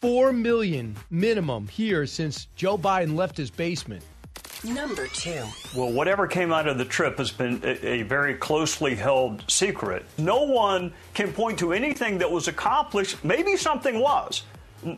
[0.00, 4.02] Four million minimum here since Joe Biden left his basement.
[4.64, 5.44] Number two.
[5.76, 10.06] Well, whatever came out of the trip has been a, a, very closely held secret.
[10.16, 13.22] No one can point to anything that was accomplished.
[13.22, 14.44] Maybe something was,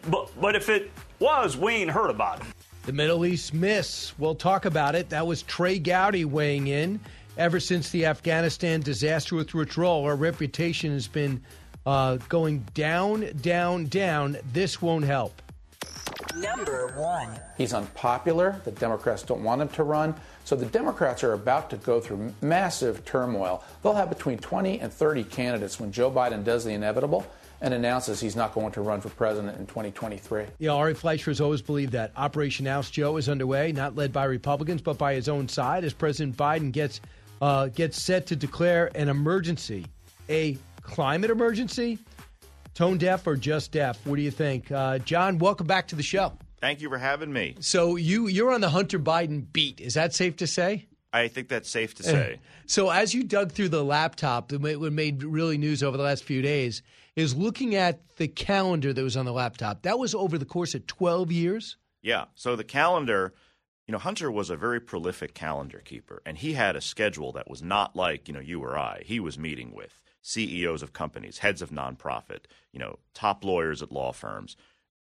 [0.08, 2.46] but, but if it was, we ain't heard about it.
[2.84, 4.16] The Middle East miss.
[4.18, 5.10] We'll talk about it.
[5.10, 7.00] That was Trey Gowdy weighing in.
[7.38, 11.42] Ever since the Afghanistan disaster with withdrawal, our reputation has been
[11.86, 14.36] uh, going down, down, down.
[14.52, 15.40] This won't help.
[16.36, 17.40] Number one.
[17.56, 18.60] He's unpopular.
[18.64, 20.14] The Democrats don't want him to run.
[20.44, 23.64] So the Democrats are about to go through massive turmoil.
[23.82, 27.26] They'll have between 20 and 30 candidates when Joe Biden does the inevitable
[27.62, 30.46] and announces he's not going to run for president in 2023.
[30.58, 32.12] Yeah, Ari Fleischer has always believed that.
[32.16, 35.92] Operation Oust Joe is underway, not led by Republicans, but by his own side, as
[35.92, 37.00] President Biden gets
[37.42, 39.84] uh, gets set to declare an emergency,
[40.30, 41.98] a climate emergency.
[42.74, 43.98] Tone deaf or just deaf?
[44.06, 45.38] What do you think, uh, John?
[45.38, 46.32] Welcome back to the show.
[46.58, 47.56] Thank you for having me.
[47.60, 49.80] So you you're on the Hunter Biden beat.
[49.80, 50.86] Is that safe to say?
[51.12, 52.38] I think that's safe to say.
[52.64, 56.40] So as you dug through the laptop, what made really news over the last few
[56.40, 56.82] days
[57.16, 59.82] is looking at the calendar that was on the laptop.
[59.82, 61.76] That was over the course of 12 years?
[62.00, 62.26] Yeah.
[62.34, 63.34] So the calendar,
[63.86, 67.50] you know, Hunter was a very prolific calendar keeper, and he had a schedule that
[67.50, 69.02] was not like, you know, you or I.
[69.04, 73.90] He was meeting with CEOs of companies, heads of nonprofit, you know, top lawyers at
[73.90, 74.56] law firms,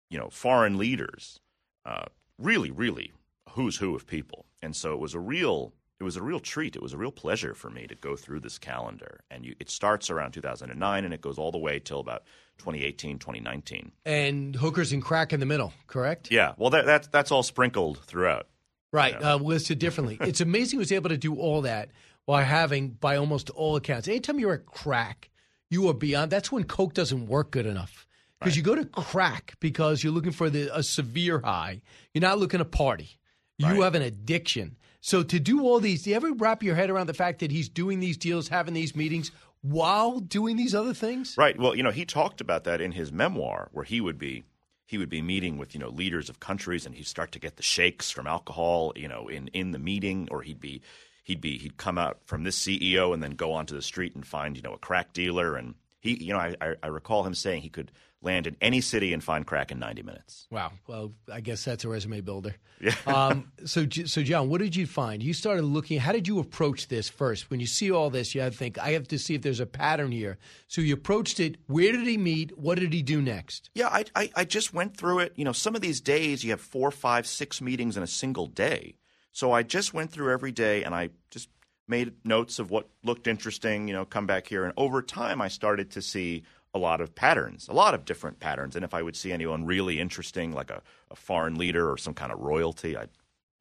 [0.10, 1.39] you know, foreign leaders,
[1.85, 2.06] uh,
[2.38, 3.11] really, really
[3.51, 4.45] who's who of people.
[4.61, 6.77] And so it was a real it was a real treat.
[6.77, 9.19] It was a real pleasure for me to go through this calendar.
[9.30, 12.23] And you, it starts around 2009 and it goes all the way till about
[12.60, 13.91] 2018, 2019.
[14.06, 16.31] And hookers and crack in the middle, correct?
[16.31, 16.53] Yeah.
[16.56, 18.47] Well, that, that's, that's all sprinkled throughout.
[18.91, 19.14] Right.
[19.14, 19.36] You know?
[19.36, 20.18] uh, listed differently.
[20.22, 21.90] it's amazing he was able to do all that
[22.26, 25.30] while having, by almost all accounts, anytime you're at crack,
[25.70, 26.32] you are beyond.
[26.32, 28.07] That's when Coke doesn't work good enough.
[28.40, 28.57] Because right.
[28.57, 31.82] you go to crack because you're looking for the, a severe high.
[32.14, 33.20] You're not looking to party.
[33.57, 33.82] You right.
[33.82, 34.78] have an addiction.
[35.02, 37.52] So to do all these, do you ever wrap your head around the fact that
[37.52, 41.36] he's doing these deals, having these meetings while doing these other things?
[41.38, 41.57] Right.
[41.57, 44.44] Well, you know, he talked about that in his memoir, where he would be
[44.90, 47.57] he would be meeting with you know leaders of countries, and he'd start to get
[47.57, 50.82] the shakes from alcohol, you know, in in the meeting, or he'd be
[51.24, 54.26] he'd be he'd come out from this CEO and then go onto the street and
[54.26, 57.61] find you know a crack dealer, and he you know I I recall him saying
[57.61, 57.91] he could
[58.22, 60.48] land in any city and find crack in 90 minutes.
[60.52, 60.74] Wow.
[60.88, 62.56] Well, I guess that's a resume builder.
[62.82, 62.94] Yeah.
[63.08, 65.24] um, so, so John, what did you find?
[65.24, 66.00] You started looking.
[66.00, 67.50] How did you approach this first?
[67.50, 68.78] When you see all this, you have to think.
[68.78, 70.38] I have to see if there's a pattern here.
[70.68, 71.58] So you approached it.
[71.68, 72.58] Where did he meet?
[72.58, 73.70] What did he do next?
[73.74, 75.34] Yeah, I, I, I just went through it.
[75.36, 78.48] You know, some of these days you have four, five, six meetings in a single
[78.48, 78.96] day.
[79.32, 81.48] So I just went through every day and I just
[81.90, 83.88] made notes of what looked interesting.
[83.88, 86.44] You know, come back here, and over time I started to see
[86.74, 88.76] a lot of patterns, a lot of different patterns.
[88.76, 92.14] And if I would see anyone really interesting, like a, a foreign leader or some
[92.14, 93.10] kind of royalty, I'd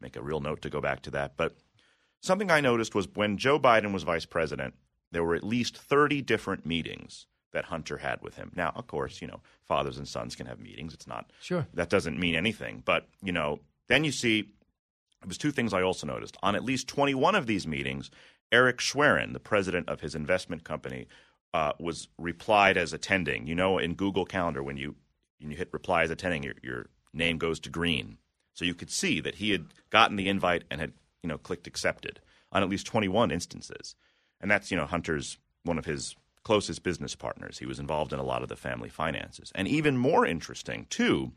[0.01, 1.37] make a real note to go back to that.
[1.37, 1.57] But
[2.21, 4.75] something I noticed was when Joe Biden was vice president,
[5.11, 8.53] there were at least 30 different meetings that Hunter had with him.
[8.55, 10.93] Now, of course, you know, fathers and sons can have meetings.
[10.93, 12.83] It's not sure that doesn't mean anything.
[12.85, 14.41] But you know, then you see
[15.23, 16.37] It was two things I also noticed.
[16.43, 18.11] On at least 21 of these meetings,
[18.53, 21.07] Eric Schwerin, the president of his investment company,
[21.55, 23.47] uh, was replied as attending.
[23.47, 24.97] You know, in Google Calendar, when you
[25.41, 28.19] when you hit reply as attending, your, your name goes to green.
[28.55, 30.93] So you could see that he had gotten the invite and had
[31.23, 32.21] you know clicked accepted
[32.51, 33.95] on at least 21 instances,
[34.41, 37.59] and that's you know Hunter's one of his closest business partners.
[37.59, 41.33] He was involved in a lot of the family finances, and even more interesting too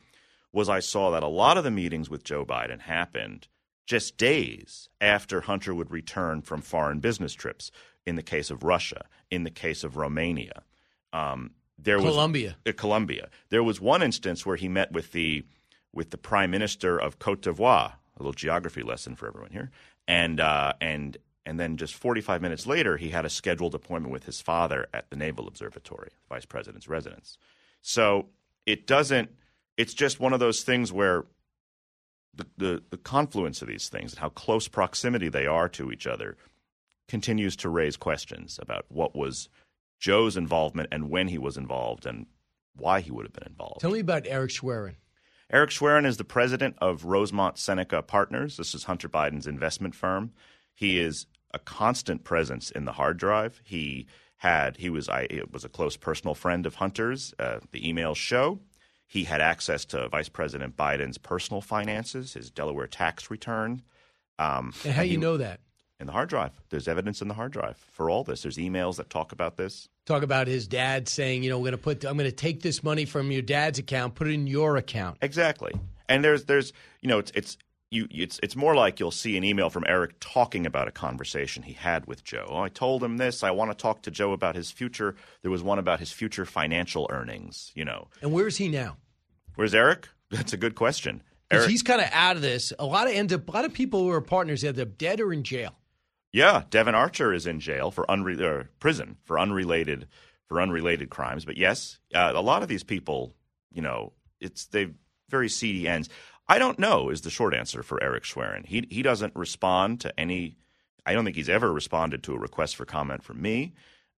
[0.54, 3.48] was I saw that a lot of the meetings with Joe Biden happened
[3.86, 7.72] just days after Hunter would return from foreign business trips.
[8.06, 10.64] In the case of Russia, in the case of Romania,
[11.14, 12.58] um, there was Colombia.
[12.66, 13.30] Uh, Colombia.
[13.50, 15.46] There was one instance where he met with the
[15.94, 17.94] with the prime minister of Cote d'Ivoire.
[18.18, 19.72] A little geography lesson for everyone here,
[20.08, 24.26] and uh, and and then just 45 minutes later, he had a scheduled appointment with
[24.26, 27.38] his father at the Naval Observatory, vice president's residence.
[27.82, 28.28] So
[28.66, 29.32] it doesn't.
[29.78, 31.26] It's just one of those things where
[32.34, 36.06] the, the, the confluence of these things and how close proximity they are to each
[36.06, 36.38] other
[37.12, 39.50] continues to raise questions about what was
[40.00, 42.26] Joe's involvement and when he was involved and
[42.76, 43.82] why he would have been involved.
[43.82, 44.96] Tell me about Eric Schwerin.
[45.52, 48.56] Eric Schwerin is the president of Rosemont Seneca Partners.
[48.56, 50.32] This is Hunter Biden's investment firm.
[50.74, 53.62] He is a constant presence in the hard drive.
[53.66, 54.08] He
[54.38, 57.34] had he was I it was a close personal friend of Hunter's.
[57.38, 58.62] Uh, the emails show
[59.06, 63.82] he had access to Vice President Biden's personal finances, his Delaware tax return.
[64.40, 65.60] Um, And how and you know that?
[66.02, 66.52] In the hard drive.
[66.70, 68.42] There's evidence in the hard drive for all this.
[68.42, 69.88] There's emails that talk about this.
[70.06, 72.62] Talk about his dad saying, you know, we're going to put, I'm going to take
[72.62, 75.18] this money from your dad's account, put it in your account.
[75.22, 75.72] Exactly.
[76.10, 77.58] And there's there's you know it's it's
[77.90, 81.64] you it's it's more like you'll see an email from Eric talking about a conversation
[81.64, 82.48] he had with Joe.
[82.50, 83.44] Oh, I told him this.
[83.44, 85.16] I want to talk to Joe about his future.
[85.42, 87.72] There was one about his future financial earnings.
[87.76, 88.98] You know, And where is he now?
[89.56, 90.10] where's Eric?
[90.32, 91.24] That's a good question.
[91.50, 92.72] Eric, he's kind of out of this.
[92.80, 95.20] A lot of end up, a lot of people who are partners end up dead
[95.20, 95.78] or in jail.
[96.34, 100.08] Yeah, Devon Archer is in jail for unre- uh, prison for unrelated
[100.48, 101.46] for unrelated crimes.
[101.46, 103.34] But yes, uh, a lot of these people,
[103.72, 104.92] you know, it's they
[105.30, 106.10] very seedy ends.
[106.48, 108.66] I don't know is the short answer for Eric Schwerin.
[108.66, 110.58] He he doesn't respond to any.
[111.06, 113.74] I don't think he's ever responded to a request for comment from me.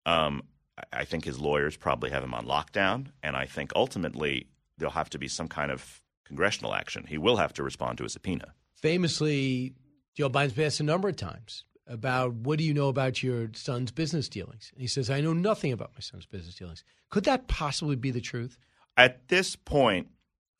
[0.06, 0.44] Um,
[0.91, 5.10] I- think his lawyers probably have him on lockdown, and I think ultimately there'll have
[5.11, 7.06] to be some kind of congressional action.
[7.07, 8.53] He will have to respond to a subpoena.
[8.81, 9.76] Famously,
[10.18, 13.49] Joe Biden's been asked a number of times about what do you know about your
[13.53, 14.72] son's business dealings?
[14.73, 16.84] And he says, I know nothing about my son's business dealings.
[17.10, 18.57] Could that possibly be the truth?
[18.95, 20.07] At this point,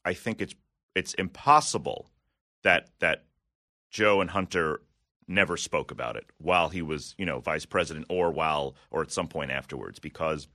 [0.06, 0.56] I think it's
[0.96, 2.10] it's impossible
[2.64, 3.26] that that
[3.90, 4.82] Joe and Hunter
[5.28, 9.12] never spoke about it while he was, you know, vice president or while or at
[9.12, 10.48] some point afterwards because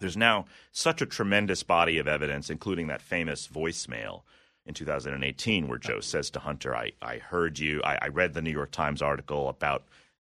[0.00, 4.22] there's now such a tremendous body of evidence including that famous voicemail
[4.66, 8.42] in 2018 where Joe says to Hunter, I, I heard you, I, I read the
[8.42, 9.84] New York Times article about,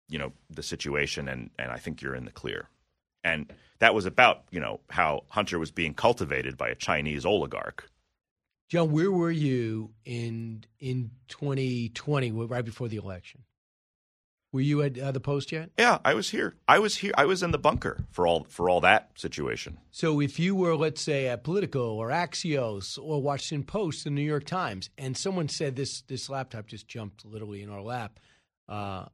[0.08, 2.68] you know, the situation and, and I think you're in the clear.
[3.24, 7.88] And that was about, you know, how Hunter was being cultivated by a Chinese oligarch.
[8.68, 13.42] John, where were you in in 2020, right before the election?
[14.52, 15.70] Were you at uh, the post yet?
[15.78, 16.54] Yeah, I was here.
[16.68, 17.12] I was here.
[17.16, 19.78] I was in the bunker for all for all that situation.
[19.90, 24.20] So if you were, let's say, at Politico or Axios or Washington Post, the New
[24.20, 28.20] York Times, and someone said this this laptop just jumped literally in our lap,
[28.68, 29.06] uh,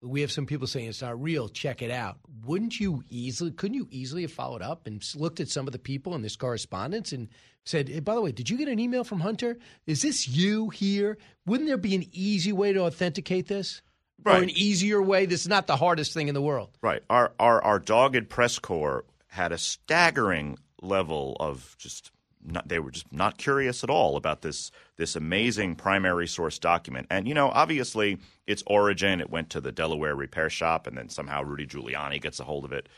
[0.00, 1.50] we have some people saying it's not real.
[1.50, 2.16] Check it out.
[2.46, 3.50] Wouldn't you easily?
[3.50, 6.36] Couldn't you easily have followed up and looked at some of the people in this
[6.36, 7.28] correspondence and
[7.66, 9.58] said, hey, "By the way, did you get an email from Hunter?
[9.86, 11.18] Is this you here?
[11.44, 13.82] Wouldn't there be an easy way to authenticate this?"
[14.24, 15.26] Or an easier way.
[15.26, 16.70] This is not the hardest thing in the world.
[16.82, 17.02] Right.
[17.10, 22.10] Our our our dogged press corps had a staggering level of just
[22.44, 27.06] not, they were just not curious at all about this this amazing primary source document.
[27.10, 31.08] And you know, obviously, its origin it went to the Delaware repair shop, and then
[31.08, 32.88] somehow Rudy Giuliani gets a hold of it.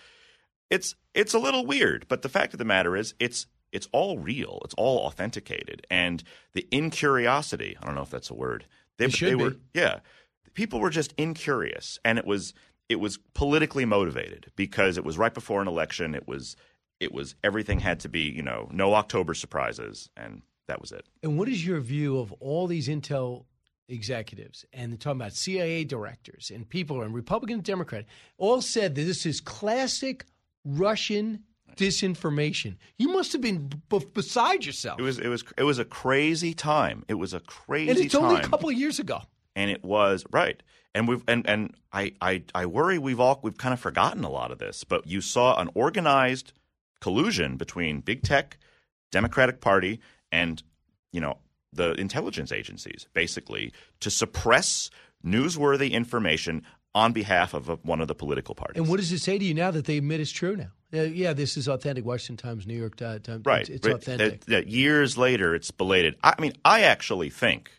[0.71, 4.19] It's it's a little weird, but the fact of the matter is, it's it's all
[4.19, 4.61] real.
[4.65, 6.23] It's all authenticated, and
[6.55, 7.77] the incuriosity.
[7.81, 8.65] I don't know if that's a word.
[8.97, 9.43] They, It should they be.
[9.45, 9.99] were yeah.
[10.55, 12.55] People were just incurious, and it was
[12.89, 16.15] it was politically motivated because it was right before an election.
[16.15, 16.57] It was
[17.01, 21.07] it was everything had to be you know no October surprises, and that was it.
[21.23, 23.45] And what is your view of all these intel
[23.89, 28.07] executives and they're talking about CIA directors and people and Republican and Democrat
[28.39, 30.25] all said that this is classic
[30.65, 31.41] Russian
[31.77, 32.77] disinformation.
[32.99, 34.99] You must have been b- beside yourself.
[34.99, 37.05] It was it was it was a crazy time.
[37.09, 38.25] It was a crazy and it's time.
[38.25, 39.23] only a couple of years ago.
[39.57, 40.63] And it was right.
[40.95, 44.31] And we've and and I, I I worry we've all we've kind of forgotten a
[44.31, 44.85] lot of this.
[44.85, 46.53] But you saw an organized
[47.01, 48.59] collusion between big tech,
[49.11, 50.01] Democratic Party,
[50.31, 50.63] and
[51.13, 51.39] you know
[51.73, 54.91] the intelligence agencies, basically, to suppress
[55.25, 56.63] newsworthy information
[56.95, 58.79] on behalf of a, one of the political parties.
[58.81, 60.71] And what does it say to you now that they admit it's true now?
[60.93, 62.05] Uh, yeah, this is authentic.
[62.05, 63.45] Washington Times, New York Times.
[63.45, 63.69] Right.
[63.69, 64.45] It's, it's authentic.
[64.45, 66.17] That years later, it's belated.
[66.23, 67.73] I mean, I actually think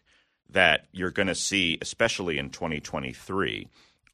[0.49, 3.67] that you're going to see, especially in 2023,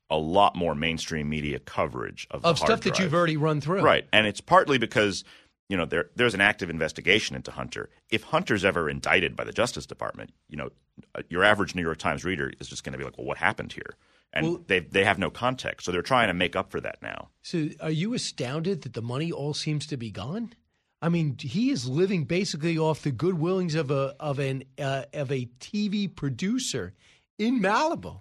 [0.10, 3.62] a lot more mainstream media coverage of, the of hard stuff that you've already run
[3.62, 3.82] through.
[3.82, 5.24] Right, and it's partly because
[5.70, 7.90] you know there there's an active investigation into Hunter.
[8.10, 10.70] If Hunter's ever indicted by the Justice Department, you know,
[11.16, 13.38] uh, your average New York Times reader is just going to be like, "Well, what
[13.38, 13.96] happened here?"
[14.34, 17.02] And Well- they they have no context, so they're trying to make up for that
[17.02, 17.30] now.
[17.42, 20.54] So, are you astounded that the money all seems to be gone?
[21.02, 25.04] I mean, he is living basically off the good willings of a of an uh,
[25.14, 26.94] of a TV producer
[27.40, 28.20] in Malibu,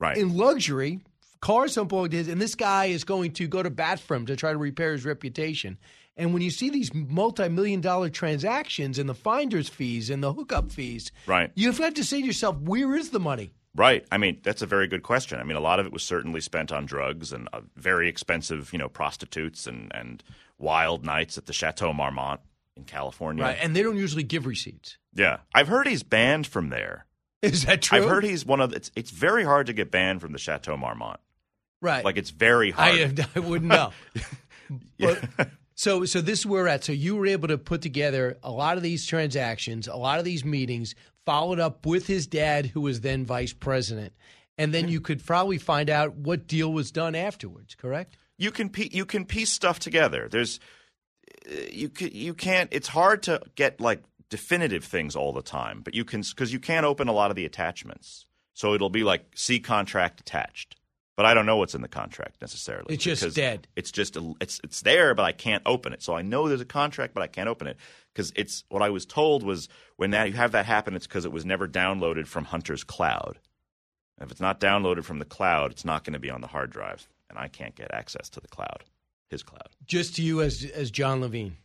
[0.00, 0.16] right?
[0.16, 1.00] In luxury,
[1.40, 4.26] cars on board his, and this guy is going to go to bat for him
[4.26, 5.78] to try to repair his reputation.
[6.18, 10.72] And when you see these multi-million dollar transactions and the finder's fees and the hookup
[10.72, 11.50] fees, Right.
[11.54, 13.52] you've got to say to yourself, where is the money?
[13.74, 14.06] Right.
[14.10, 15.38] I mean, that's a very good question.
[15.38, 18.72] I mean, a lot of it was certainly spent on drugs and uh, very expensive,
[18.72, 20.24] you know, prostitutes and, and
[20.58, 22.40] wild nights at the Chateau Marmont
[22.76, 23.44] in California.
[23.44, 24.98] Right, and they don't usually give receipts.
[25.14, 27.06] Yeah, I've heard he's banned from there.
[27.42, 27.98] Is that true?
[27.98, 28.70] I've heard he's one of.
[28.70, 31.20] The, it's it's very hard to get banned from the Chateau Marmont.
[31.80, 32.04] Right.
[32.04, 33.20] Like it's very hard.
[33.20, 33.92] I, I wouldn't know.
[34.98, 36.84] But- so, so this is where we're at.
[36.84, 40.24] So you were able to put together a lot of these transactions, a lot of
[40.24, 40.94] these meetings,
[41.26, 44.14] followed up with his dad, who was then vice president,
[44.56, 47.74] and then you could probably find out what deal was done afterwards.
[47.74, 48.16] Correct?
[48.38, 50.28] You can pie- you can piece stuff together.
[50.30, 50.60] There's
[51.50, 52.68] uh, you can, you can't.
[52.72, 56.60] It's hard to get like definitive things all the time, but you can because you
[56.60, 58.26] can't open a lot of the attachments.
[58.54, 60.76] So it'll be like see contract attached,
[61.16, 62.94] but I don't know what's in the contract necessarily.
[62.94, 63.68] It's just dead.
[63.76, 66.02] It's just a, it's it's there, but I can't open it.
[66.02, 67.76] So I know there's a contract, but I can't open it
[68.14, 71.24] because it's what I was told was when that you have that happen, it's because
[71.24, 73.38] it was never downloaded from Hunter's cloud.
[74.18, 76.46] And if it's not downloaded from the cloud, it's not going to be on the
[76.46, 78.84] hard drive, and I can't get access to the cloud,
[79.28, 79.68] his cloud.
[79.86, 81.56] Just to you as as John Levine,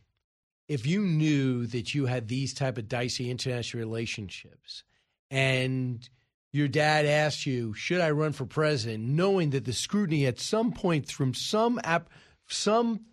[0.67, 4.83] if you knew that you had these type of dicey international relationships,
[5.29, 6.07] and
[6.51, 10.71] your dad asked you, "Should I run for president?" knowing that the scrutiny at some
[10.71, 12.09] point from some app,
[12.47, 13.05] some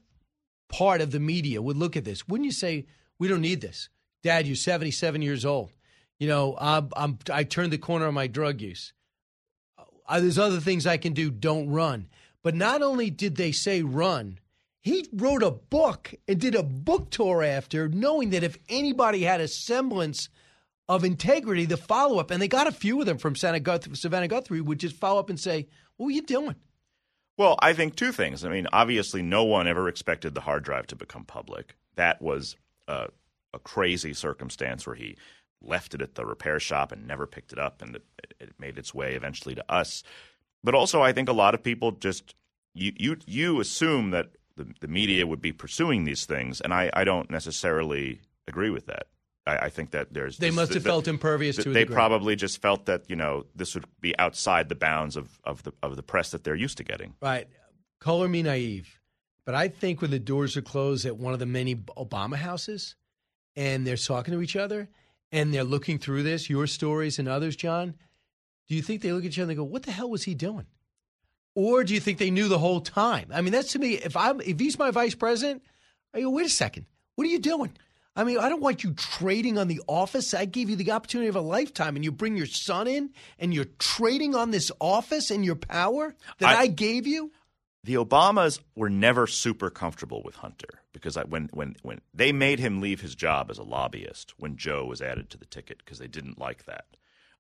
[0.69, 2.87] part of the media would look at this, wouldn't you say,
[3.19, 3.89] "We don't need this"?
[4.23, 5.71] Dad, you're 77 years old.
[6.19, 8.93] You know, I'm, I'm I turned the corner on my drug use.
[10.09, 11.31] Uh, there's other things I can do.
[11.31, 12.09] Don't run.
[12.43, 14.39] But not only did they say run,
[14.81, 19.41] he wrote a book and did a book tour after, knowing that if anybody had
[19.41, 20.29] a semblance
[20.89, 23.97] of integrity, the follow up, and they got a few of them from Savannah Guthrie,
[23.97, 26.55] Savannah Guthrie would just follow up and say, What were you doing?
[27.37, 28.45] Well, I think two things.
[28.45, 31.77] I mean, obviously, no one ever expected the hard drive to become public.
[31.95, 32.57] That was
[32.89, 33.09] a,
[33.55, 35.17] a crazy circumstance where he
[35.63, 38.05] left it at the repair shop and never picked it up, and it,
[38.41, 40.03] it made its way eventually to us.
[40.65, 42.35] But also, I think a lot of people just
[42.75, 46.91] you you you assume that the, the media would be pursuing these things, and I,
[46.93, 49.07] I don't necessarily agree with that.
[49.47, 51.85] I, I think that there's They this- must have that- felt impervious that to They
[51.85, 55.73] probably just felt that you know this would be outside the bounds of, of the
[55.83, 57.15] of the press that they're used to getting.
[57.23, 57.47] Right.
[58.01, 59.01] Color me naive,
[59.45, 62.95] but I think when the doors are closed at one of the many Obama houses
[63.57, 64.89] and they're talking to each other
[65.33, 67.95] and they're looking through this, your stories and others, John,
[68.69, 70.25] do you think they look at each other and they go, what the hell was
[70.25, 70.67] he doing?
[71.55, 73.31] Or do you think they knew the whole time?
[73.33, 75.63] I mean, that's to me, if I'm if he's my vice president,
[76.15, 76.87] I go, wait a second,
[77.17, 77.73] what are you doing?
[78.15, 80.35] I mean, I don't want you trading on the office.
[80.35, 83.55] I gave you the opportunity of a lifetime, and you bring your son in, and
[83.55, 87.33] you're trading on this office and your power that I, I- gave you.
[87.85, 92.59] the Obamas were never super comfortable with Hunter because I, when when when they made
[92.61, 95.99] him leave his job as a lobbyist when Joe was added to the ticket because
[95.99, 96.87] they didn't like that.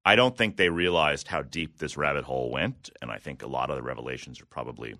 [0.08, 3.46] I don't think they realized how deep this rabbit hole went, and I think a
[3.46, 4.94] lot of the revelations are probably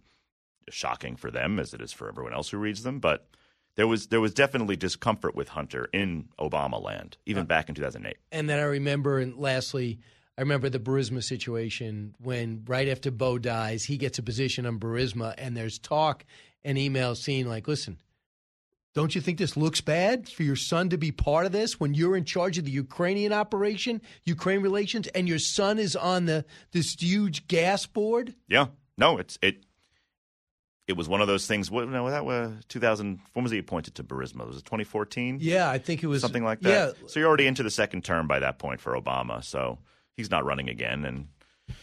[0.69, 2.99] shocking for them as it is for everyone else who reads them.
[2.99, 3.27] But
[3.77, 7.75] there was there was definitely discomfort with Hunter in Obama land, even uh, back in
[7.75, 8.19] 2008.
[8.33, 9.99] And then I remember, and lastly,
[10.37, 14.79] I remember the Burisma situation when right after Bo dies, he gets a position on
[14.79, 16.27] Burisma, and there's talk
[16.65, 17.97] and emails saying like, "Listen,
[18.99, 21.95] don't you think this looks bad for your son to be part of this when
[21.95, 26.45] you're in charge of the Ukrainian operation, Ukraine relations, and your son is on the
[26.73, 28.67] this huge gas board?" Yeah,
[28.97, 29.63] no, it's it.
[30.89, 31.71] It was one of those things.
[31.71, 33.21] What, no, that was 2000.
[33.35, 34.45] When was he appointed to Burisma?
[34.49, 35.39] Was it 2014?
[35.41, 36.97] Yeah, I think it was something like that.
[37.01, 39.45] Yeah, So you're already into the second term by that point for Obama.
[39.45, 39.79] So
[40.17, 41.29] he's not running again, and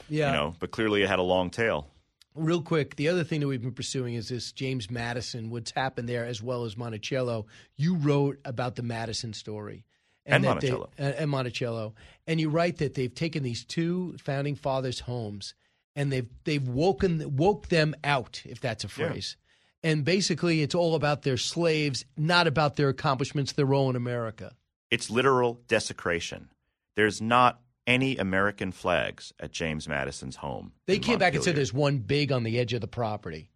[0.09, 0.27] yeah.
[0.27, 1.87] you know, but clearly it had a long tail.
[2.35, 6.09] Real quick, the other thing that we've been pursuing is this James Madison, what's happened
[6.09, 7.45] there, as well as Monticello.
[7.77, 9.85] You wrote about the Madison story.
[10.25, 10.89] And they- Monticello.
[10.97, 11.93] and and Monticello.
[12.27, 15.53] And you write that they've taken these two founding fathers' homes
[15.95, 19.09] and they've they've woken woke them out, if that's a Yeah.
[19.09, 19.37] phrase.
[19.83, 24.55] And basically, it's all about their slaves, not about their accomplishments, their role in America.
[24.89, 26.49] It's literal desecration.
[26.95, 30.71] There's not any American flags at James Madison's home.
[30.87, 33.51] They came back and said there's one big on the edge of the property.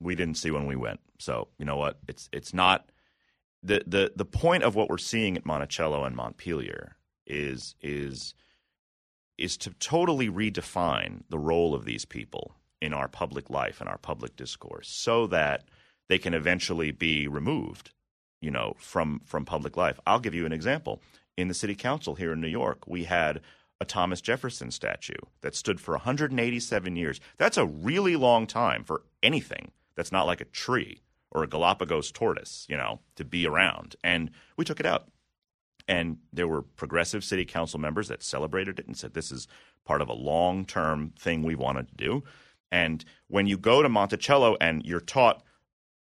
[0.00, 1.00] we didn't see when we went.
[1.18, 1.98] So you know what?
[2.08, 2.90] It's it's not
[3.62, 6.96] the the the point of what we're seeing at Monticello and Montpelier
[7.26, 8.34] is is
[9.38, 13.98] is to totally redefine the role of these people in our public life and our
[13.98, 15.64] public discourse so that
[16.08, 17.92] they can eventually be removed
[18.40, 21.00] you know from from public life i'll give you an example
[21.36, 23.40] in the city council here in new york we had
[23.82, 27.20] a thomas jefferson statue that stood for 187 years.
[27.36, 31.02] That's a really long time for anything that's not like a tree
[31.32, 33.96] or a galapagos tortoise you know to be around.
[34.02, 35.08] And we took it out.
[35.88, 39.48] And there were progressive city council members that celebrated it and said this is
[39.84, 42.22] part of a long term thing we wanted to do.
[42.70, 45.42] And when you go to Monticello and you're taught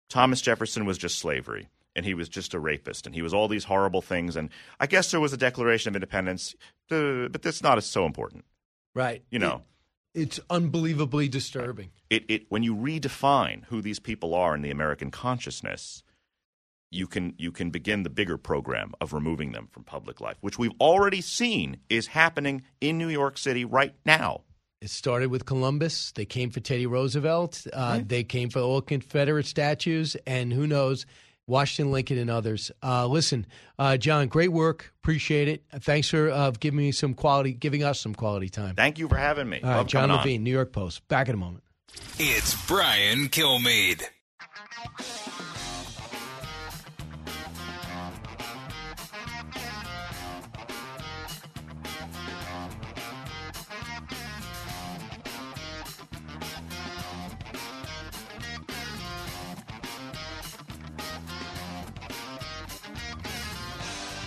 [0.08, 3.48] Thomas Jefferson was just slavery and he was just a rapist and he was all
[3.48, 4.36] these horrible things.
[4.36, 6.54] And I guess there was a Declaration of Independence,
[6.88, 8.44] but that's not so important.
[8.94, 9.24] Right.
[9.30, 9.62] You know,
[10.14, 11.90] It's unbelievably disturbing.
[12.10, 16.02] it, it when you redefine who these people are in the American consciousness,
[16.90, 20.56] you can you can begin the bigger program of removing them from public life, which
[20.58, 24.42] we've already seen is happening in New York City right now.
[24.80, 26.12] It started with Columbus.
[26.12, 27.66] They came for Teddy Roosevelt.
[27.72, 31.06] Uh, They came for all Confederate statues, and who knows,
[31.46, 32.70] Washington, Lincoln, and others.
[32.82, 33.46] Uh, listen,
[33.78, 34.92] uh, John, great work.
[35.02, 35.64] Appreciate it.
[35.80, 38.74] Thanks for uh, giving me some quality, giving us some quality time.
[38.74, 39.60] Thank you for having me.
[39.62, 40.18] All right, Love John coming on.
[40.18, 41.06] Levine, New York Post.
[41.08, 41.64] Back in a moment.
[42.18, 44.02] It's Brian Kilmeade.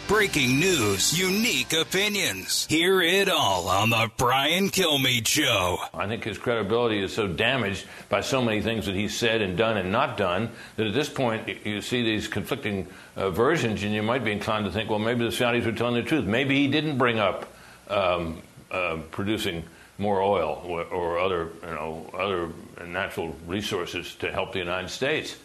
[0.09, 2.65] Breaking news, unique opinions.
[2.65, 5.77] Hear it all on the Brian Kilmeade Show.
[5.93, 9.55] I think his credibility is so damaged by so many things that he's said and
[9.55, 13.93] done and not done that at this point you see these conflicting uh, versions and
[13.93, 16.25] you might be inclined to think, well, maybe the Saudis were telling the truth.
[16.25, 17.53] Maybe he didn't bring up
[17.87, 18.41] um,
[18.71, 19.63] uh, producing
[19.99, 22.49] more oil or, other, you know, other
[22.87, 25.35] natural resources to help the United States.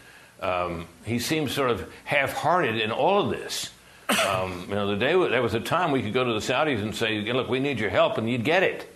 [0.41, 3.69] Um, he seems sort of half-hearted in all of this.
[4.09, 6.83] Um, you know, the day there was a time we could go to the Saudis
[6.83, 8.95] and say, "Look, we need your help," and you'd get it.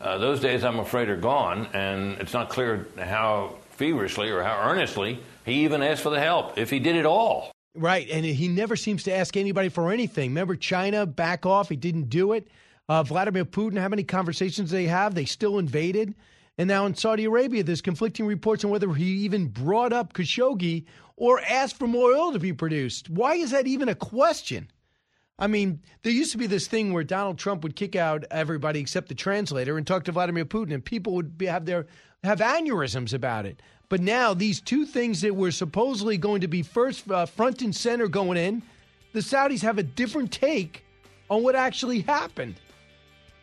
[0.00, 4.70] Uh, those days, I'm afraid, are gone, and it's not clear how feverishly or how
[4.70, 7.52] earnestly he even asked for the help, if he did it all.
[7.74, 10.30] Right, and he never seems to ask anybody for anything.
[10.30, 12.48] Remember China back off; he didn't do it.
[12.88, 15.14] Uh, Vladimir Putin, how many conversations they have?
[15.14, 16.14] They still invaded,
[16.56, 20.84] and now in Saudi Arabia, there's conflicting reports on whether he even brought up Khashoggi
[21.16, 23.08] or ask for more oil to be produced.
[23.08, 24.68] Why is that even a question?
[25.38, 28.80] I mean, there used to be this thing where Donald Trump would kick out everybody
[28.80, 31.86] except the translator and talk to Vladimir Putin, and people would be, have their
[32.24, 33.60] have aneurysms about it.
[33.88, 37.76] But now these two things that were supposedly going to be first uh, front and
[37.76, 38.62] center going in,
[39.12, 40.84] the Saudis have a different take
[41.30, 42.54] on what actually happened,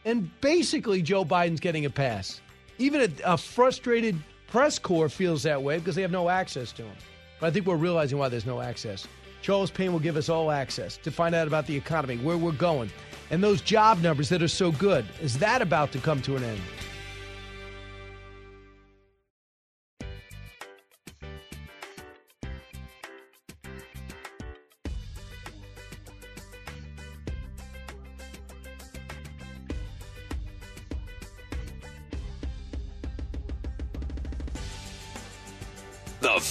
[0.03, 2.41] and basically Joe Biden's getting a pass.
[2.79, 4.17] Even a, a frustrated
[4.47, 6.95] press corps feels that way because they have no access to him.
[7.43, 9.05] But I think we're realizing why there's no access.
[9.41, 12.53] Charles Payne will give us all access to find out about the economy, where we're
[12.53, 12.89] going,
[13.31, 15.05] and those job numbers that are so good.
[15.21, 16.61] Is that about to come to an end?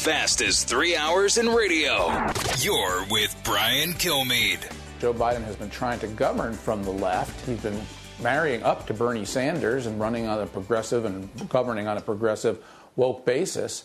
[0.03, 2.09] Fastest three hours in radio.
[2.59, 4.69] You're with Brian Kilmeade.
[4.99, 7.47] Joe Biden has been trying to govern from the left.
[7.47, 7.81] He's been
[8.20, 12.59] marrying up to Bernie Sanders and running on a progressive and governing on a progressive
[12.97, 13.85] woke basis.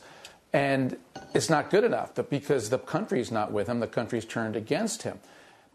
[0.53, 0.97] And
[1.35, 5.19] it's not good enough because the country's not with him, the country's turned against him.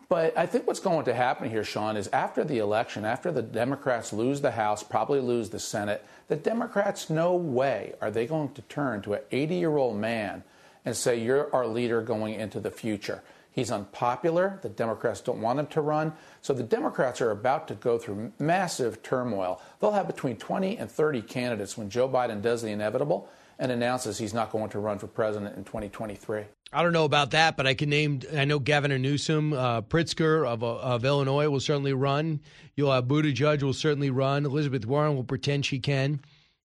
[0.09, 3.43] But I think what's going to happen here, Sean, is after the election, after the
[3.43, 8.54] Democrats lose the House, probably lose the Senate, the Democrats, no way are they going
[8.54, 10.42] to turn to an 80 year old man
[10.82, 13.22] and say, You're our leader going into the future.
[13.50, 14.59] He's unpopular.
[14.62, 16.14] The Democrats don't want him to run.
[16.40, 19.60] So the Democrats are about to go through massive turmoil.
[19.78, 23.28] They'll have between 20 and 30 candidates when Joe Biden does the inevitable
[23.59, 26.44] and announces he's not going to run for president in 2023.
[26.74, 28.23] I don't know about that, but I can name.
[28.35, 32.40] I know Governor Newsom, uh, Pritzker of of Illinois will certainly run.
[32.77, 34.47] You'll have Buttigieg will certainly run.
[34.47, 36.20] Elizabeth Warren will pretend she can,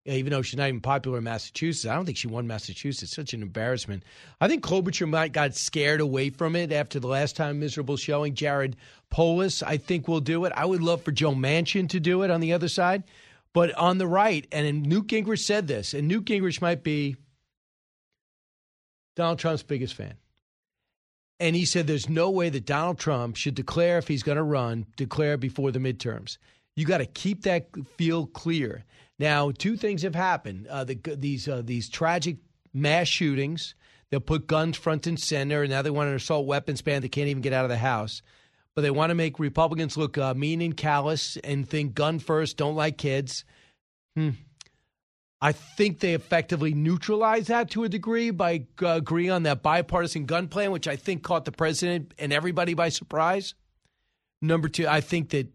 [0.05, 1.89] even though she's not even popular in Massachusetts.
[1.89, 3.15] I don't think she won Massachusetts.
[3.15, 4.03] Such an embarrassment.
[4.39, 8.35] I think Klobuchar might got scared away from it after the last time miserable showing.
[8.35, 8.75] Jared
[9.09, 10.53] Polis, I think, will do it.
[10.55, 13.03] I would love for Joe Manchin to do it on the other side,
[13.53, 17.15] but on the right, and Newt Gingrich said this, and Newt Gingrich might be
[19.15, 20.15] Donald Trump's biggest fan.
[21.39, 24.43] And he said there's no way that Donald Trump should declare if he's going to
[24.43, 26.37] run, declare before the midterms.
[26.75, 27.67] You got to keep that
[27.97, 28.85] field clear.
[29.19, 30.67] Now, two things have happened.
[30.67, 32.37] Uh, the, these uh, these tragic
[32.73, 33.75] mass shootings.
[34.11, 37.01] They'll put guns front and center, and now they want an assault weapons ban.
[37.01, 38.21] They can't even get out of the house.
[38.75, 42.57] But they want to make Republicans look uh, mean and callous and think gun first,
[42.57, 43.45] don't like kids.
[44.15, 44.31] Hmm.
[45.45, 50.25] I think they effectively neutralized that to a degree by uh, agreeing on that bipartisan
[50.25, 53.53] gun plan, which I think caught the president and everybody by surprise.
[54.41, 55.47] Number two, I think that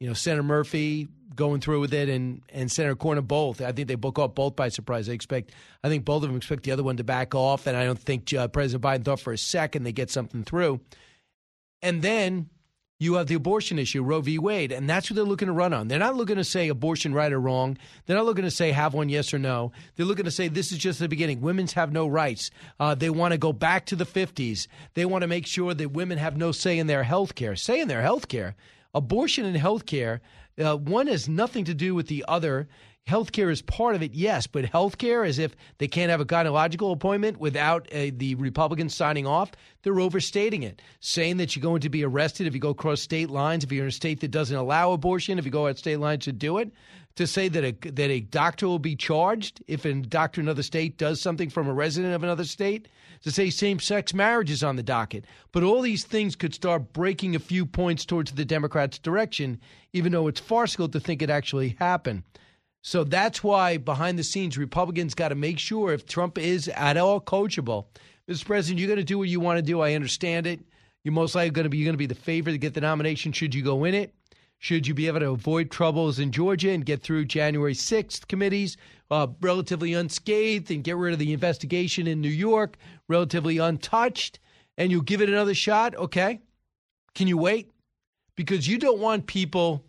[0.00, 3.60] you know Senator Murphy going through with it and and Senator Cornyn both.
[3.60, 5.08] I think they book off both by surprise.
[5.08, 5.52] I expect.
[5.84, 8.00] I think both of them expect the other one to back off, and I don't
[8.00, 10.80] think uh, President Biden thought for a second they get something through.
[11.82, 12.50] And then
[13.00, 14.38] you have the abortion issue, Roe v.
[14.38, 15.88] Wade, and that's what they're looking to run on.
[15.88, 17.78] They're not looking to say abortion right or wrong.
[18.04, 19.72] They're not looking to say have one yes or no.
[19.96, 21.40] They're looking to say this is just the beginning.
[21.40, 22.50] Women's have no rights.
[22.78, 24.66] Uh, they want to go back to the 50s.
[24.92, 27.56] They want to make sure that women have no say in their health care.
[27.56, 28.54] Say in their health care.
[28.94, 30.20] Abortion and health care,
[30.62, 32.68] uh, one has nothing to do with the other.
[33.08, 36.92] Healthcare is part of it, yes, but healthcare, as if they can't have a gynecological
[36.92, 39.50] appointment without uh, the Republicans signing off,
[39.82, 40.80] they're overstating it.
[41.00, 43.84] Saying that you're going to be arrested if you go across state lines, if you're
[43.84, 46.58] in a state that doesn't allow abortion, if you go out state lines to do
[46.58, 46.72] it.
[47.16, 50.62] To say that a, that a doctor will be charged if a doctor in another
[50.62, 52.86] state does something from a resident of another state.
[53.24, 55.24] To say same sex marriage is on the docket.
[55.50, 59.60] But all these things could start breaking a few points towards the Democrats' direction,
[59.92, 62.22] even though it's farcical to think it actually happened.
[62.82, 66.96] So that's why behind the scenes, Republicans got to make sure if Trump is at
[66.96, 67.86] all coachable,
[68.28, 68.46] Mr.
[68.46, 69.80] President, you're going to do what you want to do.
[69.80, 70.60] I understand it.
[71.02, 72.80] You're most likely going to be you're going to be the favorite to get the
[72.80, 74.14] nomination should you go in it.
[74.58, 78.76] Should you be able to avoid troubles in Georgia and get through January 6th committees
[79.10, 82.76] uh, relatively unscathed and get rid of the investigation in New York
[83.08, 84.38] relatively untouched,
[84.76, 85.94] and you give it another shot?
[85.96, 86.40] Okay.
[87.14, 87.70] Can you wait?
[88.36, 89.82] Because you don't want people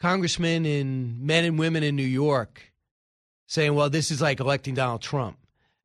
[0.00, 2.72] congressmen and men and women in New York
[3.46, 5.38] saying, well, this is like electing Donald Trump.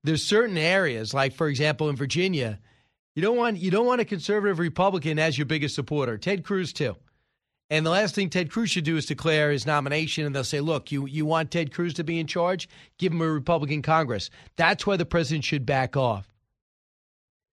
[0.03, 2.59] There's certain areas, like for example in Virginia,
[3.15, 6.17] you don't want you don't want a conservative Republican as your biggest supporter.
[6.17, 6.95] Ted Cruz too.
[7.69, 10.59] And the last thing Ted Cruz should do is declare his nomination, and they'll say,
[10.59, 12.67] "Look, you you want Ted Cruz to be in charge?
[12.97, 16.27] Give him a Republican Congress." That's why the president should back off.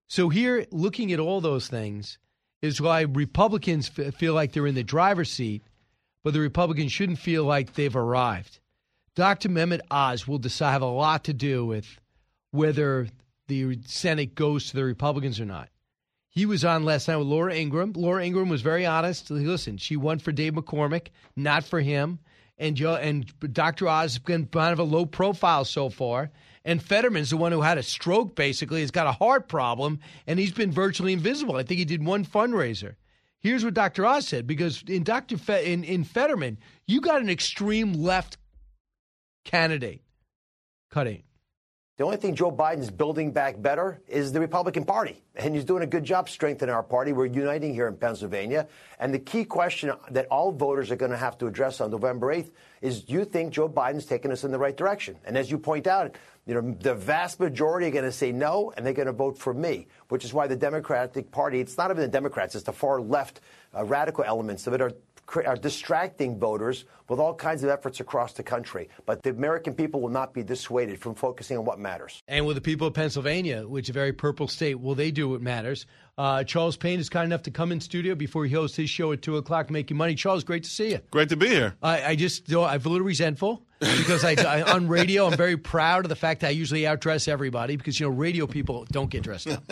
[0.08, 2.18] So here, looking at all those things,
[2.62, 5.62] is why Republicans f- feel like they're in the driver's seat
[6.22, 8.60] but the Republicans shouldn't feel like they've arrived.
[9.14, 9.48] Dr.
[9.48, 12.00] Mehmet Oz will decide have a lot to do with
[12.52, 13.08] whether
[13.48, 15.68] the Senate goes to the Republicans or not.
[16.28, 17.92] He was on last night with Laura Ingraham.
[17.94, 19.30] Laura Ingraham was very honest.
[19.30, 22.20] Listen, she won for Dave McCormick, not for him.
[22.56, 23.88] And Joe and Dr.
[23.88, 26.30] Oz has been kind of a low profile so far.
[26.64, 30.38] And Fetterman's the one who had a stroke, basically, He's got a heart problem, and
[30.38, 31.56] he's been virtually invisible.
[31.56, 32.96] I think he did one fundraiser.
[33.40, 34.04] Here's what Dr.
[34.04, 35.38] Oz said because in Dr.
[35.38, 38.36] Fe- in, in Fetterman, you got an extreme left
[39.44, 40.02] candidate
[40.90, 41.22] cutting.
[42.00, 45.22] The only thing Joe Biden's building back better is the Republican Party.
[45.36, 47.12] And he's doing a good job strengthening our party.
[47.12, 48.68] We're uniting here in Pennsylvania.
[48.98, 52.34] And the key question that all voters are going to have to address on November
[52.34, 55.18] 8th is do you think Joe Biden's taking us in the right direction?
[55.26, 56.16] And as you point out,
[56.46, 59.36] you know, the vast majority are going to say no, and they're going to vote
[59.36, 62.72] for me, which is why the Democratic Party, it's not even the Democrats, it's the
[62.72, 63.42] far left
[63.76, 64.92] uh, radical elements of it are
[65.36, 68.88] are distracting voters with all kinds of efforts across the country.
[69.04, 72.22] But the American people will not be dissuaded from focusing on what matters.
[72.28, 75.28] And with the people of Pennsylvania, which is a very purple state, will they do
[75.28, 75.86] what matters?
[76.16, 79.12] Uh, Charles Payne is kind enough to come in studio before he hosts his show
[79.12, 80.14] at 2 o'clock, Making Money.
[80.14, 81.00] Charles, great to see you.
[81.10, 81.74] Great to be here.
[81.82, 86.04] I, I just, I'm a little resentful because I, I, on radio, I'm very proud
[86.04, 89.22] of the fact that I usually outdress everybody because, you know, radio people don't get
[89.22, 89.64] dressed up.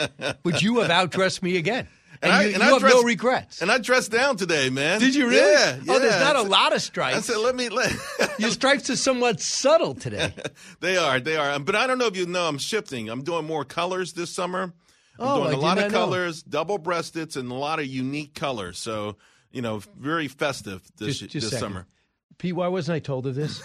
[0.43, 1.87] but you have outdressed me again.
[2.23, 3.63] And, I, you, and you I have dressed, no regrets.
[3.63, 5.01] And I dressed down today, man.
[5.01, 5.53] Did you really?
[5.53, 5.79] Yeah.
[5.89, 5.99] Oh, yeah.
[5.99, 7.17] there's not a lot of stripes.
[7.17, 7.69] I said, let me.
[7.69, 7.93] Let
[8.39, 10.33] Your stripes are somewhat subtle today.
[10.81, 11.21] they are.
[11.21, 11.59] They are.
[11.61, 13.09] But I don't know if you know, I'm shifting.
[13.09, 14.73] I'm doing more colors this summer.
[15.19, 15.99] I'm oh, doing a a lot of know.
[15.99, 18.79] colors, double breasted, and a lot of unique colors.
[18.79, 19.17] So,
[19.51, 21.87] you know, very festive this, Just- just this summer.
[22.37, 23.61] Pete, why wasn't I told of this?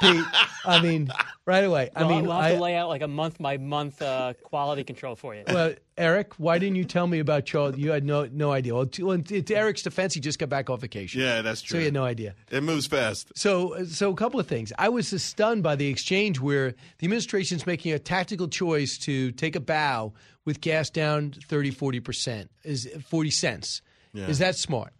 [0.00, 0.24] Pete,
[0.64, 1.10] I mean,
[1.44, 1.90] right away.
[1.94, 4.32] I Well, mean, we'll have I, to lay out like a month by month uh,
[4.42, 5.44] quality control for you.
[5.46, 7.76] well, Eric, why didn't you tell me about Charles?
[7.76, 8.74] You had no no idea.
[8.74, 11.20] Well, to, well, to Eric's defense, he just got back off vacation.
[11.20, 11.68] Yeah, that's true.
[11.68, 11.78] So true.
[11.80, 12.34] he had no idea.
[12.50, 13.32] It moves fast.
[13.36, 14.72] So, so a couple of things.
[14.78, 19.56] I was stunned by the exchange where the administration's making a tactical choice to take
[19.56, 20.14] a bow
[20.46, 23.82] with gas down 30, 40 percent, is 40 cents.
[24.14, 24.26] Yeah.
[24.28, 24.92] Is that smart?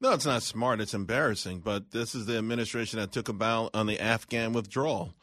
[0.00, 0.80] No, it's not smart.
[0.80, 1.60] It's embarrassing.
[1.60, 5.14] But this is the administration that took a bow on the Afghan withdrawal.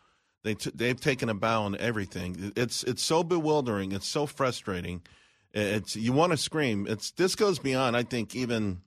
[0.44, 2.54] They t- they've taken a bow on everything.
[2.56, 3.94] It's it's so bewildering.
[3.94, 5.02] It's so frustrating.
[5.54, 6.86] It's you want to scream.
[6.88, 7.96] It's this goes beyond.
[7.98, 8.82] I think even.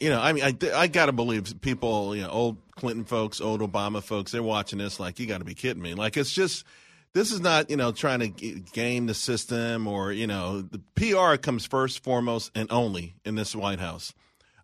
[0.00, 3.40] You know, I mean, I, I got to believe people, you know, old Clinton folks,
[3.40, 5.94] old Obama folks, they're watching this like, you got to be kidding me.
[5.94, 6.64] Like, it's just,
[7.12, 8.28] this is not, you know, trying to
[8.72, 13.54] game the system or, you know, the PR comes first, foremost, and only in this
[13.54, 14.12] White House.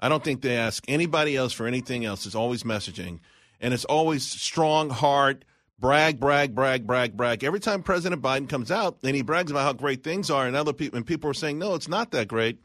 [0.02, 2.26] I don't think they ask anybody else for anything else.
[2.26, 3.20] It's always messaging.
[3.60, 5.44] And it's always strong, hard,
[5.78, 7.44] brag, brag, brag, brag, brag.
[7.44, 10.56] Every time President Biden comes out and he brags about how great things are, and
[10.56, 12.58] other people and people are saying, no, it's not that great,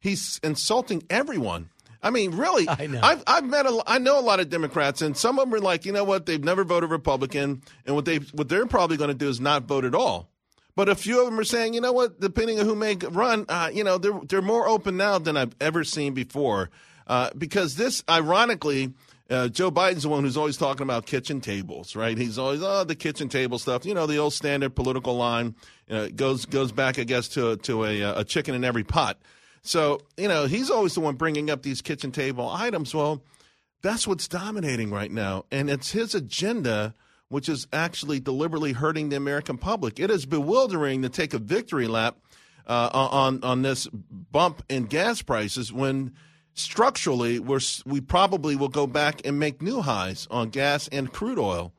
[0.00, 1.70] he's insulting everyone.
[2.02, 3.00] I mean, really, I know.
[3.02, 5.60] I've, I've met a, I know a lot of Democrats, and some of them are
[5.60, 9.08] like, you know what, they've never voted Republican, and what they what they're probably going
[9.08, 10.29] to do is not vote at all.
[10.80, 13.44] But a few of them are saying, you know what, depending on who may run,
[13.50, 16.70] uh, you know, they're they're more open now than I've ever seen before.
[17.06, 18.94] Uh, because this, ironically,
[19.28, 22.16] uh, Joe Biden's the one who's always talking about kitchen tables, right?
[22.16, 25.54] He's always oh the kitchen table stuff, you know, the old standard political line.
[26.16, 29.20] Goes goes back, I guess, to to a a chicken in every pot.
[29.60, 32.94] So you know, he's always the one bringing up these kitchen table items.
[32.94, 33.22] Well,
[33.82, 36.94] that's what's dominating right now, and it's his agenda
[37.30, 39.98] which is actually deliberately hurting the American public.
[39.98, 42.16] It is bewildering to take a victory lap
[42.66, 46.12] uh, on on this bump in gas prices when
[46.54, 51.38] structurally we're we probably will go back and make new highs on gas and crude
[51.38, 51.72] oil.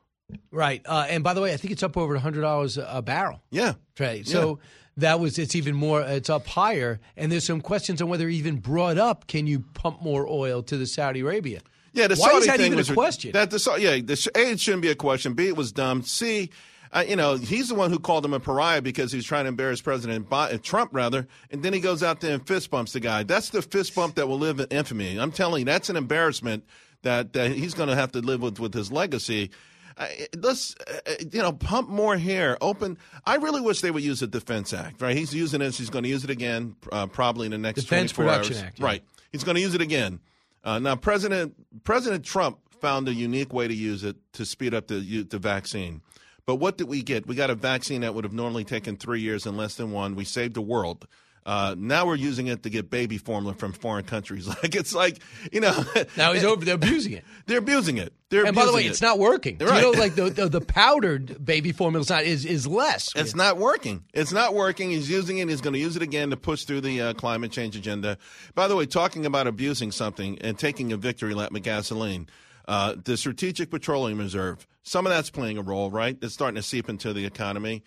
[0.50, 0.82] Right.
[0.86, 3.42] Uh, and by the way, I think it's up over hundred dollars a barrel.
[3.52, 3.74] Yeah.
[4.00, 4.26] Right.
[4.26, 4.60] So
[4.98, 6.02] that was it's even more.
[6.02, 9.28] It's up higher, and there's some questions on whether even brought up.
[9.28, 11.62] Can you pump more oil to the Saudi Arabia?
[11.94, 13.32] Yeah, the Why Saudi is that thing even was a question?
[13.34, 15.34] That the yeah, the, a it shouldn't be a question.
[15.34, 16.04] B it was dumb.
[16.04, 16.50] C,
[16.94, 19.50] uh, you know, he's the one who called him a pariah because he's trying to
[19.50, 23.00] embarrass President uh, Trump, rather, and then he goes out there and fist bumps the
[23.00, 23.24] guy.
[23.24, 25.18] That's the fist bump that will live in infamy.
[25.18, 26.66] I'm telling you, that's an embarrassment
[27.04, 29.52] that, that he's going to have to live with with his legacy.
[29.98, 30.08] Uh,
[30.38, 32.58] let's, uh, you know, pump more hair.
[32.62, 32.98] Open.
[33.26, 35.02] I really wish they would use the Defense Act.
[35.02, 35.16] Right?
[35.16, 35.78] He's using this.
[35.78, 38.64] He's going to use it again, uh, probably in the next Defense 24 Production hours.
[38.64, 38.86] Act, yeah.
[38.86, 39.04] Right.
[39.32, 40.20] He's going to use it again.
[40.64, 44.88] Uh, now, President President Trump found a unique way to use it to speed up
[44.88, 46.02] the the vaccine.
[46.46, 47.28] But what did we get?
[47.28, 50.16] We got a vaccine that would have normally taken three years in less than one.
[50.16, 51.08] We saved the world.
[51.46, 54.48] Uh, now we're using it to get baby formula from foreign countries.
[54.62, 55.18] Like it's like
[55.52, 55.72] you know.
[56.18, 56.64] Now he's over.
[56.64, 57.24] They're abusing it.
[57.48, 58.14] They're abusing it.
[58.30, 58.90] They're and by the way, it.
[58.90, 59.58] it's not working.
[59.58, 59.82] Right.
[59.84, 63.10] You know, like the, the the powdered baby formula is not is is less.
[63.16, 64.04] It's not working.
[64.14, 64.92] It's not working.
[64.92, 65.50] He's using it.
[65.50, 68.18] He's going to use it again to push through the uh, climate change agenda.
[68.54, 72.28] By the way, talking about abusing something and taking a victory lap with gasoline,
[72.68, 76.18] uh, the Strategic Petroleum Reserve, some of that's playing a role, right?
[76.22, 77.84] It's starting to seep into the economy.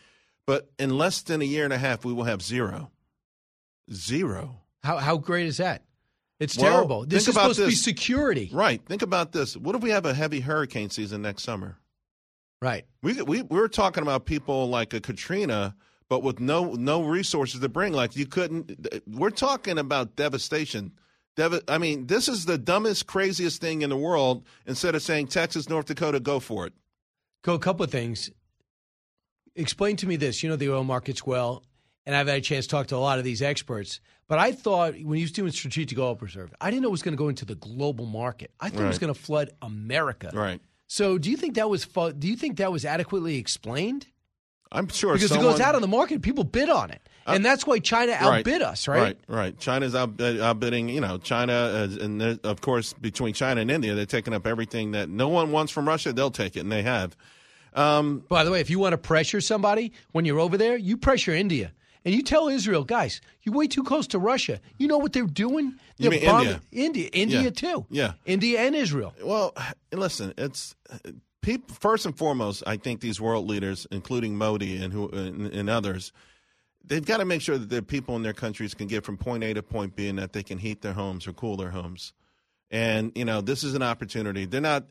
[0.47, 2.91] But in less than a year and a half, we will have zero.
[3.93, 4.61] Zero.
[4.83, 5.83] How how great is that?
[6.41, 7.07] It's Well, terrible.
[7.07, 8.51] This is supposed to be security.
[8.53, 8.85] Right.
[8.85, 9.57] Think about this.
[9.57, 11.79] What if we have a heavy hurricane season next summer?
[12.61, 12.87] Right.
[13.03, 15.75] We we we're talking about people like a Katrina,
[16.09, 17.93] but with no no resources to bring.
[17.93, 19.03] Like you couldn't.
[19.07, 20.93] We're talking about devastation.
[21.37, 24.47] Dev, I mean, this is the dumbest, craziest thing in the world.
[24.67, 26.73] Instead of saying Texas, North Dakota, go for it.
[27.43, 28.31] Go a couple of things.
[29.57, 30.43] Explain to me this.
[30.43, 31.65] You know the oil markets well,
[32.07, 34.01] and I've had a chance to talk to a lot of these experts.
[34.27, 37.03] But I thought when he was doing strategic oil reserve, I didn't know it was
[37.03, 38.51] going to go into the global market.
[38.59, 40.31] I thought it was going to flood America.
[40.33, 40.61] Right.
[40.87, 44.07] So, do you think that was fu- do you think that was adequately explained?
[44.73, 47.67] I'm sure because it goes out on the market, people bid on it, and that's
[47.67, 49.01] why China outbid us, right?
[49.01, 49.59] Right, right.
[49.59, 53.95] China's out, uh, outbidding, you know, China, uh, and of course, between China and India,
[53.95, 56.13] they're taking up everything that no one wants from Russia.
[56.13, 57.17] They'll take it, and they have.
[57.75, 60.97] Um, By the way, if you want to pressure somebody when you're over there, you
[60.97, 61.73] pressure India.
[62.05, 64.61] And you tell Israel, guys, you're way too close to Russia.
[64.77, 65.75] You know what they're doing?
[65.99, 66.61] They're mean bombing- India?
[66.73, 67.51] India, India Yeah.
[67.51, 67.87] too.
[67.91, 68.13] Yeah.
[68.27, 69.15] India and Israel.
[69.23, 69.55] Well,
[69.93, 70.99] listen, it's uh,
[71.41, 72.63] people, first and foremost.
[72.67, 76.13] I think these world leaders, including Modi and who and, and others,
[76.85, 79.43] they've got to make sure that their people in their countries can get from point
[79.43, 82.13] A to point B, and that they can heat their homes or cool their homes.
[82.71, 84.45] And you know, this is an opportunity.
[84.45, 84.85] They're not.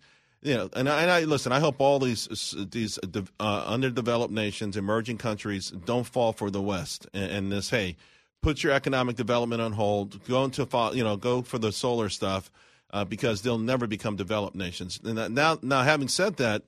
[0.43, 1.51] You know, and I, and I listen.
[1.53, 2.99] I hope all these these
[3.39, 7.69] uh, underdeveloped nations, emerging countries, don't fall for the West and, and this.
[7.69, 7.95] Hey,
[8.41, 10.23] put your economic development on hold.
[10.27, 12.51] Go into you know, go for the solar stuff.
[12.93, 14.99] uh, because they'll never become developed nations.
[15.03, 16.61] And now, now, having said that,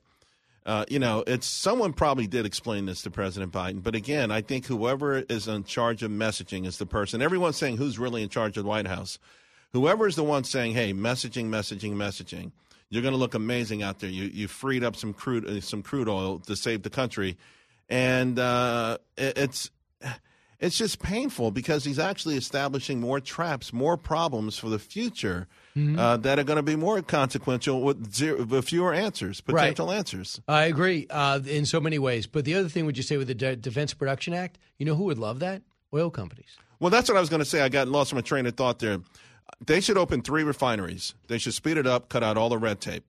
[0.66, 4.40] uh, you know, it's someone probably did explain this to President Biden, but again, I
[4.40, 7.22] think whoever is in charge of messaging is the person.
[7.22, 9.20] Everyone's saying who's really in charge of the White House.
[9.72, 12.50] Whoever is the one saying, "Hey, messaging, messaging, messaging,"
[12.90, 14.10] you're going to look amazing out there.
[14.10, 17.36] You you freed up some crude uh, some crude oil to save the country,
[17.88, 19.70] and uh, it- it's
[20.58, 25.46] it's just painful because he's actually establishing more traps, more problems for the future
[25.76, 25.98] Mhm.
[25.98, 29.54] uh, that are going to be more consequential with, zero, with fewer answers, Right.
[29.60, 30.40] potential answers.
[30.48, 32.26] I agree uh, in so many ways.
[32.26, 34.58] But the other thing, would you say with the De- Defense Production Act?
[34.78, 35.60] You know who would love that?
[35.92, 36.56] Oil companies.
[36.80, 37.60] Well, that's what I was going to say.
[37.60, 39.00] I got lost in my train of thought there.
[39.64, 41.14] They should open three refineries.
[41.28, 43.04] They should speed it up, cut out all the red tape.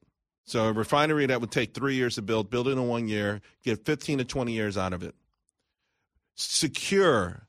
[0.45, 3.41] So a refinery that would take three years to build, build it in one year,
[3.63, 5.13] get 15 to 20 years out of it.
[6.35, 7.47] Secure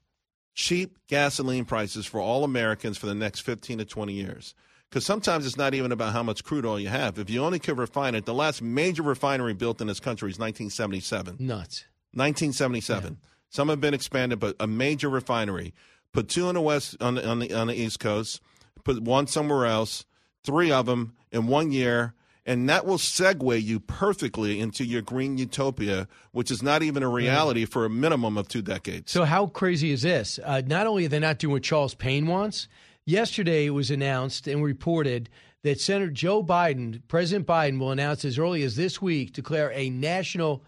[0.55, 4.55] cheap gasoline prices for all Americans for the next 15 to 20 years.
[4.89, 7.19] Because sometimes it's not even about how much crude oil you have.
[7.19, 10.39] If you only could refine it, the last major refinery built in this country is
[10.39, 11.37] 1977.
[11.39, 11.85] Nuts.
[12.15, 13.19] 1977.
[13.51, 15.75] Some have been expanded, but a major refinery.
[16.13, 18.41] Put two on the west on the, on the on the east coast.
[18.89, 20.07] Put one somewhere else.
[20.43, 22.15] Three of them in one year,
[22.47, 27.09] and that will segue you perfectly into your green utopia, which is not even a
[27.11, 29.13] reality for a minimum of two decades.
[29.13, 30.41] So how crazy is this?
[30.43, 32.67] Uh, not only are they not doing what Charles Payne wants,
[33.05, 35.29] yesterday it was announced and reported
[35.65, 39.91] that Senator Joe Biden, President Biden, will announce as early as this week declare a
[39.91, 40.65] national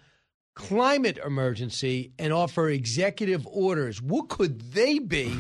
[0.55, 4.01] climate emergency and offer executive orders.
[4.03, 5.35] What could they be?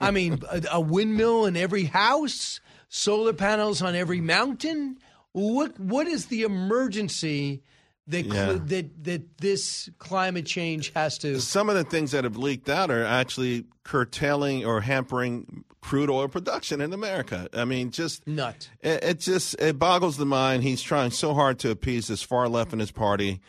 [0.00, 4.98] I mean, a, a windmill in every house, solar panels on every mountain.
[5.32, 7.62] What what is the emergency
[8.06, 8.58] that cl- Yeah.
[8.66, 11.40] that that this climate change has to?
[11.40, 16.28] Some of the things that have leaked out are actually curtailing or hampering crude oil
[16.28, 17.48] production in America.
[17.54, 18.68] I mean, just Nut.
[18.80, 20.62] It, it just it boggles the mind.
[20.64, 23.40] He's trying so hard to appease this far left in his party.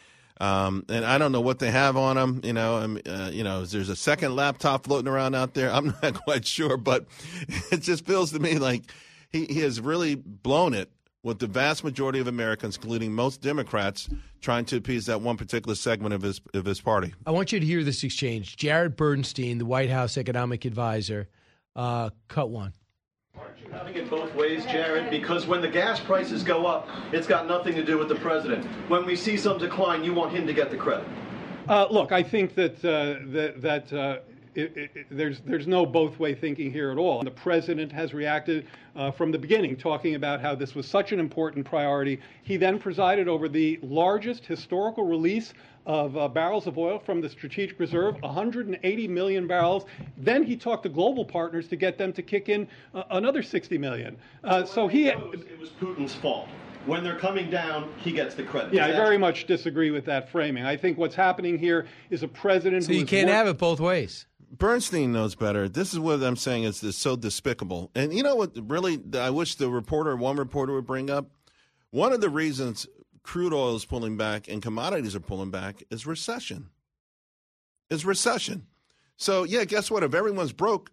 [0.41, 2.41] Um, and I don't know what they have on them.
[2.43, 5.71] You know, um, uh, you know, there's a second laptop floating around out there.
[5.73, 7.05] I'm not quite sure, but
[7.71, 8.91] it just feels to me like
[9.29, 10.91] he, he has really blown it
[11.21, 14.09] with the vast majority of Americans, including most Democrats,
[14.41, 17.13] trying to appease that one particular segment of his of his party.
[17.27, 18.57] I want you to hear this exchange.
[18.57, 21.29] Jared Bernstein, the White House economic advisor,
[21.75, 22.73] uh, cut one.
[23.71, 27.73] Having it both ways, Jared, because when the gas prices go up, it's got nothing
[27.75, 28.65] to do with the president.
[28.89, 31.07] When we see some decline, you want him to get the credit.
[31.69, 34.19] Uh, look, I think that uh, that, that uh,
[34.55, 37.23] it, it- there's there's no both way thinking here at all.
[37.23, 41.19] The president has reacted uh, from the beginning, talking about how this was such an
[41.19, 42.19] important priority.
[42.43, 45.53] He then presided over the largest historical release
[45.85, 49.85] of uh, barrels of oil from the strategic reserve, 180 million barrels.
[50.17, 53.77] Then he talked to global partners to get them to kick in uh, another 60
[53.77, 54.17] million.
[54.43, 55.07] Uh, so he.
[55.07, 56.47] It was Putin's fault.
[56.85, 58.73] When they're coming down, he gets the credit.
[58.73, 60.65] Yeah, I very much disagree with that framing.
[60.65, 63.57] I think what's happening here is a president So who you can't work- have it
[63.59, 64.25] both ways.
[64.57, 65.69] Bernstein knows better.
[65.69, 67.89] This is what I'm saying is is so despicable.
[67.95, 68.51] And you know what?
[68.69, 71.29] Really, I wish the reporter, one reporter, would bring up.
[71.91, 72.87] One of the reasons
[73.23, 76.69] crude oil is pulling back and commodities are pulling back is recession.
[77.89, 78.67] Is recession.
[79.17, 80.03] So yeah, guess what?
[80.03, 80.91] If everyone's broke,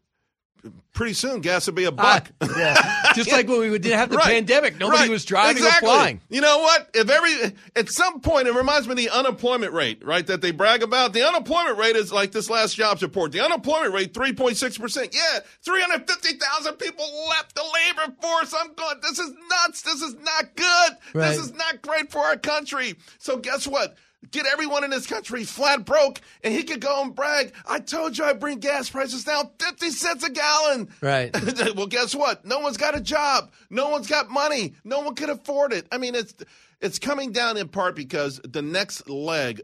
[0.93, 2.31] pretty soon gas will be a uh, buck.
[2.57, 3.13] yeah.
[3.15, 4.27] Just like when we didn't have the Right.
[4.27, 5.11] pandemic, nobody Right.
[5.11, 5.89] was driving exactly.
[5.89, 6.21] or flying.
[6.29, 6.91] You know what?
[6.95, 10.27] If every at some point it reminds me of the unemployment rate, right?
[10.27, 11.13] That they brag about.
[11.13, 13.33] The unemployment rate is like this last jobs report.
[13.33, 15.15] The unemployment rate three point six percent.
[15.15, 18.55] Yeah, three hundred fifty thousand people left the labor force.
[18.59, 18.97] I'm going.
[19.03, 19.83] This is nuts.
[19.83, 20.93] This is not good.
[21.15, 21.29] Right.
[21.29, 22.95] This is not great for our country.
[23.19, 23.97] So guess what?
[24.31, 27.53] Get everyone in this country flat broke, and he could go and brag.
[27.67, 30.89] I told you I'd bring gas prices down 50 cents a gallon.
[31.01, 31.31] Right.
[31.77, 32.45] well, guess what?
[32.45, 33.53] No one's got a job.
[33.71, 34.75] No one's got money.
[34.83, 35.87] No one can afford it.
[35.93, 36.35] I mean, it's
[36.81, 39.63] it's coming down in part because the next leg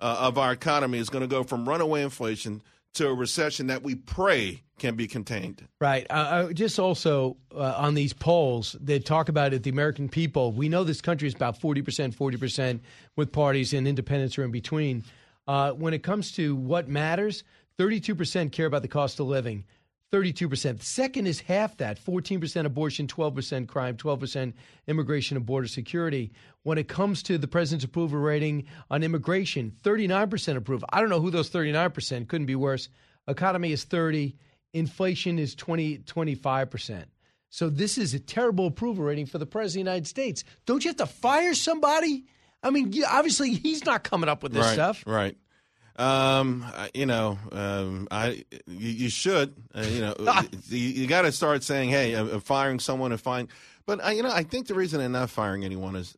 [0.00, 2.62] uh, of our economy is going to go from runaway inflation
[2.94, 5.66] to a recession that we pray can be contained.
[5.80, 6.06] Right.
[6.10, 10.52] Uh, uh, just also uh, on these polls, they talk about it, the American people.
[10.52, 12.80] We know this country is about 40%, 40%
[13.16, 15.04] with parties and independents are in between.
[15.46, 17.44] Uh, when it comes to what matters,
[17.78, 19.64] 32% care about the cost of living.
[20.12, 20.82] 32%.
[20.82, 24.54] Second is half that 14% abortion, 12% crime, 12%
[24.86, 26.32] immigration and border security.
[26.62, 30.84] When it comes to the president's approval rating on immigration, 39% approve.
[30.90, 32.88] I don't know who those 39% couldn't be worse.
[33.26, 34.34] Economy is 30,
[34.72, 37.04] inflation is 20, 25%.
[37.50, 40.44] So this is a terrible approval rating for the president of the United States.
[40.66, 42.24] Don't you have to fire somebody?
[42.62, 45.04] I mean, obviously he's not coming up with this right, stuff.
[45.06, 45.36] Right.
[45.96, 46.64] Um,
[46.94, 50.14] you know, um, I you, you should, uh, you know,
[50.68, 53.48] you, you got to start saying, "Hey, I'm I'm firing someone and find."
[53.84, 56.16] But I, you know, I think the reason they're not firing anyone is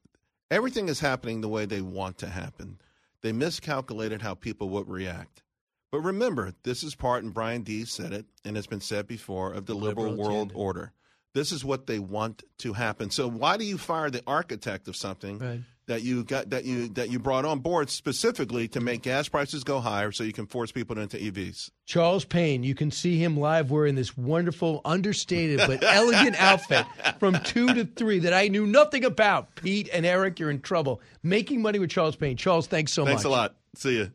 [0.51, 2.79] everything is happening the way they want to happen.
[3.23, 5.43] They miscalculated how people would react.
[5.93, 9.53] But remember, this is part, and Brian Deese said it, and it's been said before,
[9.53, 10.55] of the liberal, Liberal world agenda.
[10.55, 10.93] order.
[11.35, 13.11] This is what they want to happen.
[13.11, 15.61] So why do you fire the architect of something Right.
[15.87, 19.63] that you got that you that you brought on board specifically to make gas prices
[19.63, 21.71] go higher so you can force people into EVs?
[21.87, 26.85] Charles Payne, you can see him live wearing this wonderful, understated but elegant outfit
[27.21, 29.55] from two to three that I knew nothing about.
[29.55, 31.01] Pete and Eric, you're in trouble.
[31.23, 32.37] Making money with Charles Payne.
[32.37, 33.33] Charles, thanks so Thanks much.
[33.33, 33.55] Thanks a lot.
[33.77, 34.11] See you.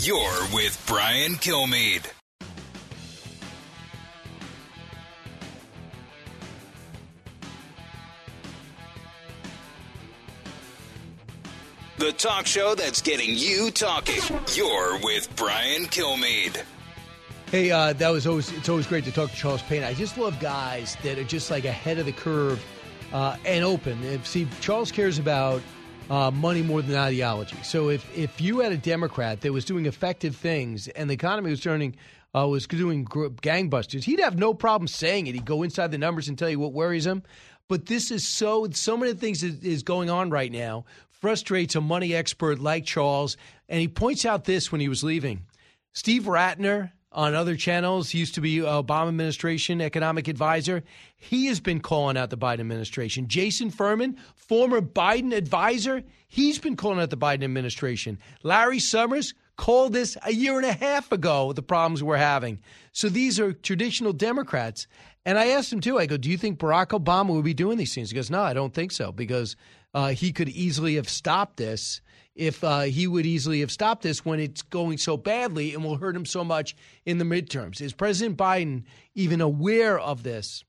[0.00, 2.04] You're with Brian Kilmeade.
[11.96, 14.20] The talk show that's getting you talking.
[14.54, 16.62] You're with Brian Kilmeade.
[17.50, 19.84] Hey, uh, that was always it's always great to talk to Charles Payne.
[19.84, 22.62] I just love guys that are just like ahead of the curve
[23.12, 24.02] uh, and open.
[24.02, 25.62] If, see, Charles cares about
[26.10, 27.56] uh, money more than ideology.
[27.62, 31.50] So if if you had a Democrat that was doing effective things and the economy
[31.50, 31.96] was turning
[32.34, 35.34] uh, was doing gangbusters, he'd have no problem saying it.
[35.34, 37.22] He'd go inside the numbers and tell you what worries him.
[37.68, 41.80] But this is so so many things that is going on right now frustrates a
[41.80, 43.36] money expert like Charles,
[43.68, 45.46] and he points out this when he was leaving.
[45.92, 50.82] Steve Ratner on other channels used to be Obama administration economic advisor.
[51.16, 53.28] He has been calling out the Biden administration.
[53.28, 58.18] Jason Furman, former Biden advisor, he's been calling out the Biden administration.
[58.42, 62.58] Larry Summers called this a year and a half ago, the problems we're having.
[62.92, 64.88] So these are traditional Democrats.
[65.24, 67.78] And I asked him too, I go, do you think Barack Obama would be doing
[67.78, 68.10] these things?
[68.10, 69.54] He goes, no, I don't think so, because
[69.94, 72.00] uh, he could easily have stopped this
[72.34, 75.96] if uh, he would easily have stopped this when it's going so badly and will
[75.96, 77.80] hurt him so much in the midterms.
[77.80, 78.84] Is President Biden
[79.14, 80.64] even aware of this?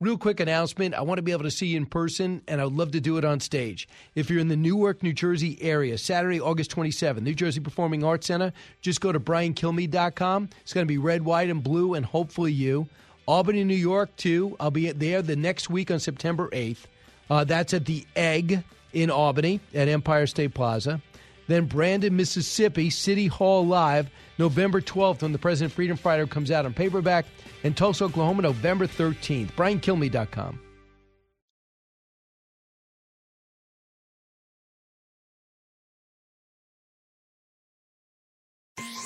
[0.00, 2.72] Real quick announcement I want to be able to see you in person, and I'd
[2.72, 3.86] love to do it on stage.
[4.14, 8.26] If you're in the Newark, New Jersey area, Saturday, August 27th, New Jersey Performing Arts
[8.26, 10.48] Center, just go to briankilmeade.com.
[10.62, 12.88] It's going to be red, white, and blue, and hopefully you.
[13.26, 14.56] Albany, New York, too.
[14.58, 16.86] I'll be there the next week on September 8th.
[17.28, 18.64] Uh, that's at the Egg
[18.94, 21.02] in Albany at Empire State Plaza.
[21.50, 24.08] Then Brandon, Mississippi, City Hall Live,
[24.38, 27.26] November 12th, when the President Freedom Fighter comes out on paperback.
[27.64, 29.50] And Tulsa, Oklahoma, November 13th.
[29.54, 30.60] BrianKilme.com.